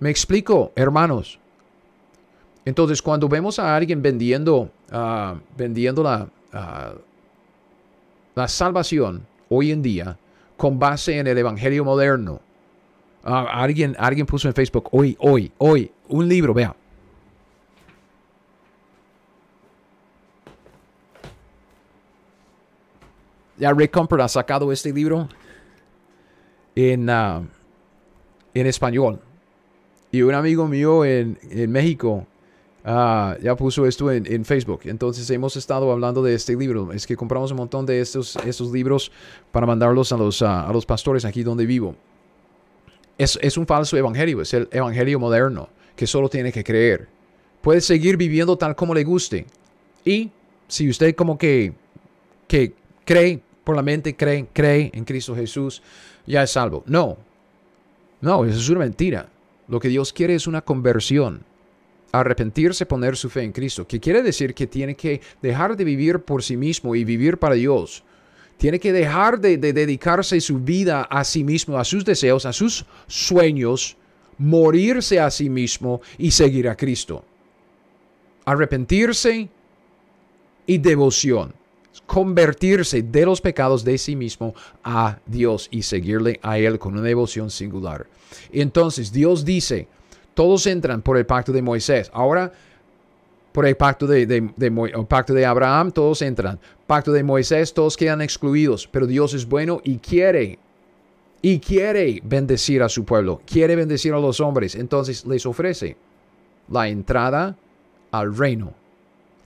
[0.00, 1.38] Me explico, hermanos.
[2.64, 6.94] Entonces, cuando vemos a alguien vendiendo, ah, vendiendo la, ah,
[8.34, 10.18] la salvación hoy en día
[10.56, 12.40] con base en el Evangelio moderno,
[13.22, 16.74] alguien, alguien puso en Facebook, hoy, hoy, hoy, un libro, vea,
[23.58, 25.28] ya Rick Comfort ha sacado este libro
[26.74, 27.42] en, ah,
[28.54, 29.20] en español.
[30.10, 32.26] Y un amigo mío en, en México
[32.84, 34.80] ah, ya puso esto en, Facebook.
[34.84, 36.92] Entonces hemos estado hablando de este libro.
[36.92, 39.12] Es que compramos un montón de estos, estos libros
[39.52, 41.94] para mandarlos a los, ah, a los pastores aquí donde vivo.
[43.18, 47.08] Es, es un falso evangelio, es el evangelio moderno que solo tiene que creer.
[47.60, 49.46] Puede seguir viviendo tal como le guste.
[50.04, 50.30] Y
[50.68, 51.72] si usted como que,
[52.46, 52.72] que
[53.04, 55.82] cree por la mente, cree, cree en Cristo Jesús,
[56.26, 56.84] ya es salvo.
[56.86, 57.18] No,
[58.22, 59.28] no, eso es una mentira.
[59.68, 61.44] Lo que Dios quiere es una conversión.
[62.10, 63.86] Arrepentirse, poner su fe en Cristo.
[63.86, 67.56] Que quiere decir que tiene que dejar de vivir por sí mismo y vivir para
[67.56, 68.04] Dios.
[68.56, 72.86] Tiene que dejar de, dedicarse su vida a sí mismo, a sus deseos, a sus
[73.06, 73.98] sueños,
[74.38, 77.22] morirse a sí mismo y seguir a Cristo.
[78.46, 79.50] Arrepentirse
[80.64, 81.57] y devoción.
[82.06, 87.02] Convertirse de los pecados de sí mismo a Dios y seguirle a Él con una
[87.02, 88.06] devoción singular.
[88.52, 89.88] Entonces Dios dice,
[90.34, 92.10] todos entran por el pacto de Moisés.
[92.12, 92.52] Ahora,
[93.52, 94.52] por el pacto de,
[95.08, 96.58] pacto de Abraham, todos entran.
[96.86, 98.86] Pacto de Moisés, todos quedan excluidos.
[98.86, 100.58] Pero Dios es bueno y quiere
[101.42, 105.96] y quiere bendecir a su pueblo, quiere bendecir a los hombres, entonces les ofrece
[106.68, 107.56] la entrada
[108.10, 108.72] al reino,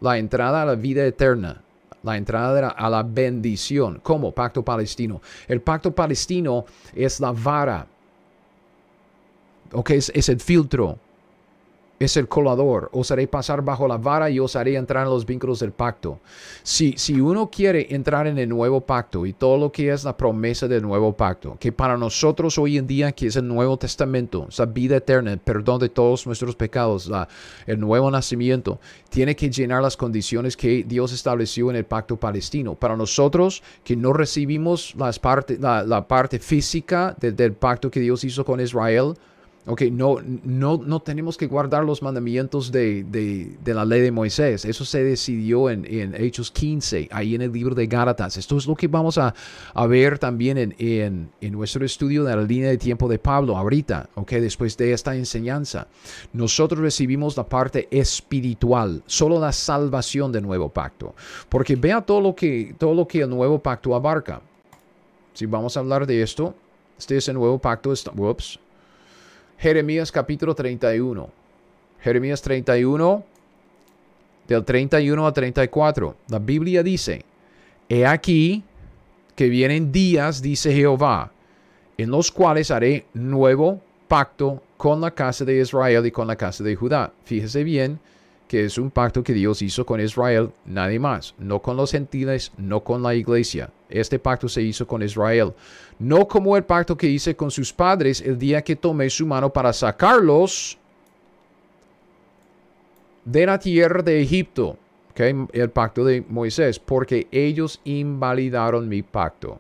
[0.01, 1.62] la entrada a la vida eterna,
[2.03, 5.21] la entrada a la bendición, como pacto palestino.
[5.49, 6.65] El pacto palestino
[6.95, 7.87] es la vara,
[9.73, 10.99] ok, es, es el filtro
[12.05, 12.89] es el colador.
[12.93, 16.21] Os haré pasar bajo la vara y os haré entrar en los vínculos del pacto.
[16.63, 20.17] Si, si uno quiere entrar en el nuevo pacto y todo lo que es la
[20.17, 24.47] promesa del nuevo pacto, que para nosotros hoy en día, que es el Nuevo Testamento,
[24.49, 27.11] esa vida eterna, el perdón de todos nuestros pecados,
[27.67, 32.75] el nuevo nacimiento, tiene que llenar las condiciones que Dios estableció en el pacto palestino.
[32.75, 38.45] Para nosotros que no recibimos las parte, la, parte física del pacto que Dios hizo
[38.45, 39.15] con Israel,
[39.65, 44.65] Ok, no, no, no tenemos que guardar los mandamientos de, la ley de Moisés.
[44.65, 45.87] Eso se decidió en,
[46.17, 48.37] Hechos 15, ahí en el libro de Gálatas.
[48.37, 49.33] Esto es lo que vamos a,
[49.87, 54.77] ver también en, nuestro estudio de la línea de tiempo de Pablo ahorita, ok, después
[54.77, 55.87] de esta enseñanza.
[56.33, 61.15] Nosotros recibimos la parte espiritual, solo la salvación del nuevo pacto.
[61.49, 64.43] Porque vea todo lo que, todo lo que el nuevo pacto abarca.
[65.35, 66.53] Si vamos a hablar de esto,
[66.99, 67.93] este es el nuevo pacto.
[68.17, 68.59] Whoops,
[69.63, 71.31] Jeremías capítulo 31.
[72.01, 73.25] Jeremías 31,
[74.49, 76.17] del 31 a 34.
[76.27, 77.25] La Biblia dice,
[77.89, 78.65] He aquí
[79.37, 81.31] que vienen días, dice Jehová,
[81.97, 86.65] en los cuales haré nuevo pacto con la casa de Israel y con la casa
[86.65, 87.13] de Judá.
[87.25, 88.01] Fíjese bien
[88.53, 92.53] que es un pacto que Dios hizo con Israel, nadie más, no con los gentiles,
[92.59, 93.71] no con la iglesia.
[93.89, 95.55] Este pacto se hizo con Israel,
[95.99, 99.51] no como el pacto que hice con sus padres el día que tomé su mano
[99.51, 100.77] para sacarlos
[103.25, 104.77] de la tierra de Egipto,
[105.17, 109.59] el pacto de Moisés, porque ellos invalidaron mi pacto.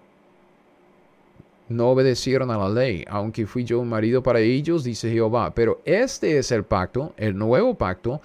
[1.68, 5.54] No obedecieron a la ley, aunque fui yo un marido para ellos, dice Jehová.
[5.54, 8.20] Pero este es el pacto, el nuevo pacto,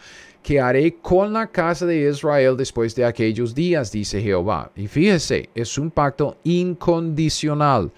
[0.47, 4.71] que haré con la casa de Israel después de aquellos días, dice Jehová.
[4.77, 7.91] Y fíjese, es un pacto incondicional.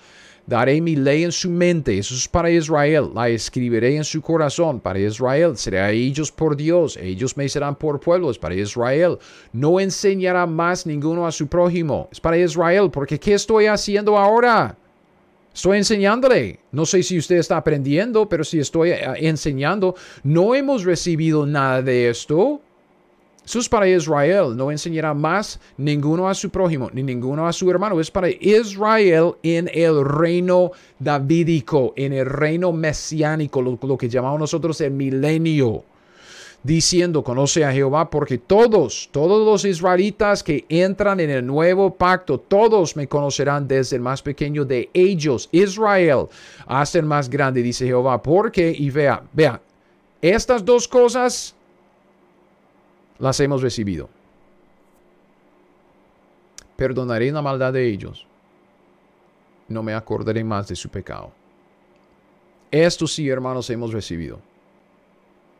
[0.47, 4.79] Daré mi ley en su mente, eso es para Israel, la escribiré en su corazón,
[4.79, 9.19] para Israel, seré a ellos por Dios, ellos me serán por pueblos, para Israel.
[9.53, 14.75] No enseñará más ninguno a su prójimo, es para Israel, porque ¿qué estoy haciendo ahora?
[15.59, 16.61] Estoy enseñándole.
[16.71, 21.81] No sé si usted está aprendiendo, pero si estoy eh, enseñando, no hemos recibido nada
[21.81, 22.61] de esto.
[23.43, 24.55] Eso es para Israel.
[24.55, 27.99] No enseñará más ninguno a su prójimo, ni ninguno a su hermano.
[27.99, 34.39] Es para Israel en el reino davídico, en el reino mesiánico, lo, lo que llamamos
[34.39, 35.83] nosotros el milenio
[36.63, 42.39] diciendo, conoce a Jehová, porque todos, todos los israelitas que entran en el nuevo pacto,
[42.39, 46.27] todos me conocerán desde el más pequeño de ellos, Israel,
[46.65, 49.61] hasta el más grande, dice Jehová, porque, y vea, vea,
[50.21, 51.55] estas dos cosas
[53.19, 54.09] las hemos recibido.
[56.75, 58.25] Perdonaré la maldad de ellos.
[59.67, 61.31] No me acordaré más de su pecado.
[62.71, 64.39] Esto sí, hermanos, hemos recibido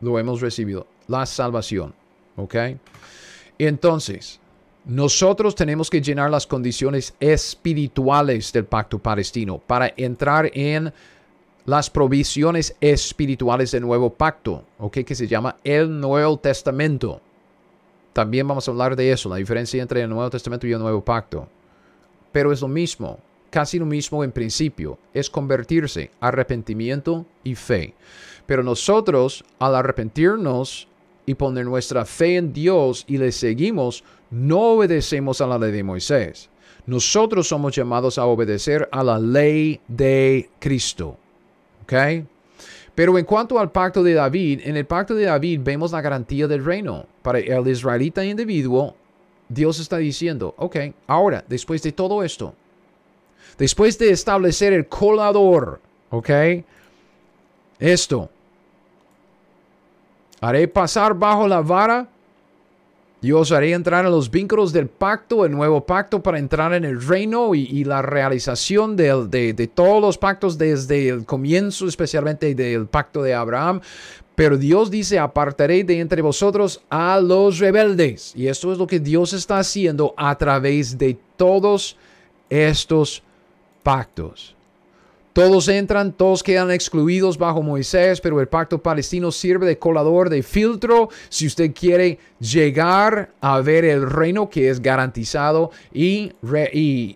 [0.00, 1.94] lo hemos recibido, la salvación.
[2.36, 2.54] ¿Ok?
[3.58, 4.40] Entonces,
[4.86, 10.92] nosotros tenemos que llenar las condiciones espirituales del pacto palestino para entrar en
[11.66, 14.98] las provisiones espirituales del nuevo pacto, ¿ok?
[15.04, 17.20] Que se llama el Nuevo Testamento.
[18.14, 21.04] También vamos a hablar de eso, la diferencia entre el Nuevo Testamento y el Nuevo
[21.04, 21.46] Pacto.
[22.32, 23.18] pero es lo mismo,
[23.50, 27.94] casi lo mismo en principio, es convertirse, arrepentimiento y fe.
[28.46, 30.88] Pero nosotros, al arrepentirnos
[31.26, 35.82] y poner nuestra fe en Dios y le seguimos, no obedecemos a la ley de
[35.82, 36.48] Moisés.
[36.86, 41.16] Nosotros somos llamados a obedecer a la ley de Cristo.
[41.82, 41.92] ¿Ok?
[42.94, 46.46] Pero en cuanto al pacto de David, en el pacto de David vemos la garantía
[46.46, 47.06] del reino.
[47.22, 48.94] Para el israelita individuo,
[49.48, 50.76] Dios está diciendo, ok,
[51.06, 52.54] ahora, después de todo esto,
[53.58, 55.80] después de establecer el colador,
[56.10, 56.30] ok,
[57.80, 58.30] esto,
[60.40, 62.08] haré pasar bajo la vara
[63.22, 66.86] yo os haré entrar en los vínculos del pacto, el nuevo pacto, para entrar en
[66.86, 72.86] el reino y, la realización de, de, todos los pactos desde el comienzo, especialmente del
[72.86, 73.82] pacto de Abraham.
[74.34, 78.32] Pero Dios dice, apartaré de entre vosotros a los rebeldes.
[78.34, 81.98] Y esto es lo que Dios está haciendo a través de todos
[82.48, 83.22] estos
[83.82, 84.56] pactos.
[85.32, 90.42] Todos entran, todos quedan excluidos bajo Moisés, pero el pacto palestino sirve de colador, de
[90.42, 96.32] filtro, si usted quiere llegar a ver el reino que es garantizado y,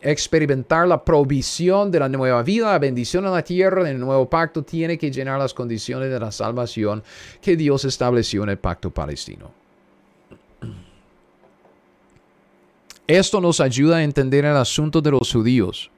[0.03, 4.63] experimentar la provisión de la nueva vida, la bendición en la tierra del nuevo pacto,
[4.63, 7.03] tiene que llenar las condiciones de la salvación
[7.41, 9.51] que Dios estableció en el pacto palestino.
[13.09, 15.91] Esto nos ayuda a entender el asunto de los judíos.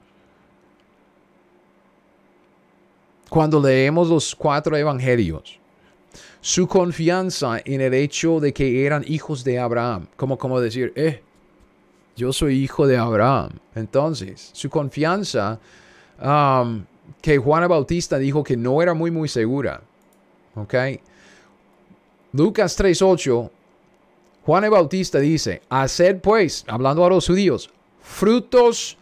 [3.28, 5.58] Cuando leemos los cuatro evangelios,
[6.40, 11.22] su confianza en el hecho de que eran hijos de Abraham, como, como decir, eh,
[12.16, 13.50] yo soy hijo de Abraham.
[13.74, 15.60] Entonces, su confianza
[16.22, 16.84] um,
[17.20, 19.82] que Juan Bautista dijo que no era muy, muy segura.
[20.54, 20.74] ¿Ok?
[22.32, 23.50] Lucas 3.8,
[24.44, 27.70] Juan Bautista dice, haced pues, hablando a los judíos,
[28.00, 28.96] frutos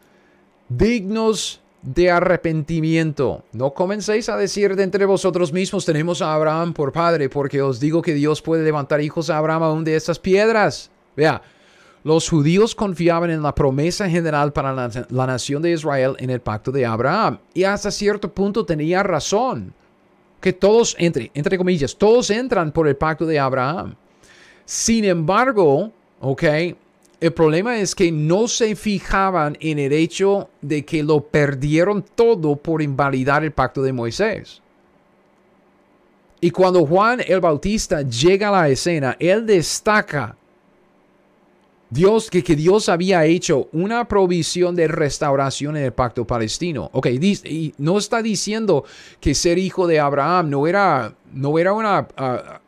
[0.68, 3.44] dignos de arrepentimiento.
[3.52, 7.78] No comencéis a decir de entre vosotros mismos, tenemos a Abraham por padre, porque os
[7.78, 10.90] digo que Dios puede levantar hijos a Abraham aún de estas piedras.
[11.14, 11.42] Vea,
[12.02, 16.72] los judíos confiaban en la promesa general para la, nación de Israel en el pacto
[16.72, 17.38] de Abraham.
[17.52, 19.74] Y hasta cierto punto tenía razón.
[20.40, 23.94] Que todos, entre, entre comillas, todos entran por el pacto de Abraham.
[24.66, 26.44] Sin embargo, ok,
[27.20, 32.56] el problema es que no se fijaban en el hecho de que lo perdieron todo
[32.56, 34.60] por invalidar el pacto de Moisés.
[36.40, 40.36] Y cuando Juan el Bautista llega a la escena, él destaca
[41.94, 46.90] Dios, que, que Dios había hecho una provisión de restauración en el pacto palestino.
[46.92, 48.84] Ok, y no está diciendo
[49.20, 52.60] que ser hijo de Abraham no era, no era una, ah,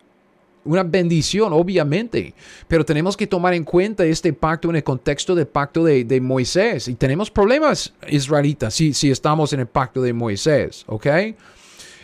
[0.66, 2.34] una bendición, obviamente,
[2.68, 6.88] pero tenemos que tomar en cuenta este pacto en el contexto del pacto de, Moisés.
[6.88, 11.06] Y tenemos problemas israelitas si, si estamos en el pacto de Moisés, ¿ok?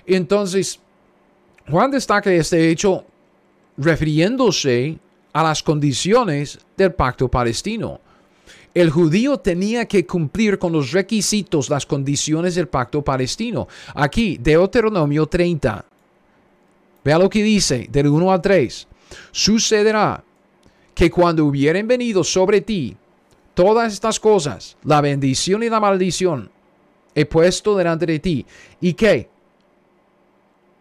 [0.07, 0.81] Entonces,
[1.69, 3.05] Juan destaca este hecho
[3.77, 4.99] refiriéndose
[5.33, 8.01] a las condiciones del pacto palestino.
[8.75, 13.69] El judío tenía que cumplir con los requisitos, las condiciones del pacto palestino.
[13.95, 15.85] Aquí, Deuteronomio 30,
[17.05, 18.89] Vea lo que dice del 1 al 3.
[19.31, 20.23] Sucederá
[20.95, 22.97] que cuando hubieren venido sobre ti
[23.55, 26.51] todas estas cosas, la bendición y la maldición,
[27.15, 28.47] he puesto delante de ti,
[28.81, 29.29] y que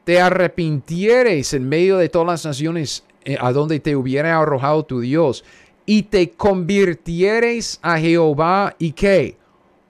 [0.04, 5.02] te arrepintieres en medio de todas las naciones eh, a donde te hubiera arrojado tu
[5.02, 5.44] Dios,
[5.86, 9.38] y te convirtieres a Jehová, y que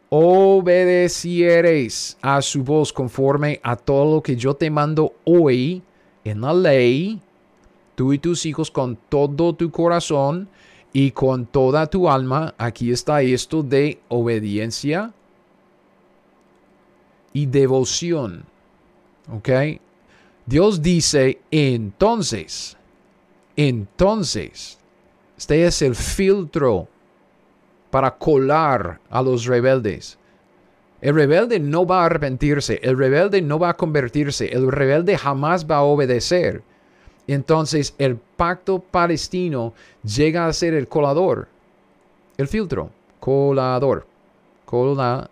[0.10, 5.82] obedeciereis a su voz conforme a todo lo que yo te mando hoy,
[6.24, 7.20] en la ley,
[7.96, 10.48] tú y tus hijos con todo tu corazón
[10.94, 12.54] y con toda tu alma.
[12.58, 15.14] Aquí está esto de obediencia
[17.34, 18.46] y devoción.
[19.32, 19.50] ¿Ok?
[20.46, 22.76] Dios dice entonces,
[23.56, 24.80] entonces,
[25.38, 26.88] este es el filtro
[27.90, 30.18] para colar a los rebeldes.
[31.02, 35.66] El rebelde no va a arrepentirse, el rebelde no va a convertirse, el rebelde jamás
[35.70, 36.62] va a obedecer.
[37.28, 39.74] Entonces el pacto palestino
[40.04, 41.48] llega a ser el colador,
[42.38, 44.06] el filtro, colador,
[44.66, 45.30] colador.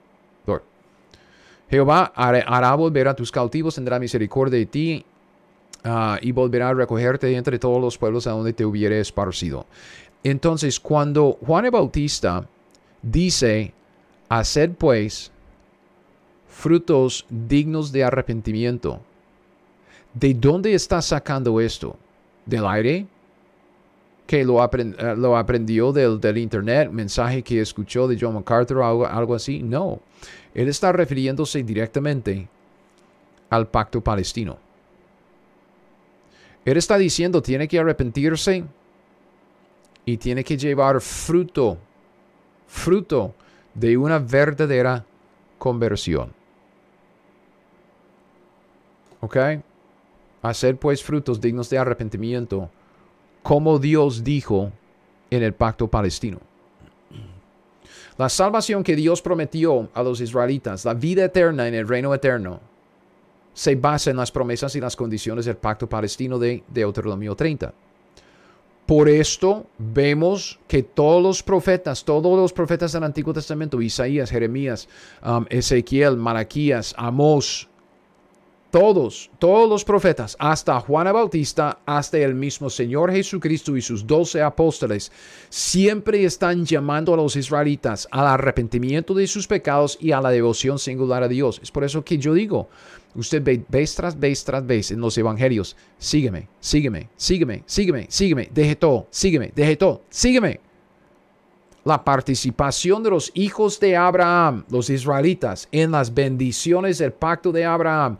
[1.69, 5.05] Jehová hará volver a tus cautivos, tendrá misericordia de ti
[5.83, 9.67] ah, y volverá a recogerte entre todos los pueblos a donde te hubiere esparcido.
[10.23, 12.47] Entonces cuando Juan el Bautista
[13.03, 13.73] dice,
[14.29, 15.31] haced pues
[16.59, 18.99] frutos dignos de arrepentimiento.
[20.13, 21.95] ¿De dónde está sacando esto?
[22.45, 23.07] ¿Del aire?
[24.27, 29.33] que lo, eh, lo aprendió del, internet, mensaje que escuchó de John MacArthur o algo
[29.33, 29.63] así.
[29.63, 30.01] No,
[30.53, 32.47] él está refiriéndose directamente
[33.49, 34.59] al pacto palestino.
[36.63, 38.65] Él está diciendo, tiene que arrepentirse
[40.05, 41.79] y tiene que llevar fruto,
[42.67, 43.33] fruto
[43.73, 45.03] de una verdadera
[45.57, 46.38] conversión.
[49.21, 49.37] ¿Ok?
[50.41, 52.69] Hacer pues frutos dignos de arrepentimiento,
[53.43, 54.71] como Dios dijo
[55.29, 56.39] en el pacto palestino.
[58.17, 62.59] La salvación que Dios prometió a los israelitas, la vida eterna en el reino eterno,
[63.53, 67.73] se basa en las promesas y las condiciones del pacto palestino de Deuteronomio 30.
[68.85, 74.89] Por esto vemos que todos los profetas, todos los profetas del Antiguo Testamento, Isaías, Jeremías,
[75.23, 77.69] um, Ezequiel, Malaquías, Amós,
[78.71, 84.41] todos, todos los profetas, hasta Juan Bautista, hasta el mismo Señor Jesucristo y sus doce
[84.41, 85.11] apóstoles,
[85.49, 90.77] siempre están llamando a los israelitas al arrepentimiento de sus pecados y a la devoción
[90.77, 91.59] singular a Dios.
[91.63, 92.69] Es por eso que yo digo,
[93.15, 98.49] usted ve vez tras vez tras vez en los evangelios, sígueme, sígueme, sígueme, sígueme, sígueme,
[98.53, 100.59] deje todo, sígueme, deje todo, sígueme.
[101.85, 107.65] La participación de los hijos de Abraham, los israelitas, en las bendiciones del pacto de
[107.65, 108.19] Abraham,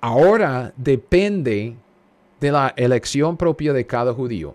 [0.00, 1.76] ahora depende
[2.40, 4.54] de la elección propia de cada judío.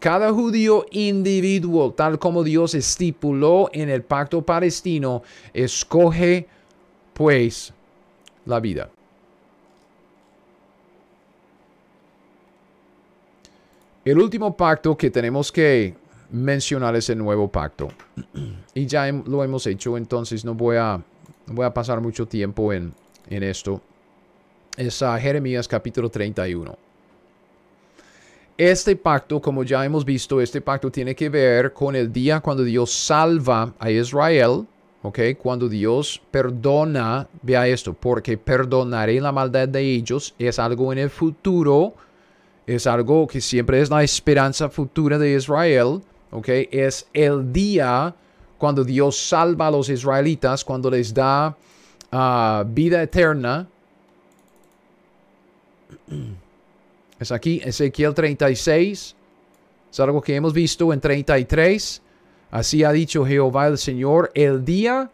[0.00, 5.22] Cada judío individuo, tal como Dios estipuló en el pacto palestino,
[5.52, 6.46] escoge
[7.12, 7.74] pues
[8.46, 8.90] la vida.
[14.04, 15.94] El último pacto que tenemos que
[16.30, 17.88] mencionar es el nuevo pacto.
[18.74, 21.02] Y ya lo hemos hecho, entonces no voy a,
[21.46, 22.94] voy a pasar mucho tiempo en,
[23.28, 23.82] en esto
[24.78, 26.76] es a Jeremías capítulo 31.
[28.56, 32.62] Este pacto, como ya hemos visto, este pacto tiene que ver con el día cuando
[32.62, 34.66] Dios salva a Israel,
[35.02, 35.18] ¿ok?
[35.40, 41.10] Cuando Dios perdona, vea esto, porque perdonaré la maldad de ellos, es algo en el
[41.10, 41.94] futuro,
[42.66, 46.00] es algo que siempre es la esperanza futura de Israel,
[46.30, 46.48] ¿ok?
[46.70, 48.14] Es el día
[48.58, 51.56] cuando Dios salva a los israelitas, cuando les da
[52.10, 53.68] ah, vida eterna,
[57.20, 59.16] es aquí, Ezequiel 36.
[59.90, 62.02] Es algo que hemos visto en 33.
[62.50, 65.10] Así ha dicho Jehová el Señor, el día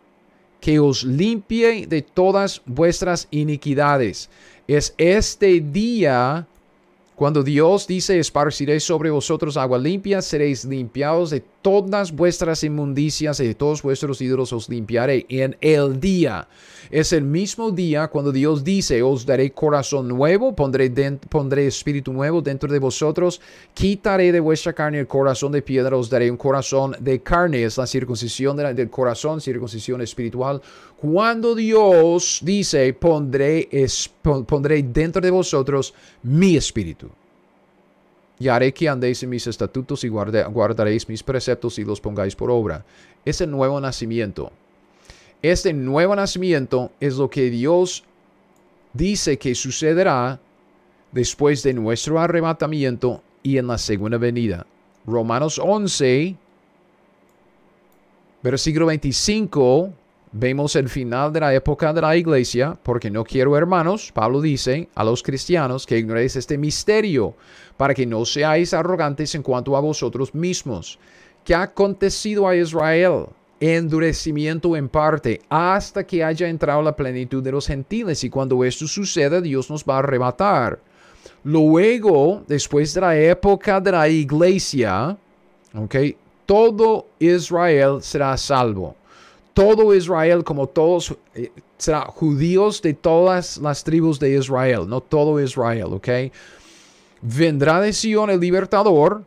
[0.61, 4.31] que os limpie de todas vuestras iniquidades.
[4.66, 6.47] Es este día
[7.16, 13.47] cuando Dios dice, esparciré sobre vosotros agua limpia, seréis limpiados de todas vuestras inmundicias y
[13.47, 16.49] de todos vuestros ídolos os limpiaré en el día.
[16.91, 20.91] Es el mismo día cuando Dios dice, os daré corazón nuevo, pondré,
[21.28, 23.41] pondré espíritu nuevo dentro de vosotros,
[23.73, 27.78] quitaré de vuestra carne el corazón de piedra, os daré un corazón de carne, es
[27.78, 30.61] la circuncisión del corazón, circuncisión espiritual.
[31.05, 33.68] Cuando Dios dice, pondré,
[34.85, 37.10] dentro de vosotros mi espíritu.
[38.39, 42.51] Y haré que andéis en mis estatutos y guardaréis mis preceptos y los pongáis por
[42.51, 42.86] obra.
[43.22, 44.51] Es el nuevo nacimiento.
[45.43, 48.02] Este nuevo nacimiento es lo que Dios
[48.94, 50.40] dice que sucederá
[51.12, 54.66] después de nuestro arrebatamiento y en la segunda venida.
[55.05, 56.35] Romanos 11,
[58.43, 59.93] versículo 25
[60.36, 64.89] vemos el final de la época de la iglesia, porque no quiero, hermanos, Pablo dice
[64.97, 67.35] a los cristianos que ignoréis este misterio,
[67.77, 70.98] para que no seáis arrogantes en cuanto a vosotros mismos.
[71.44, 73.27] ¿Qué ha acontecido a Israel?
[73.61, 78.89] Endurecimiento en parte, hasta que haya entrado la plenitud de los gentiles, y cuando esto
[78.89, 80.81] suceda, Dios nos va a arrebatar.
[81.44, 85.16] Luego, después de la época de la iglesia,
[85.74, 85.94] ok,
[86.44, 88.97] todo Israel será salvo
[89.55, 95.40] todo Israel, como todos, eh, será judíos de todas las tribus de Israel, no todo
[95.40, 96.09] Israel, ¿ok?
[97.22, 99.24] Vendrá de Sion el libertador,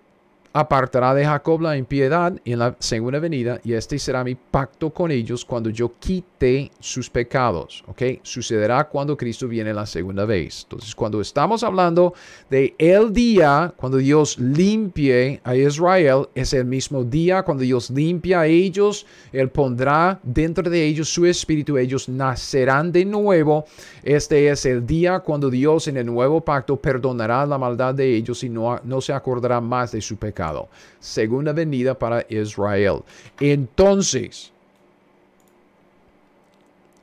[0.59, 5.11] apartará de Jacob la impiedad en la segunda venida, y este será mi pacto con
[5.11, 7.83] ellos cuando yo quite sus pecados.
[7.87, 8.01] ¿Ok?
[8.23, 10.63] Sucederá cuando Cristo viene la segunda vez.
[10.63, 12.15] Entonces, cuando estamos hablando
[12.49, 18.41] de el día, cuando Dios limpie a Israel, es el mismo día cuando Dios limpia
[18.41, 23.65] a ellos, Él pondrá dentro de ellos su espíritu, ellos nacerán de nuevo.
[24.03, 28.43] Este es el día cuando Dios en el nuevo pacto perdonará la maldad de ellos
[28.43, 30.46] y no, no se acordará más de su pecado.
[30.99, 33.03] Segunda venida para Israel.
[33.39, 34.51] Entonces,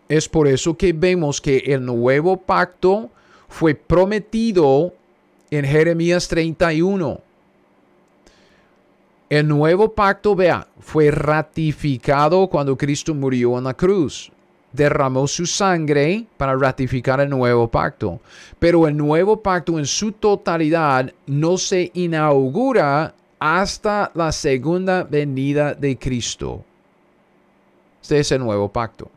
[0.09, 3.11] es por eso que vemos que el nuevo pacto
[3.49, 4.93] fue prometido
[5.51, 7.21] en Jeremías 31.
[9.31, 14.31] El nuevo pacto, vea, fue ratificado cuando Cristo murió en la cruz.
[14.73, 18.21] Derramó su sangre para ratificar el nuevo pacto.
[18.59, 23.15] Pero el nuevo pacto en su totalidad no se inaugura
[23.47, 26.65] hasta la segunda venida de Cristo.
[28.01, 29.11] Este es el nuevo pacto.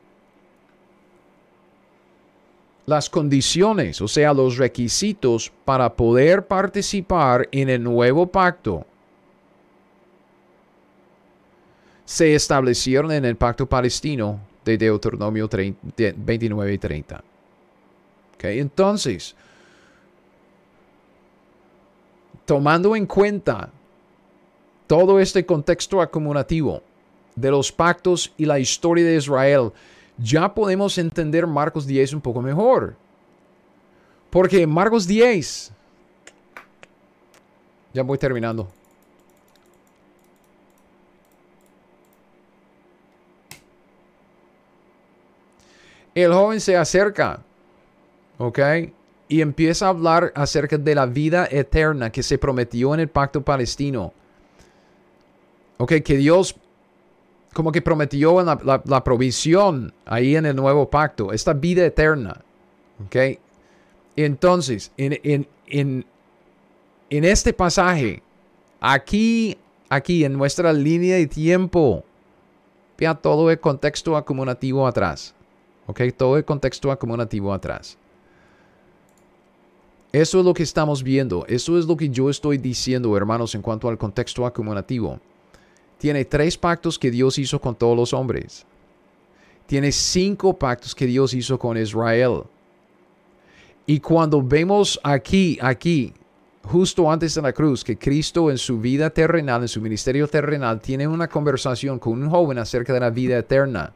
[2.87, 8.85] Las condiciones, o sea, los requisitos para poder participar en el nuevo pacto
[12.03, 17.23] se establecieron en el pacto palestino de Deuteronomio 29 y 30.
[18.41, 19.37] entonces,
[22.45, 23.71] tomando en cuenta
[24.87, 26.81] todo este contexto acumulativo
[27.35, 29.71] de los pactos y la historia de Israel,
[30.17, 32.95] ya podemos entender Marcos 10 un poco mejor.
[34.29, 35.71] Porque Marcos 10,
[37.93, 38.67] ya voy terminando.
[46.15, 47.41] El joven se acerca,
[48.39, 48.59] ¿ok?
[49.27, 53.43] Y empieza a hablar acerca de la vida eterna que se prometió en el pacto
[53.43, 54.13] palestino.
[55.77, 56.55] Ok, que Dios
[57.53, 62.41] como que prometió en la, provisión ahí en el nuevo pacto, esta vida eterna.
[63.03, 63.39] Ok.
[64.15, 66.05] Entonces, en, en, en,
[67.09, 68.21] en este pasaje,
[68.79, 69.57] aquí,
[69.89, 72.03] aquí en nuestra línea de tiempo,
[72.95, 75.33] vea todo el contexto acumulativo atrás.
[75.87, 76.01] ¿Ok?
[76.15, 77.97] Todo el contexto acumulativo atrás.
[80.11, 81.43] Eso es lo que estamos viendo.
[81.47, 85.19] Eso es lo que yo estoy diciendo, hermanos, en cuanto al contexto acumulativo.
[85.97, 88.65] Tiene tres pactos que Dios hizo con todos los hombres.
[89.65, 92.43] Tiene cinco pactos que Dios hizo con Israel.
[93.85, 96.13] Y cuando vemos aquí, aquí,
[96.63, 100.79] justo antes de la cruz, que Cristo en su vida terrenal, en su ministerio terrenal,
[100.79, 103.93] tiene una conversación con un joven acerca de la vida eterna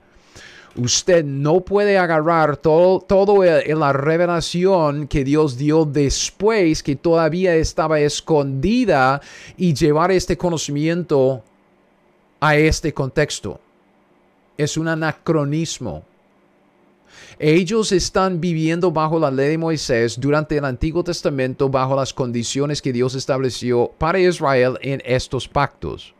[0.75, 7.99] Usted no puede agarrar todo, todo la revelación que Dios dio después, que todavía estaba
[7.99, 9.19] escondida,
[9.57, 11.43] y llevar este conocimiento
[12.41, 13.61] a este contexto.
[14.57, 16.03] Es un anacronismo.
[17.39, 22.81] Ellos están viviendo bajo la ley de Moisés durante el Antiguo Testamento bajo las condiciones
[22.81, 26.13] que Dios estableció para Israel en estos pactos.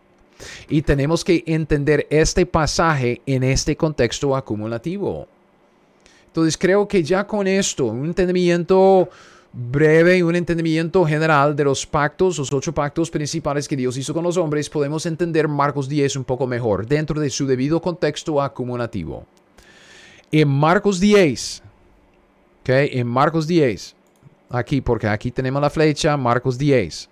[0.70, 5.28] Y tenemos que entender este pasaje en este contexto acumulativo.
[6.28, 9.10] Entonces creo que ya con esto, un entendimiento
[9.54, 14.14] breve y un entendimiento general de los pactos, los ocho pactos principales que Dios hizo
[14.14, 18.42] con los hombres, podemos entender Marcos 10 un poco mejor dentro de su debido contexto
[18.42, 19.26] acumulativo.
[20.32, 21.64] En Marcos 10,
[22.62, 23.96] ok, en Marcos 10,
[24.50, 27.10] aquí, porque aquí tenemos la flecha, Marcos 10.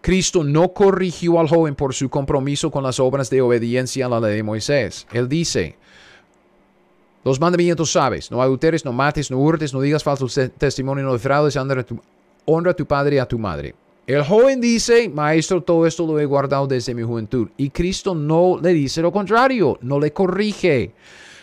[0.00, 4.18] Cristo no corrigió al joven por su compromiso con las obras de obediencia a la
[4.18, 5.06] ley de Moisés.
[5.12, 5.76] Él dice,
[7.24, 10.26] los mandamientos sabes, no adulteres, no mates, no hurtes, no digas falso
[10.58, 13.74] testimonio, no defraudes, honra a tu padre y a tu madre.
[14.06, 17.48] El joven dice, maestro, todo esto lo he guardado desde mi juventud.
[17.56, 20.92] Y Cristo no le dice lo contrario, no le corrige.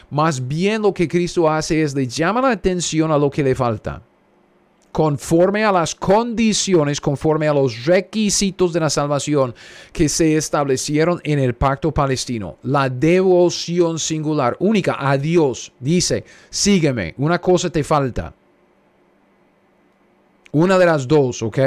[0.09, 3.55] Más bien lo que Cristo hace es le llama la atención a lo que le
[3.55, 4.01] falta
[4.91, 9.53] conforme a las condiciones, conforme a los requisitos de la salvación
[9.93, 12.57] que se establecieron en el pacto palestino.
[12.63, 15.71] La devoción singular, única a Dios.
[15.79, 18.33] Dice, sígueme, una cosa te falta.
[20.51, 21.59] Una de las dos, ¿ok?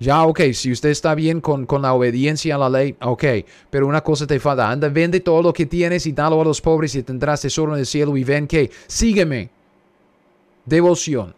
[0.00, 3.24] Ya, ok, si usted está bien con, con, la obediencia a la ley, ok,
[3.70, 4.68] pero una cosa te falta.
[4.68, 7.78] Anda, vende todo lo que tienes y dalo a los pobres y tendrás tesoro en
[7.78, 9.50] el cielo y ven que, sígueme.
[10.66, 11.34] Devoción.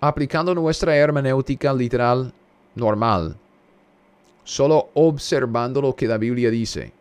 [0.00, 2.32] Aplicando nuestra hermenéutica literal
[2.74, 3.36] normal,
[4.44, 6.92] solo observando lo que la Biblia dice,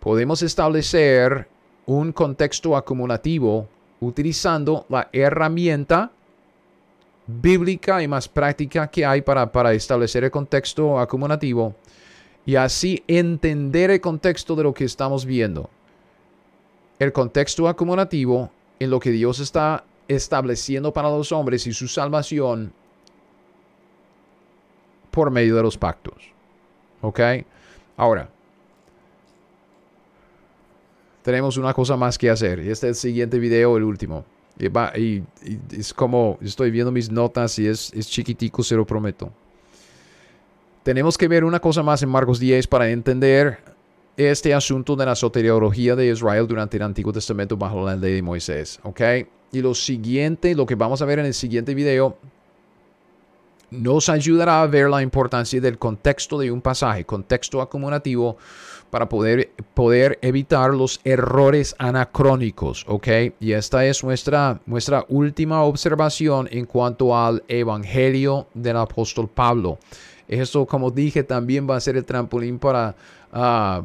[0.00, 1.48] podemos establecer
[1.86, 3.68] un contexto acumulativo
[4.00, 6.10] utilizando la herramienta
[7.26, 11.74] bíblica y más práctica que hay para, para establecer el contexto acumulativo
[12.46, 15.70] y así entender el contexto de lo que estamos viendo.
[16.98, 22.72] El contexto acumulativo en lo que Dios está estableciendo para los hombres y su salvación
[25.10, 26.14] por medio de los pactos.
[27.00, 27.20] ¿Ok?
[27.96, 28.28] Ahora,
[31.22, 32.58] tenemos una cosa más que hacer.
[32.58, 34.24] Y este es el siguiente video, el último.
[34.96, 35.22] Y,
[35.72, 39.32] es como, estoy viendo mis notas y es, es chiquitico, se lo prometo.
[40.82, 43.58] Tenemos que ver una cosa más en Marcos 10 para entender
[44.16, 48.22] este asunto de la soteriología de Israel durante el Antiguo Testamento bajo la ley de
[48.22, 48.78] Moisés.
[48.82, 49.00] ¿Ok?
[49.54, 52.16] Y lo siguiente, lo que vamos a ver en el siguiente video,
[53.70, 58.36] nos ayudará a ver la importancia del contexto de un pasaje, contexto acumulativo,
[58.94, 63.08] para poder, poder evitar los errores anacrónicos, ¿ok?
[63.40, 69.78] Y esta es nuestra, nuestra última observación en cuanto al Evangelio del apóstol Pablo.
[70.28, 72.94] Esto, como dije, también va a ser el trampolín para,
[73.32, 73.82] ah,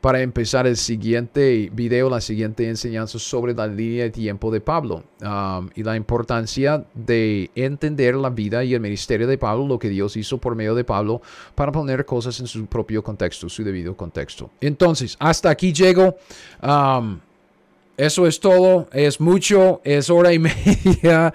[0.00, 5.04] para empezar el siguiente video, la siguiente enseñanza sobre la línea de tiempo de Pablo
[5.22, 9.90] um, y la importancia de entender la vida y el ministerio de Pablo, lo que
[9.90, 11.20] Dios hizo por medio de Pablo
[11.54, 14.50] para poner cosas en su propio contexto, su debido contexto.
[14.60, 16.16] Entonces, hasta aquí llego.
[16.62, 17.18] Um,
[17.96, 21.34] eso es todo, es mucho, es hora y media,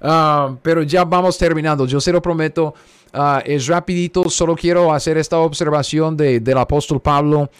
[0.00, 1.86] um, pero ya vamos terminando.
[1.86, 2.74] Yo se lo prometo.
[3.12, 7.50] Uh, es rapidito, solo quiero hacer esta observación de, del apóstol Pablo.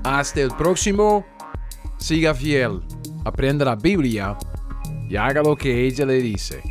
[0.05, 1.27] Hasta el próximo.
[1.99, 2.83] Siga fiel.
[3.25, 4.37] Aprenda la Biblia
[5.09, 6.63] y haga lo que ella le dice.